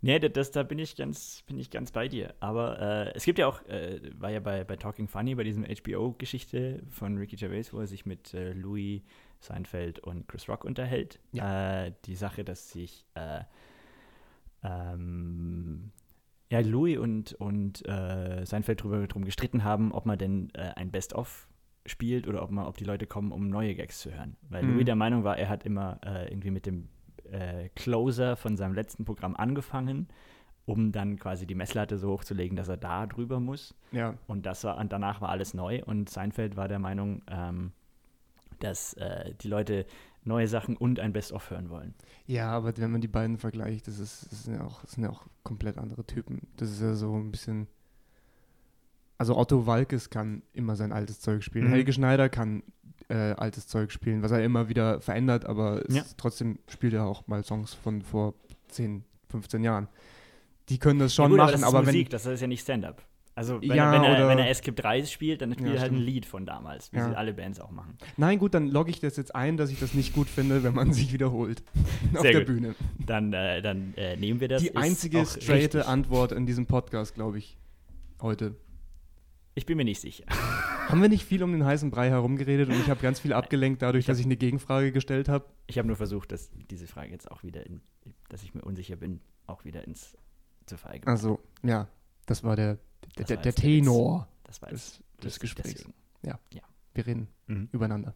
Nee, 0.00 0.20
das, 0.20 0.52
da 0.52 0.62
bin 0.62 0.78
ich 0.78 0.94
ganz, 0.94 1.42
bin 1.48 1.58
ich 1.58 1.70
ganz 1.70 1.90
bei 1.90 2.06
dir. 2.06 2.32
Aber 2.38 2.80
äh, 2.80 3.12
es 3.16 3.24
gibt 3.24 3.40
ja 3.40 3.48
auch, 3.48 3.62
äh, 3.66 4.00
war 4.16 4.30
ja 4.30 4.38
bei, 4.38 4.62
bei 4.62 4.76
Talking 4.76 5.08
Funny, 5.08 5.34
bei 5.34 5.42
diesem 5.42 5.64
HBO-Geschichte 5.64 6.84
von 6.88 7.16
Ricky 7.18 7.34
Gervais, 7.34 7.72
wo 7.72 7.80
er 7.80 7.88
sich 7.88 8.06
mit 8.06 8.32
äh, 8.32 8.52
Louis 8.52 9.02
Seinfeld 9.40 9.98
und 9.98 10.28
Chris 10.28 10.48
Rock 10.48 10.64
unterhält. 10.64 11.18
Äh, 11.86 11.92
die 12.04 12.14
Sache, 12.14 12.44
dass 12.44 12.70
sich 12.70 13.06
äh, 13.14 13.40
ähm, 14.62 15.90
ja, 16.50 16.60
Louis 16.60 16.98
und, 16.98 17.32
und 17.34 17.86
äh, 17.88 18.44
Seinfeld 18.46 18.82
drüber 18.82 19.06
drum 19.06 19.24
gestritten 19.24 19.64
haben, 19.64 19.92
ob 19.92 20.06
man 20.06 20.18
denn 20.18 20.50
ein 20.54 20.90
Best-of 20.90 21.48
spielt 21.86 22.26
oder 22.28 22.42
ob 22.42 22.50
man, 22.50 22.66
ob 22.66 22.76
die 22.76 22.84
Leute 22.84 23.06
kommen, 23.06 23.32
um 23.32 23.48
neue 23.48 23.74
Gags 23.74 23.98
zu 24.00 24.12
hören. 24.14 24.36
Weil 24.48 24.64
Mhm. 24.64 24.74
Louis 24.74 24.84
der 24.84 24.96
Meinung 24.96 25.24
war, 25.24 25.38
er 25.38 25.48
hat 25.48 25.64
immer 25.64 26.00
irgendwie 26.30 26.50
mit 26.50 26.66
dem 26.66 26.88
äh, 27.32 27.68
Closer 27.74 28.36
von 28.36 28.56
seinem 28.56 28.74
letzten 28.74 29.04
Programm 29.04 29.36
angefangen, 29.36 30.08
um 30.66 30.92
dann 30.92 31.18
quasi 31.18 31.46
die 31.46 31.54
Messlatte 31.54 31.98
so 31.98 32.10
hochzulegen, 32.10 32.56
dass 32.56 32.68
er 32.68 32.76
da 32.76 33.06
drüber 33.06 33.40
muss. 33.40 33.74
ja. 33.92 34.14
Und 34.26 34.46
das 34.46 34.64
war, 34.64 34.78
und 34.78 34.92
danach 34.92 35.20
war 35.20 35.30
alles 35.30 35.54
neu. 35.54 35.82
Und 35.84 36.10
Seinfeld 36.10 36.56
war 36.56 36.68
der 36.68 36.78
Meinung, 36.78 37.22
ähm, 37.30 37.72
dass 38.60 38.94
äh, 38.94 39.34
die 39.40 39.48
Leute 39.48 39.86
neue 40.24 40.46
Sachen 40.46 40.76
und 40.76 41.00
ein 41.00 41.12
Best-of 41.12 41.50
hören 41.50 41.70
wollen. 41.70 41.94
Ja, 42.26 42.50
aber 42.50 42.76
wenn 42.76 42.90
man 42.90 43.00
die 43.00 43.08
beiden 43.08 43.38
vergleicht, 43.38 43.88
das, 43.88 43.98
ist, 43.98 44.30
das, 44.30 44.44
sind 44.44 44.54
ja 44.54 44.64
auch, 44.64 44.82
das 44.82 44.92
sind 44.92 45.04
ja 45.04 45.10
auch 45.10 45.26
komplett 45.42 45.78
andere 45.78 46.04
Typen. 46.04 46.46
Das 46.56 46.70
ist 46.70 46.80
ja 46.80 46.94
so 46.94 47.16
ein 47.16 47.30
bisschen. 47.30 47.66
Also 49.16 49.36
Otto 49.36 49.66
Walkes 49.66 50.10
kann 50.10 50.42
immer 50.52 50.76
sein 50.76 50.92
altes 50.92 51.20
Zeug 51.20 51.42
spielen. 51.42 51.66
Mhm. 51.66 51.70
Helge 51.70 51.92
Schneider 51.92 52.28
kann 52.28 52.62
äh, 53.08 53.32
altes 53.32 53.66
Zeug 53.66 53.90
spielen, 53.92 54.22
was 54.22 54.30
er 54.32 54.42
immer 54.44 54.68
wieder 54.68 55.00
verändert, 55.00 55.44
aber 55.46 55.82
es 55.88 55.94
Ja. 55.94 56.02
ist, 56.02 56.18
trotzdem 56.18 56.58
spielt 56.68 56.92
er 56.94 57.06
auch 57.06 57.26
mal 57.26 57.42
Songs 57.44 57.74
von 57.74 58.02
vor 58.02 58.34
10, 58.68 59.04
15 59.30 59.64
Jahren. 59.64 59.88
Die 60.68 60.78
können 60.78 60.98
das 61.00 61.14
schon 61.14 61.24
ja, 61.24 61.28
gut, 61.30 61.38
machen, 61.38 61.48
aber 61.48 61.52
das 61.52 61.60
ist 61.62 61.66
aber 61.68 61.78
wenn. 61.86 61.94
Musik, 61.94 62.10
das 62.10 62.26
ist 62.26 62.40
ja 62.40 62.46
nicht 62.46 62.60
Stand-up. 62.62 63.02
Also 63.34 63.60
wenn, 63.62 63.68
Ja, 63.70 63.92
er, 63.94 64.02
wenn, 64.02 64.02
er, 64.20 64.28
wenn 64.28 64.38
er 64.40 64.52
Skip 64.52 64.74
3 64.74 65.04
spielt, 65.04 65.40
dann 65.42 65.52
spielt 65.52 65.68
Ja, 65.68 65.74
er 65.76 65.80
halt 65.82 65.92
ein 65.92 65.94
stimmt. 65.98 66.06
Lied 66.10 66.26
von 66.26 66.44
damals, 66.44 66.92
wie 66.92 66.96
Ja. 66.96 67.08
sie 67.10 67.16
alle 67.16 67.32
Bands 67.32 67.60
auch 67.60 67.70
machen. 67.70 67.96
Nein, 68.16 68.38
gut, 68.40 68.52
dann 68.52 68.66
logge 68.66 68.90
ich 68.90 68.98
das 68.98 69.16
jetzt 69.16 69.32
ein, 69.34 69.56
dass 69.56 69.70
ich 69.70 69.78
das 69.78 69.94
nicht 69.94 70.12
gut 70.12 70.28
finde, 70.28 70.64
wenn 70.64 70.74
man 70.74 70.92
sich 70.92 71.12
wiederholt 71.12 71.62
auf 72.14 72.20
Sehr 72.22 72.32
der 72.32 72.40
gut. 72.40 72.46
Bühne. 72.48 72.74
Dann, 72.98 73.32
äh, 73.32 73.62
dann 73.62 73.94
äh, 73.96 74.16
nehmen 74.16 74.40
wir 74.40 74.48
das. 74.48 74.60
Die 74.60 74.74
einzige 74.76 75.24
straighte. 75.24 75.86
Antwort 75.86 76.32
in 76.32 76.46
diesem 76.46 76.66
Podcast, 76.66 77.14
glaube 77.14 77.38
ich, 77.38 77.56
heute. 78.20 78.56
Ich 79.58 79.66
bin 79.66 79.76
mir 79.76 79.84
nicht 79.84 80.00
sicher. 80.00 80.24
Haben 80.88 81.02
wir 81.02 81.08
nicht 81.08 81.24
viel 81.24 81.42
um 81.42 81.52
den 81.52 81.64
heißen 81.64 81.90
Brei 81.90 82.08
herumgeredet 82.10 82.68
und 82.68 82.76
ich 82.80 82.88
habe 82.88 83.00
ganz 83.00 83.18
viel 83.20 83.32
abgelenkt 83.32 83.82
dadurch, 83.82 84.04
hab- 84.06 84.12
dass 84.12 84.18
ich 84.20 84.24
eine 84.24 84.36
Gegenfrage 84.36 84.92
gestellt 84.92 85.28
habe? 85.28 85.44
Ich 85.66 85.76
habe 85.78 85.86
nur 85.88 85.96
versucht, 85.96 86.32
dass 86.32 86.50
diese 86.70 86.86
Frage 86.86 87.10
jetzt 87.10 87.30
auch 87.30 87.42
wieder, 87.42 87.66
in, 87.66 87.80
dass 88.28 88.42
ich 88.42 88.54
mir 88.54 88.62
unsicher 88.62 88.96
bin, 88.96 89.20
auch 89.46 89.64
wieder 89.64 89.84
ins 89.86 90.16
zu 90.66 90.76
verallgemeinern. 90.78 91.16
Also, 91.16 91.40
ja, 91.62 91.88
das 92.26 92.44
war 92.44 92.56
der, 92.56 92.74
der, 92.76 92.80
Das 93.16 93.26
der, 93.26 93.36
war 93.36 93.42
der. 93.42 93.54
Tenor 93.54 94.28
Das 94.44 94.60
des, 94.60 94.70
des 94.70 95.24
lustig 95.24 95.40
Gesprächs. 95.40 95.74
deswegen. 95.74 95.94
Wir 96.94 97.06
reden 97.06 97.28
Mhm. 97.48 97.68
übereinander. 97.72 98.14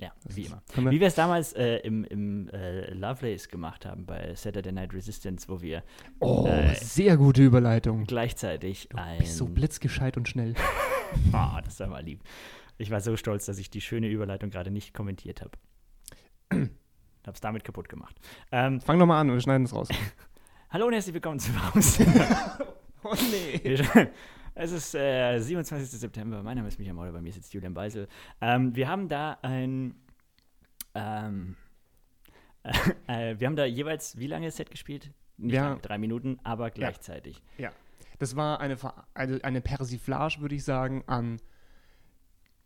Ja, 0.00 0.12
Das 0.24 0.36
wie 0.36 0.42
immer. 0.46 0.62
Wir, 0.74 0.90
Wie 0.92 1.00
wir 1.00 1.06
es 1.08 1.14
damals 1.14 1.52
äh, 1.54 1.76
im, 1.78 2.04
im 2.04 2.48
äh, 2.50 2.92
Lovelace 2.94 3.48
gemacht 3.48 3.84
haben 3.86 4.06
bei 4.06 4.34
Saturday 4.34 4.72
Night 4.72 4.94
Resistance, 4.94 5.48
wo 5.48 5.60
wir 5.60 5.82
oh, 6.20 6.46
äh, 6.46 6.74
sehr 6.76 7.16
gute 7.16 7.42
Überleitung. 7.42 8.04
gleichzeitig 8.04 8.88
Du 8.90 8.96
ein. 8.98 9.18
bist 9.18 9.36
so 9.36 9.46
blitzgescheit 9.46 10.16
und 10.16 10.28
schnell. 10.28 10.54
Ah, 11.32 11.60
das 11.62 11.78
war 11.78 11.86
mal 11.86 12.02
lieb. 12.02 12.22
Ich 12.76 12.90
war 12.90 13.00
so 13.00 13.16
stolz, 13.16 13.46
dass 13.46 13.58
ich 13.58 13.70
die 13.70 13.80
schöne 13.80 14.08
Überleitung 14.08 14.50
gerade 14.50 14.72
nicht 14.72 14.94
kommentiert 14.94 15.42
habe. 15.42 15.52
Hab's 17.26 17.40
damit 17.40 17.62
kaputt 17.62 17.88
gemacht. 17.88 18.16
Ähm, 18.50 18.80
Fang 18.80 18.98
doch 18.98 19.06
mal 19.06 19.20
an, 19.20 19.30
wir 19.30 19.40
schneiden 19.40 19.64
es 19.64 19.72
raus. 19.72 19.88
hallo 20.70 20.86
und 20.86 20.92
herzlich 20.92 21.14
willkommen 21.14 21.38
zu 21.38 21.52
Haus. 21.72 22.00
oh 23.04 23.14
nee. 23.30 23.60
Wir- 23.62 24.10
Es 24.54 24.70
ist 24.72 24.94
äh, 24.94 25.38
27. 25.38 25.98
September. 25.98 26.42
Mein 26.42 26.56
Name 26.56 26.68
ist 26.68 26.78
Michael 26.78 26.94
Mauder, 26.94 27.12
bei 27.12 27.20
mir 27.20 27.32
sitzt 27.32 27.52
Julian 27.54 27.74
Beisel. 27.74 28.08
Ähm, 28.40 28.74
wir 28.76 28.88
haben 28.88 29.08
da 29.08 29.38
ein. 29.42 29.94
Ähm, 30.94 31.56
äh, 33.08 33.34
wir 33.38 33.46
haben 33.48 33.56
da 33.56 33.64
jeweils 33.64 34.18
wie 34.18 34.26
lange 34.28 34.50
Set 34.50 34.70
gespielt? 34.70 35.10
Nicht 35.36 35.54
Ja. 35.54 35.74
drei 35.76 35.98
Minuten, 35.98 36.38
aber 36.44 36.70
gleichzeitig. 36.70 37.42
Das 38.20 38.36
war 38.36 38.60
eine, 38.60 38.76
eine, 39.14 39.42
eine 39.42 39.60
Persiflage, 39.60 40.40
würde 40.40 40.54
ich 40.54 40.62
sagen, 40.62 41.02
an 41.08 41.40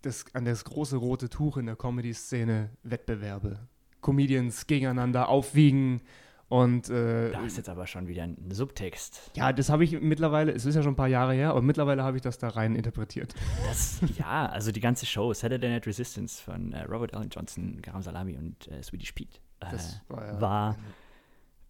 das, 0.03 0.27
an 0.35 0.45
das 0.45 0.65
große 0.65 0.97
rote 0.97 1.31
Tuch 1.31 1.57
in 1.57 1.65
der 1.67 1.75
Comedy-Szene 1.77 2.71
Wettbewerbe. 2.83 3.67
Comedians 4.03 4.67
gegeneinander 4.67 5.29
aufwiegen. 5.31 6.03
Und 6.49 6.89
äh, 6.89 7.31
Da 7.31 7.45
ist 7.45 7.59
jetzt 7.59 7.69
aber 7.69 7.87
schon 7.87 8.09
wieder 8.09 8.23
ein 8.23 8.51
Subtext. 8.51 9.33
ja, 9.35 9.53
das 9.53 9.69
habe 9.69 9.85
ich 9.85 10.01
mittlerweile, 10.01 10.53
es 10.53 10.65
ist 10.65 10.75
ja 10.77 10.83
schon 10.83 10.93
ein 10.95 10.97
paar 10.97 11.09
Jahre 11.09 11.35
her, 11.35 11.51
aber 11.51 11.61
mittlerweile 11.61 12.03
habe 12.03 12.17
ich 12.17 12.23
das 12.23 12.39
da 12.39 12.49
rein 12.49 12.75
interpretiert. 12.75 13.35
Das, 13.67 14.01
ja, 14.17 14.47
also 14.47 14.73
die 14.73 14.81
ganze 14.81 15.05
Show, 15.05 15.33
Saturday 15.35 15.69
Night 15.69 15.87
Resistance 15.87 16.43
von 16.43 16.73
äh, 16.73 16.85
Robert 16.85 17.15
Allen 17.15 17.29
Johnson, 17.29 17.83
Garam 17.83 18.01
Salami 18.03 18.37
und 18.39 18.67
äh, 18.69 18.83
Swedish 18.83 19.13
Pete, 19.13 19.39
äh, 19.61 19.67
Das 19.71 20.01
war 20.09 20.27
ja 20.27 20.41
war 20.41 20.77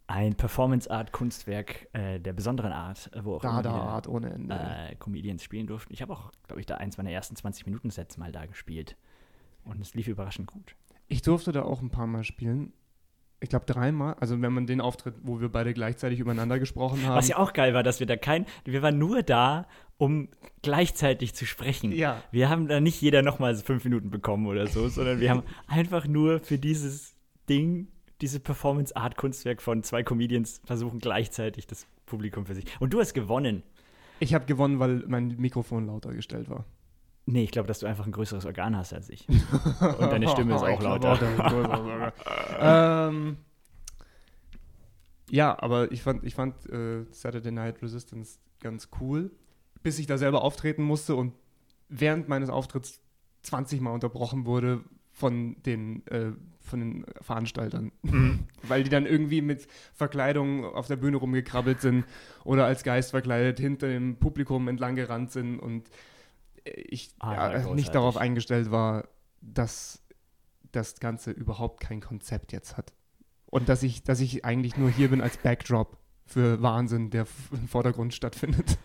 ein 0.07 0.33
Performance-Art-Kunstwerk 0.35 1.87
äh, 1.93 2.19
der 2.19 2.33
besonderen 2.33 2.71
Art, 2.71 3.11
wo 3.21 3.35
auch 3.35 3.43
immer 3.43 3.59
wieder, 3.59 3.69
Dada-Art 3.71 4.07
ohne 4.07 4.31
Ende. 4.31 4.55
äh, 4.55 4.95
Comedians 4.95 5.43
spielen 5.43 5.67
durften. 5.67 5.93
Ich 5.93 6.01
habe 6.01 6.13
auch, 6.13 6.31
glaube 6.47 6.59
ich, 6.59 6.65
da 6.65 6.75
eins 6.77 6.97
meiner 6.97 7.11
ersten 7.11 7.35
20-Minuten-Sets 7.35 8.17
mal 8.17 8.31
da 8.31 8.45
gespielt. 8.45 8.95
Und 9.65 9.79
es 9.81 9.93
lief 9.93 10.07
überraschend 10.07 10.47
gut. 10.47 10.75
Ich 11.07 11.21
durfte 11.21 11.51
da 11.51 11.61
auch 11.63 11.81
ein 11.81 11.91
paar 11.91 12.07
Mal 12.07 12.23
spielen. 12.23 12.73
Ich 13.41 13.49
glaube 13.49 13.65
dreimal. 13.65 14.15
Also 14.19 14.41
wenn 14.41 14.51
man 14.53 14.65
den 14.65 14.81
Auftritt, 14.81 15.15
wo 15.23 15.39
wir 15.39 15.49
beide 15.49 15.73
gleichzeitig 15.73 16.19
übereinander 16.19 16.59
gesprochen 16.59 17.05
haben. 17.05 17.15
Was 17.15 17.29
ja 17.29 17.37
auch 17.37 17.53
geil 17.53 17.73
war, 17.73 17.83
dass 17.83 17.99
wir 17.99 18.07
da 18.07 18.17
kein, 18.17 18.45
wir 18.65 18.81
waren 18.81 18.97
nur 18.97 19.23
da, 19.23 19.65
um 19.97 20.29
gleichzeitig 20.61 21.33
zu 21.35 21.45
sprechen. 21.45 21.91
Ja. 21.91 22.21
Wir 22.31 22.49
haben 22.49 22.67
da 22.67 22.79
nicht 22.79 23.01
jeder 23.01 23.21
nochmal 23.21 23.55
fünf 23.55 23.83
Minuten 23.83 24.09
bekommen 24.09 24.47
oder 24.47 24.67
so, 24.67 24.87
sondern 24.89 25.19
wir 25.19 25.29
haben 25.29 25.43
einfach 25.67 26.07
nur 26.07 26.39
für 26.41 26.57
dieses 26.57 27.15
Ding, 27.47 27.87
diese 28.21 28.39
Performance-Art-Kunstwerk 28.39 29.61
von 29.61 29.83
zwei 29.83 30.03
Comedians 30.03 30.61
versuchen 30.65 30.99
gleichzeitig 30.99 31.67
das 31.67 31.87
Publikum 32.05 32.45
für 32.45 32.55
sich. 32.55 32.65
Und 32.79 32.93
du 32.93 32.99
hast 32.99 33.13
gewonnen. 33.13 33.63
Ich 34.19 34.33
habe 34.33 34.45
gewonnen, 34.45 34.79
weil 34.79 35.03
mein 35.07 35.35
Mikrofon 35.37 35.87
lauter 35.87 36.13
gestellt 36.13 36.49
war. 36.49 36.65
Nee, 37.31 37.43
ich 37.43 37.51
glaube, 37.51 37.67
dass 37.67 37.79
du 37.79 37.85
einfach 37.85 38.07
ein 38.07 38.11
größeres 38.11 38.45
Organ 38.45 38.75
hast 38.75 38.91
als 38.91 39.07
ich. 39.09 39.27
Und 39.27 39.39
deine 39.99 40.27
Stimme 40.29 40.55
ist 40.55 40.63
auch 40.63 40.81
lauter. 40.81 42.11
ähm, 42.59 43.37
ja, 45.29 45.55
aber 45.61 45.91
ich 45.91 46.01
fand, 46.01 46.23
ich 46.23 46.33
fand 46.33 46.67
äh, 46.71 47.05
Saturday 47.11 47.51
Night 47.51 47.83
Resistance 47.83 48.39
ganz 48.61 48.89
cool, 48.99 49.29
bis 49.83 49.99
ich 49.99 50.07
da 50.07 50.17
selber 50.17 50.41
auftreten 50.41 50.81
musste 50.81 51.15
und 51.15 51.33
während 51.87 52.29
meines 52.29 52.49
Auftritts 52.49 52.99
20 53.43 53.79
Mal 53.79 53.91
unterbrochen 53.91 54.45
wurde 54.45 54.83
von 55.11 55.55
den, 55.61 56.07
äh, 56.07 56.31
von 56.61 56.79
den 56.79 57.05
Veranstaltern. 57.21 57.91
Weil 58.63 58.83
die 58.83 58.89
dann 58.89 59.05
irgendwie 59.05 59.43
mit 59.43 59.67
Verkleidung 59.93 60.65
auf 60.65 60.87
der 60.87 60.95
Bühne 60.95 61.17
rumgekrabbelt 61.17 61.79
sind 61.79 62.05
oder 62.43 62.65
als 62.65 62.83
Geist 62.83 63.11
verkleidet 63.11 63.59
hinter 63.59 63.87
dem 63.87 64.15
Publikum 64.15 64.67
entlang 64.67 64.95
gerannt 64.95 65.31
sind 65.31 65.59
und 65.59 65.91
ich 66.75 67.11
Ah, 67.19 67.33
ja, 67.53 67.59
ja, 67.59 67.73
nicht 67.73 67.93
darauf 67.93 68.17
eingestellt 68.17 68.71
war, 68.71 69.07
dass 69.41 70.01
das 70.71 70.99
Ganze 70.99 71.31
überhaupt 71.31 71.79
kein 71.79 72.01
Konzept 72.01 72.51
jetzt 72.51 72.77
hat. 72.77 72.93
Und 73.47 73.69
dass 73.69 73.81
ich, 73.83 74.03
dass 74.03 74.19
ich 74.19 74.45
eigentlich 74.45 74.77
nur 74.77 74.89
hier 74.89 75.09
bin 75.09 75.21
als 75.21 75.37
Backdrop 75.37 75.97
für 76.25 76.61
Wahnsinn, 76.61 77.09
der 77.09 77.25
im 77.51 77.67
Vordergrund 77.67 78.13
stattfindet. 78.13 78.77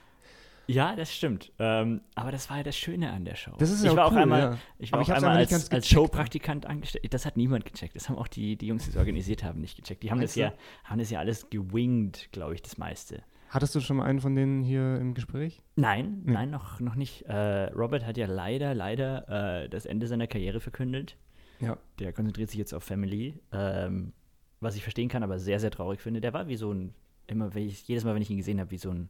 Ja, 0.66 0.96
das 0.96 1.12
stimmt. 1.14 1.52
Ähm, 1.58 2.00
aber 2.14 2.32
das 2.32 2.48
war 2.48 2.58
ja 2.58 2.62
das 2.62 2.76
Schöne 2.76 3.12
an 3.12 3.26
der 3.26 3.34
Show. 3.34 3.52
Das 3.58 3.70
ist 3.70 3.84
ich 3.84 3.90
ja 3.90 3.96
war 3.96 4.06
auch 4.06 4.08
auch 4.08 4.12
cool, 4.12 4.22
einmal, 4.22 4.40
ja. 4.40 4.58
ich 4.78 4.92
war 4.92 5.00
Aber 5.00 5.04
auch 5.04 5.08
ich 5.08 5.14
einmal 5.14 5.36
als, 5.36 5.52
als 5.52 5.68
gecheckt. 5.68 5.86
Showpraktikant 5.86 6.64
angestellt. 6.66 7.12
Das 7.12 7.26
hat 7.26 7.36
niemand 7.36 7.66
gecheckt. 7.66 7.94
Das 7.94 8.08
haben 8.08 8.16
auch 8.16 8.28
die, 8.28 8.56
die 8.56 8.68
Jungs, 8.68 8.84
die 8.84 8.90
es 8.90 8.96
organisiert 8.96 9.44
haben, 9.44 9.60
nicht 9.60 9.76
gecheckt. 9.76 10.02
Die 10.02 10.10
haben 10.10 10.22
das 10.22 10.34
ja, 10.36 10.54
haben 10.84 10.98
das 10.98 11.10
ja 11.10 11.18
alles 11.18 11.50
gewinged, 11.50 12.30
glaube 12.32 12.54
ich, 12.54 12.62
das 12.62 12.78
meiste. 12.78 13.22
Hattest 13.54 13.72
du 13.76 13.80
schon 13.80 13.98
mal 13.98 14.04
einen 14.06 14.20
von 14.20 14.34
denen 14.34 14.64
hier 14.64 14.98
im 14.98 15.14
Gespräch? 15.14 15.62
Nein, 15.76 16.22
Nee. 16.24 16.32
nein, 16.32 16.50
noch, 16.50 16.80
noch 16.80 16.96
nicht. 16.96 17.22
Äh, 17.26 17.66
Robert 17.66 18.04
hat 18.04 18.16
ja 18.16 18.26
leider, 18.26 18.74
leider 18.74 19.62
äh, 19.62 19.68
das 19.68 19.86
Ende 19.86 20.08
seiner 20.08 20.26
Karriere 20.26 20.58
verkündet. 20.58 21.16
Ja. 21.60 21.78
Der 22.00 22.12
konzentriert 22.12 22.50
sich 22.50 22.58
jetzt 22.58 22.74
auf 22.74 22.82
Family, 22.82 23.38
ähm, 23.52 24.12
was 24.58 24.74
ich 24.74 24.82
verstehen 24.82 25.08
kann, 25.08 25.22
aber 25.22 25.38
sehr, 25.38 25.60
sehr 25.60 25.70
traurig 25.70 26.00
finde. 26.00 26.20
Der 26.20 26.32
war 26.32 26.48
wie 26.48 26.56
so 26.56 26.72
ein, 26.74 26.94
immer, 27.28 27.54
ich, 27.54 27.86
jedes 27.86 28.02
Mal, 28.02 28.16
wenn 28.16 28.22
ich 28.22 28.30
ihn 28.30 28.38
gesehen 28.38 28.58
habe, 28.58 28.72
wie 28.72 28.76
so 28.76 28.90
ein, 28.90 29.08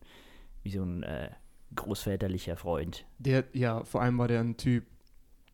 wie 0.63 0.71
so 0.73 0.83
ein 0.83 1.03
äh, 1.05 1.31
großväterlicher 1.75 2.57
Freund. 2.59 3.07
Der, 3.19 3.45
ja, 3.55 3.83
vor 3.85 4.03
allem 4.03 4.19
war 4.19 4.29
der 4.29 4.41
ein 4.41 4.59
Typ, 4.59 4.85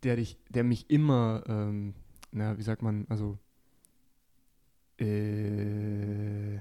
der 0.02 0.16
dich, 0.16 0.36
der 0.48 0.64
mich 0.64 0.90
immer, 0.90 1.44
ähm, 1.46 1.94
na, 2.32 2.58
wie 2.58 2.62
sagt 2.62 2.82
man, 2.82 3.06
also, 3.08 3.38
äh, 4.98 6.58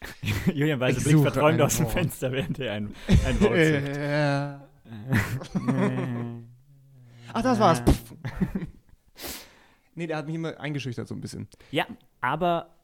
Julian 0.52 0.78
blickt 0.78 1.00
suche 1.00 1.30
verträumt 1.30 1.60
aus 1.60 1.76
dem. 1.78 1.88
Fenster, 1.88 2.30
während 2.32 2.58
er 2.58 2.74
ein, 2.74 2.94
ein 3.26 3.40
Wort 3.40 3.54
äh, 3.54 4.58
ach, 7.32 7.42
das 7.42 7.58
war's. 7.58 7.82
Nee, 9.94 10.06
der 10.06 10.18
hat 10.18 10.26
mich 10.26 10.34
immer 10.34 10.58
eingeschüchtert 10.60 11.08
so 11.08 11.14
ein 11.14 11.20
bisschen. 11.20 11.48
Ja, 11.70 11.86
aber 12.20 12.74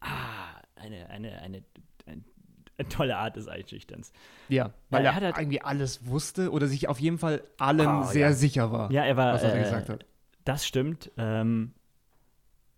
ah, 0.00 0.60
eine, 0.76 1.08
eine, 1.08 1.40
eine, 1.40 1.62
eine, 2.06 2.88
tolle 2.88 3.16
Art 3.16 3.36
des 3.36 3.48
Einschüchterns. 3.48 4.12
Ja, 4.48 4.72
weil 4.90 5.04
er 5.04 5.12
er 5.12 5.16
hat 5.16 5.22
halt- 5.22 5.38
irgendwie 5.38 5.62
alles 5.62 6.06
wusste 6.06 6.50
oder 6.50 6.66
sich 6.66 6.88
auf 6.88 7.00
jeden 7.00 7.18
Fall 7.18 7.42
allem 7.58 7.88
Ah, 7.88 8.04
sehr 8.04 8.28
ja. 8.28 8.32
sicher 8.34 8.70
war, 8.70 8.90
Ja, 8.92 9.04
er 9.04 9.16
war. 9.16 9.34
was 9.34 9.42
er 9.42 9.54
äh, 9.54 9.58
gesagt 9.62 9.88
hat. 9.88 10.04
Das 10.44 10.66
stimmt. 10.66 11.10
Ähm, 11.16 11.72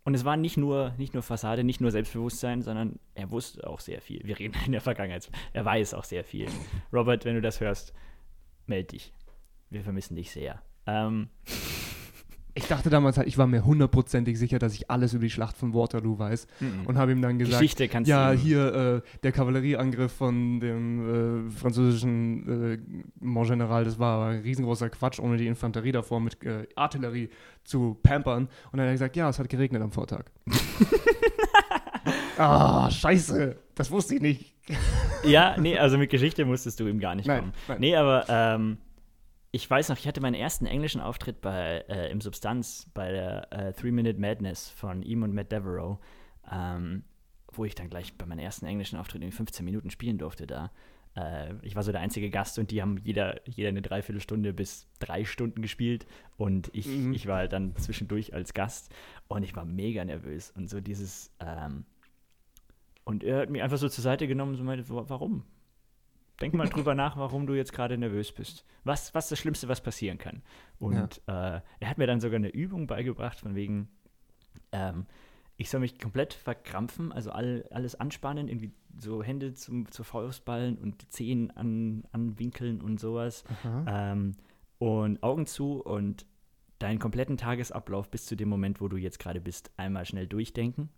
und 0.04 0.14
es 0.14 0.24
war 0.24 0.36
nicht 0.36 0.56
nur, 0.56 0.94
nicht 0.98 1.14
nur 1.14 1.22
Fassade, 1.22 1.62
nicht 1.62 1.80
nur 1.80 1.90
Selbstbewusstsein, 1.90 2.62
sondern 2.62 2.98
er 3.14 3.30
wusste 3.30 3.66
auch 3.66 3.80
sehr 3.80 4.00
viel. 4.00 4.20
Wir 4.24 4.38
reden 4.38 4.54
in 4.66 4.72
der 4.72 4.80
Vergangenheit. 4.80 5.30
Er 5.52 5.64
weiß 5.64 5.94
auch 5.94 6.04
sehr 6.04 6.24
viel. 6.24 6.48
Robert, 6.92 7.24
wenn 7.24 7.34
du 7.34 7.40
das 7.40 7.60
hörst, 7.60 7.94
meld 8.66 8.92
dich. 8.92 9.12
Wir 9.70 9.82
vermissen 9.82 10.16
dich 10.16 10.32
sehr. 10.32 10.60
Ähm, 10.86 11.28
Ich 12.54 12.66
dachte 12.66 12.90
damals 12.90 13.16
halt, 13.16 13.28
ich 13.28 13.38
war 13.38 13.46
mir 13.46 13.64
hundertprozentig 13.64 14.38
sicher, 14.38 14.58
dass 14.58 14.74
ich 14.74 14.90
alles 14.90 15.14
über 15.14 15.24
die 15.24 15.30
Schlacht 15.30 15.56
von 15.56 15.72
Waterloo 15.72 16.18
weiß 16.18 16.46
und 16.86 16.98
habe 16.98 17.12
ihm 17.12 17.22
dann 17.22 17.38
gesagt, 17.38 17.60
Geschichte 17.60 17.88
kannst 17.88 18.08
ja, 18.10 18.32
du. 18.32 18.38
hier 18.38 18.74
äh, 18.74 19.18
der 19.22 19.32
Kavallerieangriff 19.32 20.12
von 20.12 20.60
dem 20.60 21.46
äh, 21.48 21.50
französischen 21.50 22.74
äh, 22.74 22.78
Mont 23.20 23.48
General, 23.48 23.84
das 23.84 23.98
war 23.98 24.28
ein 24.28 24.40
riesengroßer 24.40 24.90
Quatsch, 24.90 25.18
ohne 25.18 25.38
die 25.38 25.46
Infanterie 25.46 25.92
davor 25.92 26.20
mit 26.20 26.42
äh, 26.44 26.66
Artillerie 26.74 27.30
zu 27.64 27.96
pampern. 28.02 28.48
Und 28.70 28.78
dann 28.78 28.80
hat 28.82 28.88
er 28.88 28.92
gesagt, 28.92 29.16
ja, 29.16 29.30
es 29.30 29.38
hat 29.38 29.48
geregnet 29.48 29.80
am 29.82 29.92
Vortag. 29.92 30.24
Ah, 32.38 32.90
scheiße, 32.90 33.56
das 33.74 33.90
wusste 33.90 34.16
ich 34.16 34.20
nicht. 34.20 34.54
Ja, 35.24 35.56
nee, 35.58 35.78
also 35.78 35.98
mit 35.98 36.10
Geschichte 36.10 36.44
musstest 36.44 36.80
du 36.80 36.88
ihm 36.88 36.98
gar 36.98 37.14
nicht 37.14 37.26
Nein, 37.26 37.40
kommen. 37.40 37.52
nein. 37.68 37.76
Nee, 37.80 37.94
aber 37.94 38.24
ähm, 38.28 38.78
ich 39.54 39.68
weiß 39.68 39.90
noch, 39.90 39.98
ich 39.98 40.08
hatte 40.08 40.20
meinen 40.22 40.34
ersten 40.34 40.64
englischen 40.66 41.00
Auftritt 41.00 41.40
bei, 41.42 41.84
äh, 41.88 42.10
im 42.10 42.20
Substanz 42.20 42.86
bei 42.94 43.12
der 43.12 43.52
äh, 43.52 43.72
Three 43.74 43.90
Minute 43.92 44.18
Madness 44.18 44.70
von 44.70 45.02
ihm 45.02 45.22
und 45.22 45.34
Matt 45.34 45.52
Devereaux, 45.52 45.98
ähm, 46.50 47.04
wo 47.52 47.64
ich 47.66 47.74
dann 47.74 47.90
gleich 47.90 48.16
bei 48.16 48.24
meinem 48.24 48.38
ersten 48.38 48.64
englischen 48.66 48.98
Auftritt 48.98 49.22
in 49.22 49.30
15 49.30 49.64
Minuten 49.64 49.90
spielen 49.90 50.16
durfte 50.16 50.46
da. 50.46 50.72
Äh, 51.14 51.54
ich 51.60 51.76
war 51.76 51.82
so 51.82 51.92
der 51.92 52.00
einzige 52.00 52.30
Gast 52.30 52.58
und 52.58 52.70
die 52.70 52.80
haben 52.80 52.96
jeder, 53.04 53.46
jeder 53.46 53.68
eine 53.68 53.82
Dreiviertelstunde 53.82 54.54
bis 54.54 54.86
drei 54.98 55.26
Stunden 55.26 55.60
gespielt 55.60 56.06
und 56.38 56.70
ich, 56.72 56.86
Mhm. 56.86 57.12
ich 57.12 57.26
war 57.26 57.46
dann 57.46 57.76
zwischendurch 57.76 58.32
als 58.32 58.54
Gast 58.54 58.90
und 59.28 59.42
ich 59.42 59.54
war 59.54 59.66
mega 59.66 60.02
nervös 60.04 60.50
und 60.52 60.70
so 60.70 60.80
dieses 60.80 61.30
ähm, 61.40 61.84
und 63.04 63.22
er 63.24 63.40
hat 63.42 63.50
mich 63.50 63.62
einfach 63.62 63.76
so 63.78 63.88
zur 63.90 64.02
Seite 64.02 64.26
genommen 64.26 64.52
und 64.52 64.56
so 64.58 64.64
meinte, 64.64 64.88
"Wa- 64.88 65.04
warum? 65.08 65.44
Denk 66.40 66.54
mal 66.54 66.68
drüber 66.70 66.94
nach, 66.94 67.16
warum 67.16 67.46
du 67.46 67.54
jetzt 67.54 67.72
gerade 67.72 67.96
nervös 67.98 68.32
bist. 68.32 68.64
Was, 68.84 69.14
was 69.14 69.26
ist 69.26 69.32
das 69.32 69.38
Schlimmste, 69.38 69.68
was 69.68 69.80
passieren 69.82 70.18
kann? 70.18 70.42
Und 70.78 71.18
äh, 71.26 71.60
er 71.80 71.88
hat 71.90 71.98
mir 71.98 72.06
dann 72.06 72.20
sogar 72.20 72.36
eine 72.36 72.48
Übung 72.50 72.86
beigebracht, 72.86 73.38
von 73.38 73.54
wegen, 73.54 73.88
ähm, 74.72 75.06
ich 75.56 75.70
soll 75.70 75.80
mich 75.80 75.98
komplett 75.98 76.32
verkrampfen, 76.34 77.12
also 77.12 77.30
all, 77.30 77.66
alles 77.70 77.94
anspannen, 77.94 78.48
irgendwie 78.48 78.72
so 78.98 79.22
Hände 79.22 79.54
zum, 79.54 79.88
zur 79.90 80.04
Faustballen 80.04 80.78
und 80.78 81.02
die 81.02 81.08
Zehen 81.08 81.50
an, 81.52 82.04
anwinkeln 82.12 82.80
und 82.82 82.98
sowas. 82.98 83.44
Ähm, 83.86 84.32
und 84.78 85.22
Augen 85.22 85.46
zu 85.46 85.80
und 85.80 86.26
deinen 86.80 86.98
kompletten 86.98 87.36
Tagesablauf 87.36 88.10
bis 88.10 88.26
zu 88.26 88.34
dem 88.34 88.48
Moment, 88.48 88.80
wo 88.80 88.88
du 88.88 88.96
jetzt 88.96 89.20
gerade 89.20 89.40
bist, 89.40 89.70
einmal 89.76 90.04
schnell 90.04 90.26
durchdenken 90.26 90.88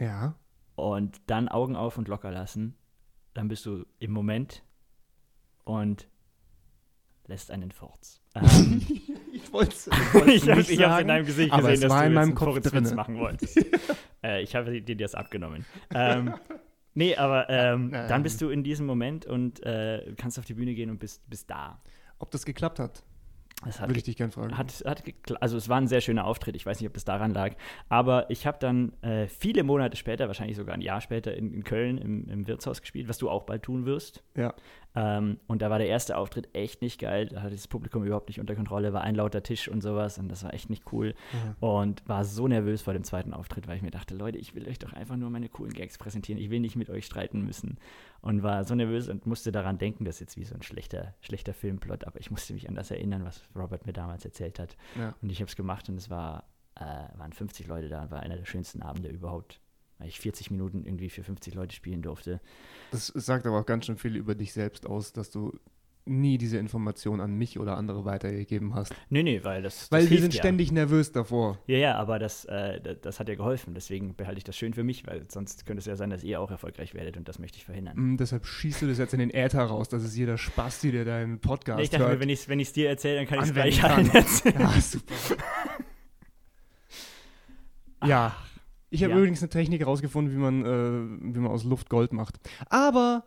Ja. 0.00 0.34
und 0.74 1.20
dann 1.28 1.48
Augen 1.48 1.76
auf 1.76 1.96
und 1.96 2.08
locker 2.08 2.32
lassen. 2.32 2.74
Dann 3.34 3.48
bist 3.48 3.64
du 3.66 3.84
im 3.98 4.12
Moment 4.12 4.62
und 5.64 6.08
lässt 7.26 7.50
einen 7.50 7.70
Furz. 7.70 8.20
Ähm, 8.34 8.80
Ich 9.32 9.52
wollte 9.52 9.72
es 9.72 9.86
ich 9.86 10.48
habe 10.48 10.60
ich 10.60 10.82
hab's 10.82 11.00
in 11.00 11.08
deinem 11.08 11.26
Gesicht 11.26 11.50
gesehen, 11.52 11.72
es 11.72 11.80
dass 11.80 11.92
du 11.92 12.06
in 12.06 12.12
meinem 12.14 12.34
Kopf 12.34 12.72
machen 12.94 13.18
wolltest. 13.18 13.58
äh, 14.22 14.42
ich 14.42 14.54
habe 14.54 14.80
dir 14.80 14.96
das 14.96 15.14
abgenommen. 15.14 15.66
Ähm, 15.94 16.34
nee, 16.94 17.16
aber 17.16 17.48
Ähm. 17.50 17.90
dann 17.92 18.22
bist 18.22 18.40
du 18.40 18.48
in 18.48 18.62
diesem 18.64 18.86
Moment 18.86 19.26
und 19.26 19.62
äh, 19.64 20.14
kannst 20.16 20.38
auf 20.38 20.44
die 20.46 20.54
Bühne 20.54 20.74
gehen 20.74 20.88
und 20.90 20.98
bist, 20.98 21.28
bist 21.28 21.50
da. 21.50 21.82
Ob 22.18 22.30
das 22.30 22.46
geklappt 22.46 22.78
hat? 22.78 23.02
Das 23.64 23.80
hat 23.80 23.88
Würde 23.88 23.98
ich 23.98 24.04
dich 24.04 24.16
gern 24.16 24.30
fragen. 24.30 24.56
hat, 24.56 24.72
hat 24.84 25.02
also 25.40 25.56
es 25.56 25.68
war 25.68 25.78
ein 25.78 25.86
sehr 25.86 26.00
schöner 26.00 26.24
Auftritt. 26.26 26.56
Ich 26.56 26.66
weiß 26.66 26.80
nicht, 26.80 26.88
ob 26.88 26.94
das 26.94 27.04
daran 27.04 27.32
lag. 27.32 27.54
Aber 27.88 28.28
ich 28.30 28.46
habe 28.46 28.58
dann 28.60 28.92
äh, 29.02 29.26
viele 29.28 29.62
Monate 29.62 29.96
später, 29.96 30.26
wahrscheinlich 30.26 30.56
sogar 30.56 30.74
ein 30.74 30.80
Jahr 30.80 31.00
später, 31.00 31.34
in, 31.34 31.52
in 31.52 31.64
Köln 31.64 31.98
im, 31.98 32.28
im 32.28 32.46
Wirtshaus 32.46 32.80
gespielt, 32.80 33.08
was 33.08 33.18
du 33.18 33.30
auch 33.30 33.44
bald 33.44 33.62
tun 33.62 33.86
wirst. 33.86 34.22
ja. 34.36 34.54
Ähm, 34.94 35.38
und 35.46 35.62
da 35.62 35.70
war 35.70 35.78
der 35.78 35.88
erste 35.88 36.16
Auftritt 36.18 36.50
echt 36.52 36.82
nicht 36.82 37.00
geil. 37.00 37.26
Da 37.26 37.40
hatte 37.40 37.54
das 37.54 37.66
Publikum 37.66 38.04
überhaupt 38.04 38.28
nicht 38.28 38.40
unter 38.40 38.54
Kontrolle, 38.54 38.92
war 38.92 39.00
ein 39.00 39.14
lauter 39.14 39.42
Tisch 39.42 39.68
und 39.68 39.80
sowas. 39.80 40.18
Und 40.18 40.28
das 40.28 40.44
war 40.44 40.52
echt 40.52 40.68
nicht 40.68 40.92
cool. 40.92 41.14
Und 41.60 42.06
war 42.06 42.24
so 42.24 42.46
nervös 42.46 42.82
vor 42.82 42.92
dem 42.92 43.04
zweiten 43.04 43.32
Auftritt, 43.32 43.68
weil 43.68 43.76
ich 43.76 43.82
mir 43.82 43.90
dachte, 43.90 44.14
Leute, 44.14 44.36
ich 44.38 44.54
will 44.54 44.68
euch 44.68 44.78
doch 44.78 44.92
einfach 44.92 45.16
nur 45.16 45.30
meine 45.30 45.48
coolen 45.48 45.72
Gags 45.72 45.96
präsentieren. 45.96 46.40
Ich 46.40 46.50
will 46.50 46.60
nicht 46.60 46.76
mit 46.76 46.90
euch 46.90 47.06
streiten 47.06 47.40
müssen. 47.42 47.78
Und 48.22 48.44
war 48.44 48.64
so 48.64 48.74
nervös 48.76 49.08
und 49.08 49.26
musste 49.26 49.50
daran 49.50 49.78
denken, 49.78 50.04
das 50.04 50.16
ist 50.16 50.20
jetzt 50.20 50.36
wie 50.36 50.44
so 50.44 50.54
ein 50.54 50.62
schlechter, 50.62 51.14
schlechter 51.20 51.52
Filmplot, 51.52 52.04
aber 52.04 52.20
ich 52.20 52.30
musste 52.30 52.54
mich 52.54 52.68
an 52.68 52.76
das 52.76 52.90
erinnern, 52.92 53.24
was 53.24 53.42
Robert 53.56 53.84
mir 53.84 53.92
damals 53.92 54.24
erzählt 54.24 54.60
hat. 54.60 54.76
Ja. 54.96 55.14
Und 55.20 55.30
ich 55.30 55.40
habe 55.40 55.48
es 55.48 55.56
gemacht 55.56 55.88
und 55.88 55.96
es 55.96 56.08
war, 56.08 56.44
äh, 56.76 56.84
waren 57.18 57.32
50 57.32 57.66
Leute 57.66 57.88
da 57.88 58.02
und 58.02 58.10
war 58.12 58.20
einer 58.20 58.36
der 58.36 58.44
schönsten 58.44 58.80
Abende 58.82 59.08
überhaupt. 59.08 59.60
Weil 59.98 60.06
ich 60.08 60.20
40 60.20 60.52
Minuten 60.52 60.84
irgendwie 60.84 61.10
für 61.10 61.24
50 61.24 61.54
Leute 61.54 61.74
spielen 61.74 62.00
durfte. 62.00 62.40
Das 62.92 63.08
sagt 63.08 63.44
aber 63.44 63.58
auch 63.58 63.66
ganz 63.66 63.86
schön 63.86 63.96
viel 63.96 64.16
über 64.16 64.36
dich 64.36 64.52
selbst 64.52 64.86
aus, 64.86 65.12
dass 65.12 65.30
du 65.30 65.58
nie 66.04 66.36
diese 66.36 66.58
Information 66.58 67.20
an 67.20 67.34
mich 67.34 67.58
oder 67.60 67.76
andere 67.76 68.04
weitergegeben 68.04 68.74
hast. 68.74 68.92
Nee, 69.08 69.22
nee, 69.22 69.40
weil 69.44 69.62
das. 69.62 69.88
das 69.88 69.92
Weil 69.92 70.10
wir 70.10 70.20
sind 70.20 70.34
ja. 70.34 70.40
ständig 70.40 70.72
nervös 70.72 71.12
davor. 71.12 71.58
Ja, 71.66 71.78
ja, 71.78 71.94
aber 71.96 72.18
das, 72.18 72.44
äh, 72.46 72.80
das, 72.80 73.00
das 73.02 73.20
hat 73.20 73.28
ja 73.28 73.36
geholfen. 73.36 73.74
Deswegen 73.74 74.16
behalte 74.16 74.38
ich 74.38 74.44
das 74.44 74.56
schön 74.56 74.74
für 74.74 74.82
mich, 74.82 75.06
weil 75.06 75.24
sonst 75.30 75.64
könnte 75.64 75.78
es 75.78 75.86
ja 75.86 75.94
sein, 75.94 76.10
dass 76.10 76.24
ihr 76.24 76.40
auch 76.40 76.50
erfolgreich 76.50 76.94
werdet 76.94 77.16
und 77.16 77.28
das 77.28 77.38
möchte 77.38 77.58
ich 77.58 77.64
verhindern. 77.64 77.94
Mm, 77.96 78.16
deshalb 78.16 78.46
schießt 78.46 78.82
du 78.82 78.88
das 78.88 78.98
jetzt 78.98 79.14
in 79.14 79.20
den 79.20 79.30
Äther 79.30 79.62
raus, 79.62 79.88
dass 79.88 80.02
es 80.02 80.16
jeder 80.16 80.38
Spasti, 80.38 80.90
der 80.90 81.04
deinen 81.04 81.38
Podcast 81.38 81.80
ich 81.80 81.90
dachte 81.90 82.04
hört. 82.04 82.14
mir, 82.14 82.20
wenn 82.20 82.28
ich 82.30 82.40
es 82.40 82.48
wenn 82.48 82.58
ich's 82.58 82.72
dir 82.72 82.88
erzähle, 82.88 83.16
dann 83.18 83.26
kann 83.26 83.38
ich 83.38 83.44
es 83.46 83.52
gleich 83.54 83.84
allen 83.84 84.10
erzählen. 84.10 84.56
ja, 84.60 84.80
super. 84.80 85.14
ja. 88.04 88.34
Ich 88.90 89.02
habe 89.02 89.12
Ja. 89.12 89.18
übrigens 89.18 89.40
eine 89.40 89.48
Technik 89.48 89.80
herausgefunden, 89.80 90.34
wie 90.34 90.38
man, 90.38 90.64
äh, 90.64 91.34
wie 91.34 91.38
man 91.38 91.50
aus 91.50 91.64
Luft 91.64 91.88
Gold 91.88 92.12
macht. 92.12 92.38
Aber, 92.68 93.24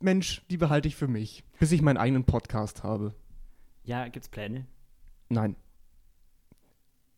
Mensch, 0.00 0.42
die 0.50 0.56
behalte 0.56 0.88
ich 0.88 0.96
für 0.96 1.08
mich, 1.08 1.44
bis 1.58 1.72
ich 1.72 1.82
meinen 1.82 1.96
eigenen 1.96 2.24
Podcast 2.24 2.82
habe. 2.82 3.14
Ja, 3.84 4.08
gibt's 4.08 4.28
Pläne? 4.28 4.66
Nein. 5.28 5.56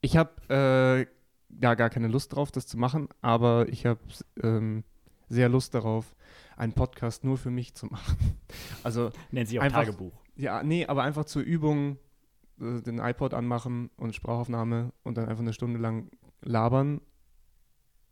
Ich 0.00 0.16
habe 0.16 1.06
äh, 1.08 1.12
da 1.48 1.74
gar 1.74 1.90
keine 1.90 2.08
Lust 2.08 2.34
drauf, 2.34 2.50
das 2.52 2.66
zu 2.66 2.76
machen, 2.78 3.08
aber 3.22 3.68
ich 3.68 3.86
habe 3.86 4.00
ähm, 4.42 4.84
sehr 5.28 5.48
Lust 5.48 5.74
darauf, 5.74 6.14
einen 6.56 6.72
Podcast 6.74 7.24
nur 7.24 7.38
für 7.38 7.50
mich 7.50 7.74
zu 7.74 7.86
machen. 7.86 8.16
Also, 8.84 9.10
Nennt 9.32 9.48
sich 9.48 9.58
auch 9.58 9.64
Einfach- 9.64 9.84
Tagebuch. 9.84 10.12
ja, 10.36 10.62
nee, 10.62 10.86
aber 10.86 11.02
einfach 11.02 11.24
zur 11.24 11.42
Übung 11.42 11.98
äh, 12.60 12.80
den 12.82 12.98
iPod 13.00 13.34
anmachen 13.34 13.90
und 13.96 14.14
Sprachaufnahme 14.14 14.92
und 15.02 15.16
dann 15.18 15.28
einfach 15.28 15.42
eine 15.42 15.52
Stunde 15.52 15.80
lang 15.80 16.08
labern 16.42 17.00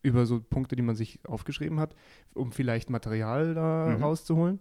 über 0.05 0.27
so 0.27 0.41
Punkte, 0.41 0.77
die 0.77 0.83
man 0.83 0.95
sich 0.95 1.19
aufgeschrieben 1.27 1.81
hat, 1.81 1.97
um 2.35 2.53
vielleicht 2.53 2.91
Material 2.91 3.55
da 3.55 3.87
Mhm. 3.97 4.03
rauszuholen. 4.03 4.61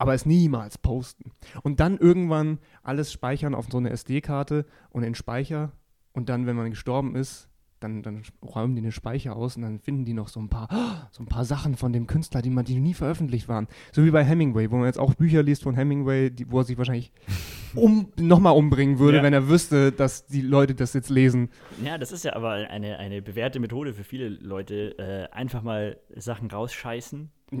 Aber 0.00 0.14
es 0.14 0.26
niemals 0.26 0.78
posten. 0.78 1.32
Und 1.64 1.80
dann 1.80 1.98
irgendwann 1.98 2.58
alles 2.84 3.10
speichern 3.12 3.54
auf 3.54 3.66
so 3.68 3.78
eine 3.78 3.90
SD-Karte 3.90 4.64
und 4.90 5.02
in 5.02 5.16
Speicher. 5.16 5.72
Und 6.12 6.28
dann, 6.28 6.46
wenn 6.46 6.54
man 6.54 6.70
gestorben 6.70 7.16
ist, 7.16 7.47
dann, 7.80 8.02
dann 8.02 8.22
räumen 8.42 8.74
die 8.76 8.82
den 8.82 8.92
Speicher 8.92 9.36
aus 9.36 9.56
und 9.56 9.62
dann 9.62 9.78
finden 9.80 10.04
die 10.04 10.14
noch 10.14 10.28
so 10.28 10.40
ein 10.40 10.48
paar, 10.48 10.68
so 11.12 11.22
ein 11.22 11.26
paar 11.26 11.44
Sachen 11.44 11.76
von 11.76 11.92
dem 11.92 12.06
Künstler, 12.06 12.42
die, 12.42 12.50
man, 12.50 12.64
die 12.64 12.78
nie 12.80 12.94
veröffentlicht 12.94 13.48
waren. 13.48 13.68
So 13.92 14.04
wie 14.04 14.10
bei 14.10 14.24
Hemingway, 14.24 14.70
wo 14.70 14.76
man 14.76 14.86
jetzt 14.86 14.98
auch 14.98 15.14
Bücher 15.14 15.42
liest 15.42 15.62
von 15.62 15.74
Hemingway, 15.74 16.30
die, 16.30 16.50
wo 16.50 16.58
er 16.60 16.64
sich 16.64 16.78
wahrscheinlich 16.78 17.12
um, 17.74 18.12
nochmal 18.16 18.56
umbringen 18.56 18.98
würde, 18.98 19.18
Ja. 19.18 19.22
wenn 19.22 19.32
er 19.32 19.48
wüsste, 19.48 19.92
dass 19.92 20.26
die 20.26 20.40
Leute 20.42 20.74
das 20.74 20.92
jetzt 20.94 21.10
lesen. 21.10 21.50
Ja, 21.84 21.98
das 21.98 22.12
ist 22.12 22.24
ja 22.24 22.34
aber 22.34 22.50
eine, 22.52 22.98
eine 22.98 23.22
bewährte 23.22 23.60
Methode 23.60 23.92
für 23.94 24.04
viele 24.04 24.28
Leute. 24.28 24.98
Äh, 24.98 25.34
einfach 25.34 25.62
mal 25.62 25.98
Sachen 26.16 26.50
rausscheißen. 26.50 27.30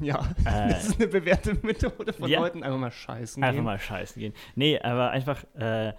ja, 0.00 0.20
Äh, 0.44 0.68
das 0.70 0.88
ist 0.88 1.00
eine 1.00 1.08
bewährte 1.08 1.56
Methode 1.62 2.12
von 2.12 2.28
ja. 2.28 2.40
Leuten, 2.40 2.62
einfach 2.62 2.78
mal 2.78 2.90
scheißen 2.90 3.42
Einfach 3.42 3.56
gehen. 3.56 3.64
mal 3.64 3.78
scheißen 3.78 4.20
gehen. 4.20 4.34
Nee, 4.56 4.78
aber 4.78 5.10
einfach, 5.10 5.42
äh, 5.54 5.92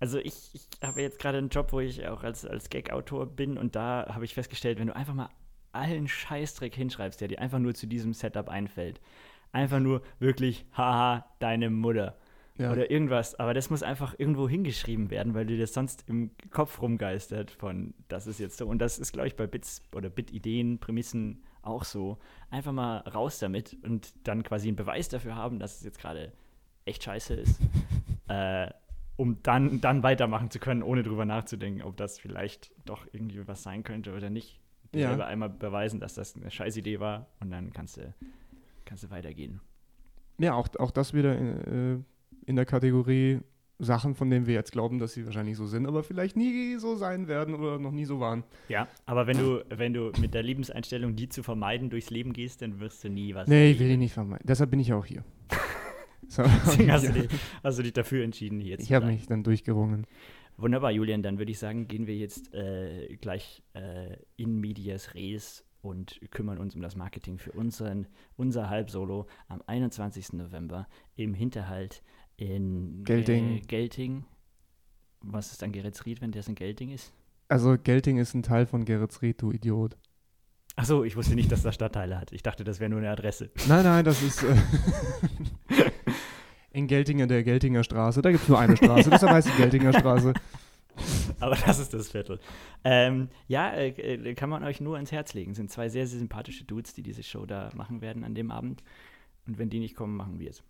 also 0.00 0.18
ich, 0.18 0.50
ich 0.54 0.68
habe 0.82 1.02
jetzt 1.02 1.18
gerade 1.18 1.38
einen 1.38 1.48
Job, 1.48 1.72
wo 1.72 1.80
ich 1.80 2.06
auch 2.06 2.22
als, 2.22 2.44
als 2.46 2.70
Gag-Autor 2.70 3.26
bin 3.26 3.58
und 3.58 3.74
da 3.76 4.06
habe 4.14 4.24
ich 4.24 4.34
festgestellt, 4.34 4.78
wenn 4.78 4.88
du 4.88 4.96
einfach 4.96 5.14
mal 5.14 5.28
allen 5.72 6.08
Scheißdreck 6.08 6.74
hinschreibst, 6.74 7.20
der 7.20 7.28
dir 7.28 7.40
einfach 7.40 7.58
nur 7.58 7.74
zu 7.74 7.86
diesem 7.86 8.12
Setup 8.14 8.48
einfällt, 8.48 9.00
einfach 9.52 9.80
nur 9.80 10.02
wirklich, 10.18 10.66
haha, 10.76 11.26
deine 11.38 11.70
Mutter 11.70 12.16
Ja. 12.56 12.72
oder 12.72 12.90
irgendwas, 12.90 13.34
aber 13.38 13.54
das 13.54 13.70
muss 13.70 13.82
einfach 13.82 14.14
irgendwo 14.18 14.48
hingeschrieben 14.48 15.10
werden, 15.10 15.34
weil 15.34 15.46
dir 15.46 15.58
das 15.58 15.72
sonst 15.74 16.04
im 16.08 16.30
Kopf 16.50 16.80
rumgeistert 16.82 17.50
von, 17.50 17.94
das 18.08 18.26
ist 18.26 18.40
jetzt 18.40 18.58
so 18.58 18.66
und 18.66 18.78
das 18.78 18.98
ist, 18.98 19.12
glaube 19.12 19.28
ich, 19.28 19.36
bei 19.36 19.46
Bits 19.46 19.82
oder 19.94 20.10
Bit-Ideen, 20.10 20.78
Prämissen 20.78 21.42
auch 21.62 21.84
so. 21.84 22.18
Einfach 22.50 22.72
mal 22.72 22.98
raus 22.98 23.38
damit 23.40 23.76
und 23.84 24.12
dann 24.24 24.42
quasi 24.42 24.68
einen 24.68 24.76
Beweis 24.76 25.08
dafür 25.08 25.36
haben, 25.36 25.58
dass 25.58 25.76
es 25.76 25.84
jetzt 25.84 25.98
gerade 25.98 26.32
echt 26.86 27.02
scheiße 27.04 27.34
ist, 27.34 27.60
äh, 28.28 28.68
um 29.18 29.42
dann, 29.42 29.80
dann 29.82 30.02
weitermachen 30.02 30.48
zu 30.50 30.58
können, 30.60 30.82
ohne 30.82 31.02
drüber 31.02 31.26
nachzudenken, 31.26 31.82
ob 31.82 31.96
das 31.98 32.18
vielleicht 32.18 32.72
doch 32.86 33.06
irgendwie 33.12 33.46
was 33.46 33.62
sein 33.62 33.82
könnte 33.82 34.14
oder 34.16 34.30
nicht. 34.30 34.60
Dir 34.94 35.00
Ja. 35.02 35.08
selber 35.08 35.26
einmal 35.26 35.50
beweisen, 35.50 36.00
dass 36.00 36.14
das 36.14 36.34
eine 36.36 36.50
scheiß 36.50 36.76
Idee 36.78 37.00
war 37.00 37.26
und 37.40 37.50
dann 37.50 37.72
kannst 37.72 37.98
du, 37.98 38.14
kannst 38.86 39.04
du 39.04 39.10
weitergehen. 39.10 39.60
Ja, 40.38 40.54
auch, 40.54 40.68
auch 40.78 40.92
das 40.92 41.12
wieder 41.12 41.36
in, 41.36 41.48
äh, 41.96 42.48
in 42.48 42.56
der 42.56 42.64
Kategorie 42.64 43.40
Sachen, 43.80 44.14
von 44.14 44.30
denen 44.30 44.46
wir 44.46 44.54
jetzt 44.54 44.72
glauben, 44.72 44.98
dass 44.98 45.12
sie 45.14 45.24
wahrscheinlich 45.26 45.56
so 45.56 45.66
sind, 45.66 45.86
aber 45.86 46.02
vielleicht 46.02 46.36
nie 46.36 46.76
so 46.78 46.94
sein 46.96 47.28
werden 47.28 47.54
oder 47.54 47.78
noch 47.78 47.92
nie 47.92 48.04
so 48.06 48.18
waren. 48.20 48.44
Ja, 48.68 48.88
aber 49.06 49.26
wenn 49.26 49.38
du, 49.38 49.64
wenn 49.68 49.92
du 49.94 50.10
mit 50.20 50.32
der 50.34 50.42
Lebenseinstellung, 50.42 51.14
die 51.16 51.28
zu 51.28 51.42
vermeiden, 51.42 51.90
durchs 51.90 52.10
Leben 52.10 52.32
gehst, 52.32 52.62
dann 52.62 52.80
wirst 52.80 53.02
du 53.04 53.08
nie 53.08 53.34
was. 53.34 53.48
Nee, 53.48 53.72
ich 53.72 53.78
will 53.78 53.88
die 53.88 53.96
nicht 53.96 54.14
vermeiden. 54.14 54.44
Deshalb 54.48 54.70
bin 54.70 54.80
ich 54.80 54.92
auch 54.92 55.04
hier. 55.04 55.22
So, 56.28 56.42
Deswegen 56.66 56.92
hast, 56.92 57.04
du 57.04 57.08
ja. 57.08 57.12
dich, 57.22 57.40
hast 57.62 57.78
du 57.78 57.82
dich 57.82 57.92
dafür 57.92 58.24
entschieden, 58.24 58.60
hier 58.60 58.78
ich 58.78 58.86
zu 58.86 58.94
habe 58.94 59.06
sein. 59.06 59.14
mich 59.14 59.26
dann 59.26 59.42
durchgerungen. 59.42 60.06
Wunderbar, 60.56 60.90
Julian, 60.90 61.22
dann 61.22 61.38
würde 61.38 61.52
ich 61.52 61.58
sagen, 61.58 61.88
gehen 61.88 62.06
wir 62.06 62.16
jetzt 62.16 62.52
äh, 62.52 63.16
gleich 63.20 63.62
äh, 63.74 64.16
in 64.36 64.60
medias 64.60 65.14
res 65.14 65.64
und 65.82 66.20
kümmern 66.30 66.58
uns 66.58 66.74
um 66.74 66.82
das 66.82 66.96
Marketing 66.96 67.38
für 67.38 67.52
unseren, 67.52 68.08
unser 68.36 68.68
Halbsolo 68.68 69.26
am 69.46 69.62
21. 69.66 70.32
November 70.32 70.88
im 71.14 71.32
Hinterhalt 71.34 72.02
in 72.36 73.04
Gelting. 73.04 73.58
Äh, 73.58 73.60
Gelting. 73.60 74.24
Was 75.20 75.52
ist 75.52 75.62
dann 75.62 75.72
Geretsried, 75.72 76.20
wenn 76.20 76.32
das 76.32 76.48
in 76.48 76.54
Gelting 76.54 76.90
ist? 76.90 77.12
Also 77.48 77.76
Gelting 77.82 78.18
ist 78.18 78.34
ein 78.34 78.42
Teil 78.42 78.66
von 78.66 78.84
Geretsried, 78.84 79.40
du 79.40 79.52
Idiot. 79.52 79.96
Achso, 80.76 81.02
ich 81.02 81.16
wusste 81.16 81.34
nicht, 81.34 81.50
dass 81.50 81.62
das 81.62 81.74
Stadtteile 81.74 82.20
hat. 82.20 82.30
Ich 82.32 82.42
dachte, 82.44 82.62
das 82.62 82.78
wäre 82.78 82.88
nur 82.90 83.00
eine 83.00 83.10
Adresse. 83.10 83.50
Nein, 83.66 83.82
nein, 83.84 84.04
das 84.04 84.22
ist 84.22 84.44
äh, 84.44 84.54
in 86.70 86.86
Geltingen 86.86 87.28
der 87.28 87.42
Geltinger 87.42 87.84
Straße. 87.84 88.22
Da 88.22 88.30
gibt 88.30 88.42
es 88.42 88.48
nur 88.48 88.58
eine 88.58 88.76
Straße, 88.76 89.10
deshalb 89.10 89.32
heißt 89.32 89.48
sie 89.48 89.56
Geltinger 89.56 89.92
Straße. 89.92 90.32
Aber 91.40 91.54
das 91.54 91.78
ist 91.78 91.94
das 91.94 92.10
Viertel. 92.10 92.40
Ähm, 92.84 93.28
ja, 93.46 93.70
äh, 93.70 93.88
äh, 93.90 94.34
kann 94.34 94.50
man 94.50 94.64
euch 94.64 94.80
nur 94.80 94.96
ans 94.96 95.12
Herz 95.12 95.34
legen. 95.34 95.54
Sind 95.54 95.70
zwei 95.70 95.88
sehr, 95.88 96.06
sehr 96.06 96.18
sympathische 96.18 96.64
Dudes, 96.64 96.94
die 96.94 97.02
diese 97.02 97.22
Show 97.22 97.46
da 97.46 97.70
machen 97.74 98.00
werden 98.00 98.24
an 98.24 98.34
dem 98.34 98.50
Abend. 98.50 98.82
Und 99.46 99.58
wenn 99.58 99.70
die 99.70 99.78
nicht 99.78 99.94
kommen, 99.94 100.16
machen 100.16 100.40
wir 100.40 100.50
es. 100.50 100.62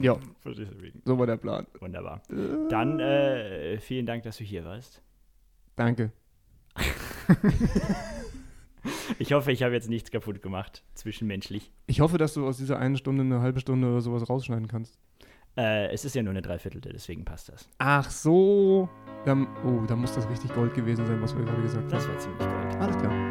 Ja, 0.00 0.18
so 1.04 1.18
war 1.18 1.26
der 1.26 1.36
Plan. 1.36 1.66
Wunderbar. 1.78 2.22
Dann 2.68 2.98
äh, 2.98 3.78
vielen 3.78 4.04
Dank, 4.04 4.24
dass 4.24 4.38
du 4.38 4.44
hier 4.44 4.64
warst. 4.64 5.02
Danke. 5.76 6.10
Ich 9.18 9.32
hoffe, 9.32 9.52
ich 9.52 9.62
habe 9.62 9.74
jetzt 9.74 9.88
nichts 9.88 10.10
kaputt 10.10 10.42
gemacht, 10.42 10.84
zwischenmenschlich. 10.94 11.72
Ich 11.86 12.00
hoffe, 12.00 12.18
dass 12.18 12.34
du 12.34 12.46
aus 12.46 12.58
dieser 12.58 12.78
einen 12.78 12.96
Stunde 12.96 13.22
eine 13.22 13.40
halbe 13.40 13.60
Stunde 13.60 13.88
oder 13.88 14.00
sowas 14.00 14.28
rausschneiden 14.28 14.68
kannst. 14.68 14.98
Äh, 15.56 15.92
es 15.92 16.04
ist 16.04 16.14
ja 16.14 16.22
nur 16.22 16.32
eine 16.32 16.42
Dreiviertelte, 16.42 16.90
deswegen 16.90 17.24
passt 17.24 17.48
das. 17.48 17.68
Ach 17.78 18.08
so. 18.10 18.88
Dann, 19.24 19.46
oh, 19.64 19.84
da 19.86 19.96
muss 19.96 20.14
das 20.14 20.28
richtig 20.28 20.54
Gold 20.54 20.74
gewesen 20.74 21.06
sein, 21.06 21.20
was 21.20 21.36
wir 21.36 21.44
gerade 21.44 21.62
gesagt 21.62 21.84
haben. 21.84 21.90
Das 21.90 22.08
war 22.08 22.18
ziemlich 22.18 22.38
gold. 22.38 22.76
Alles 22.76 22.96
klar. 22.98 23.25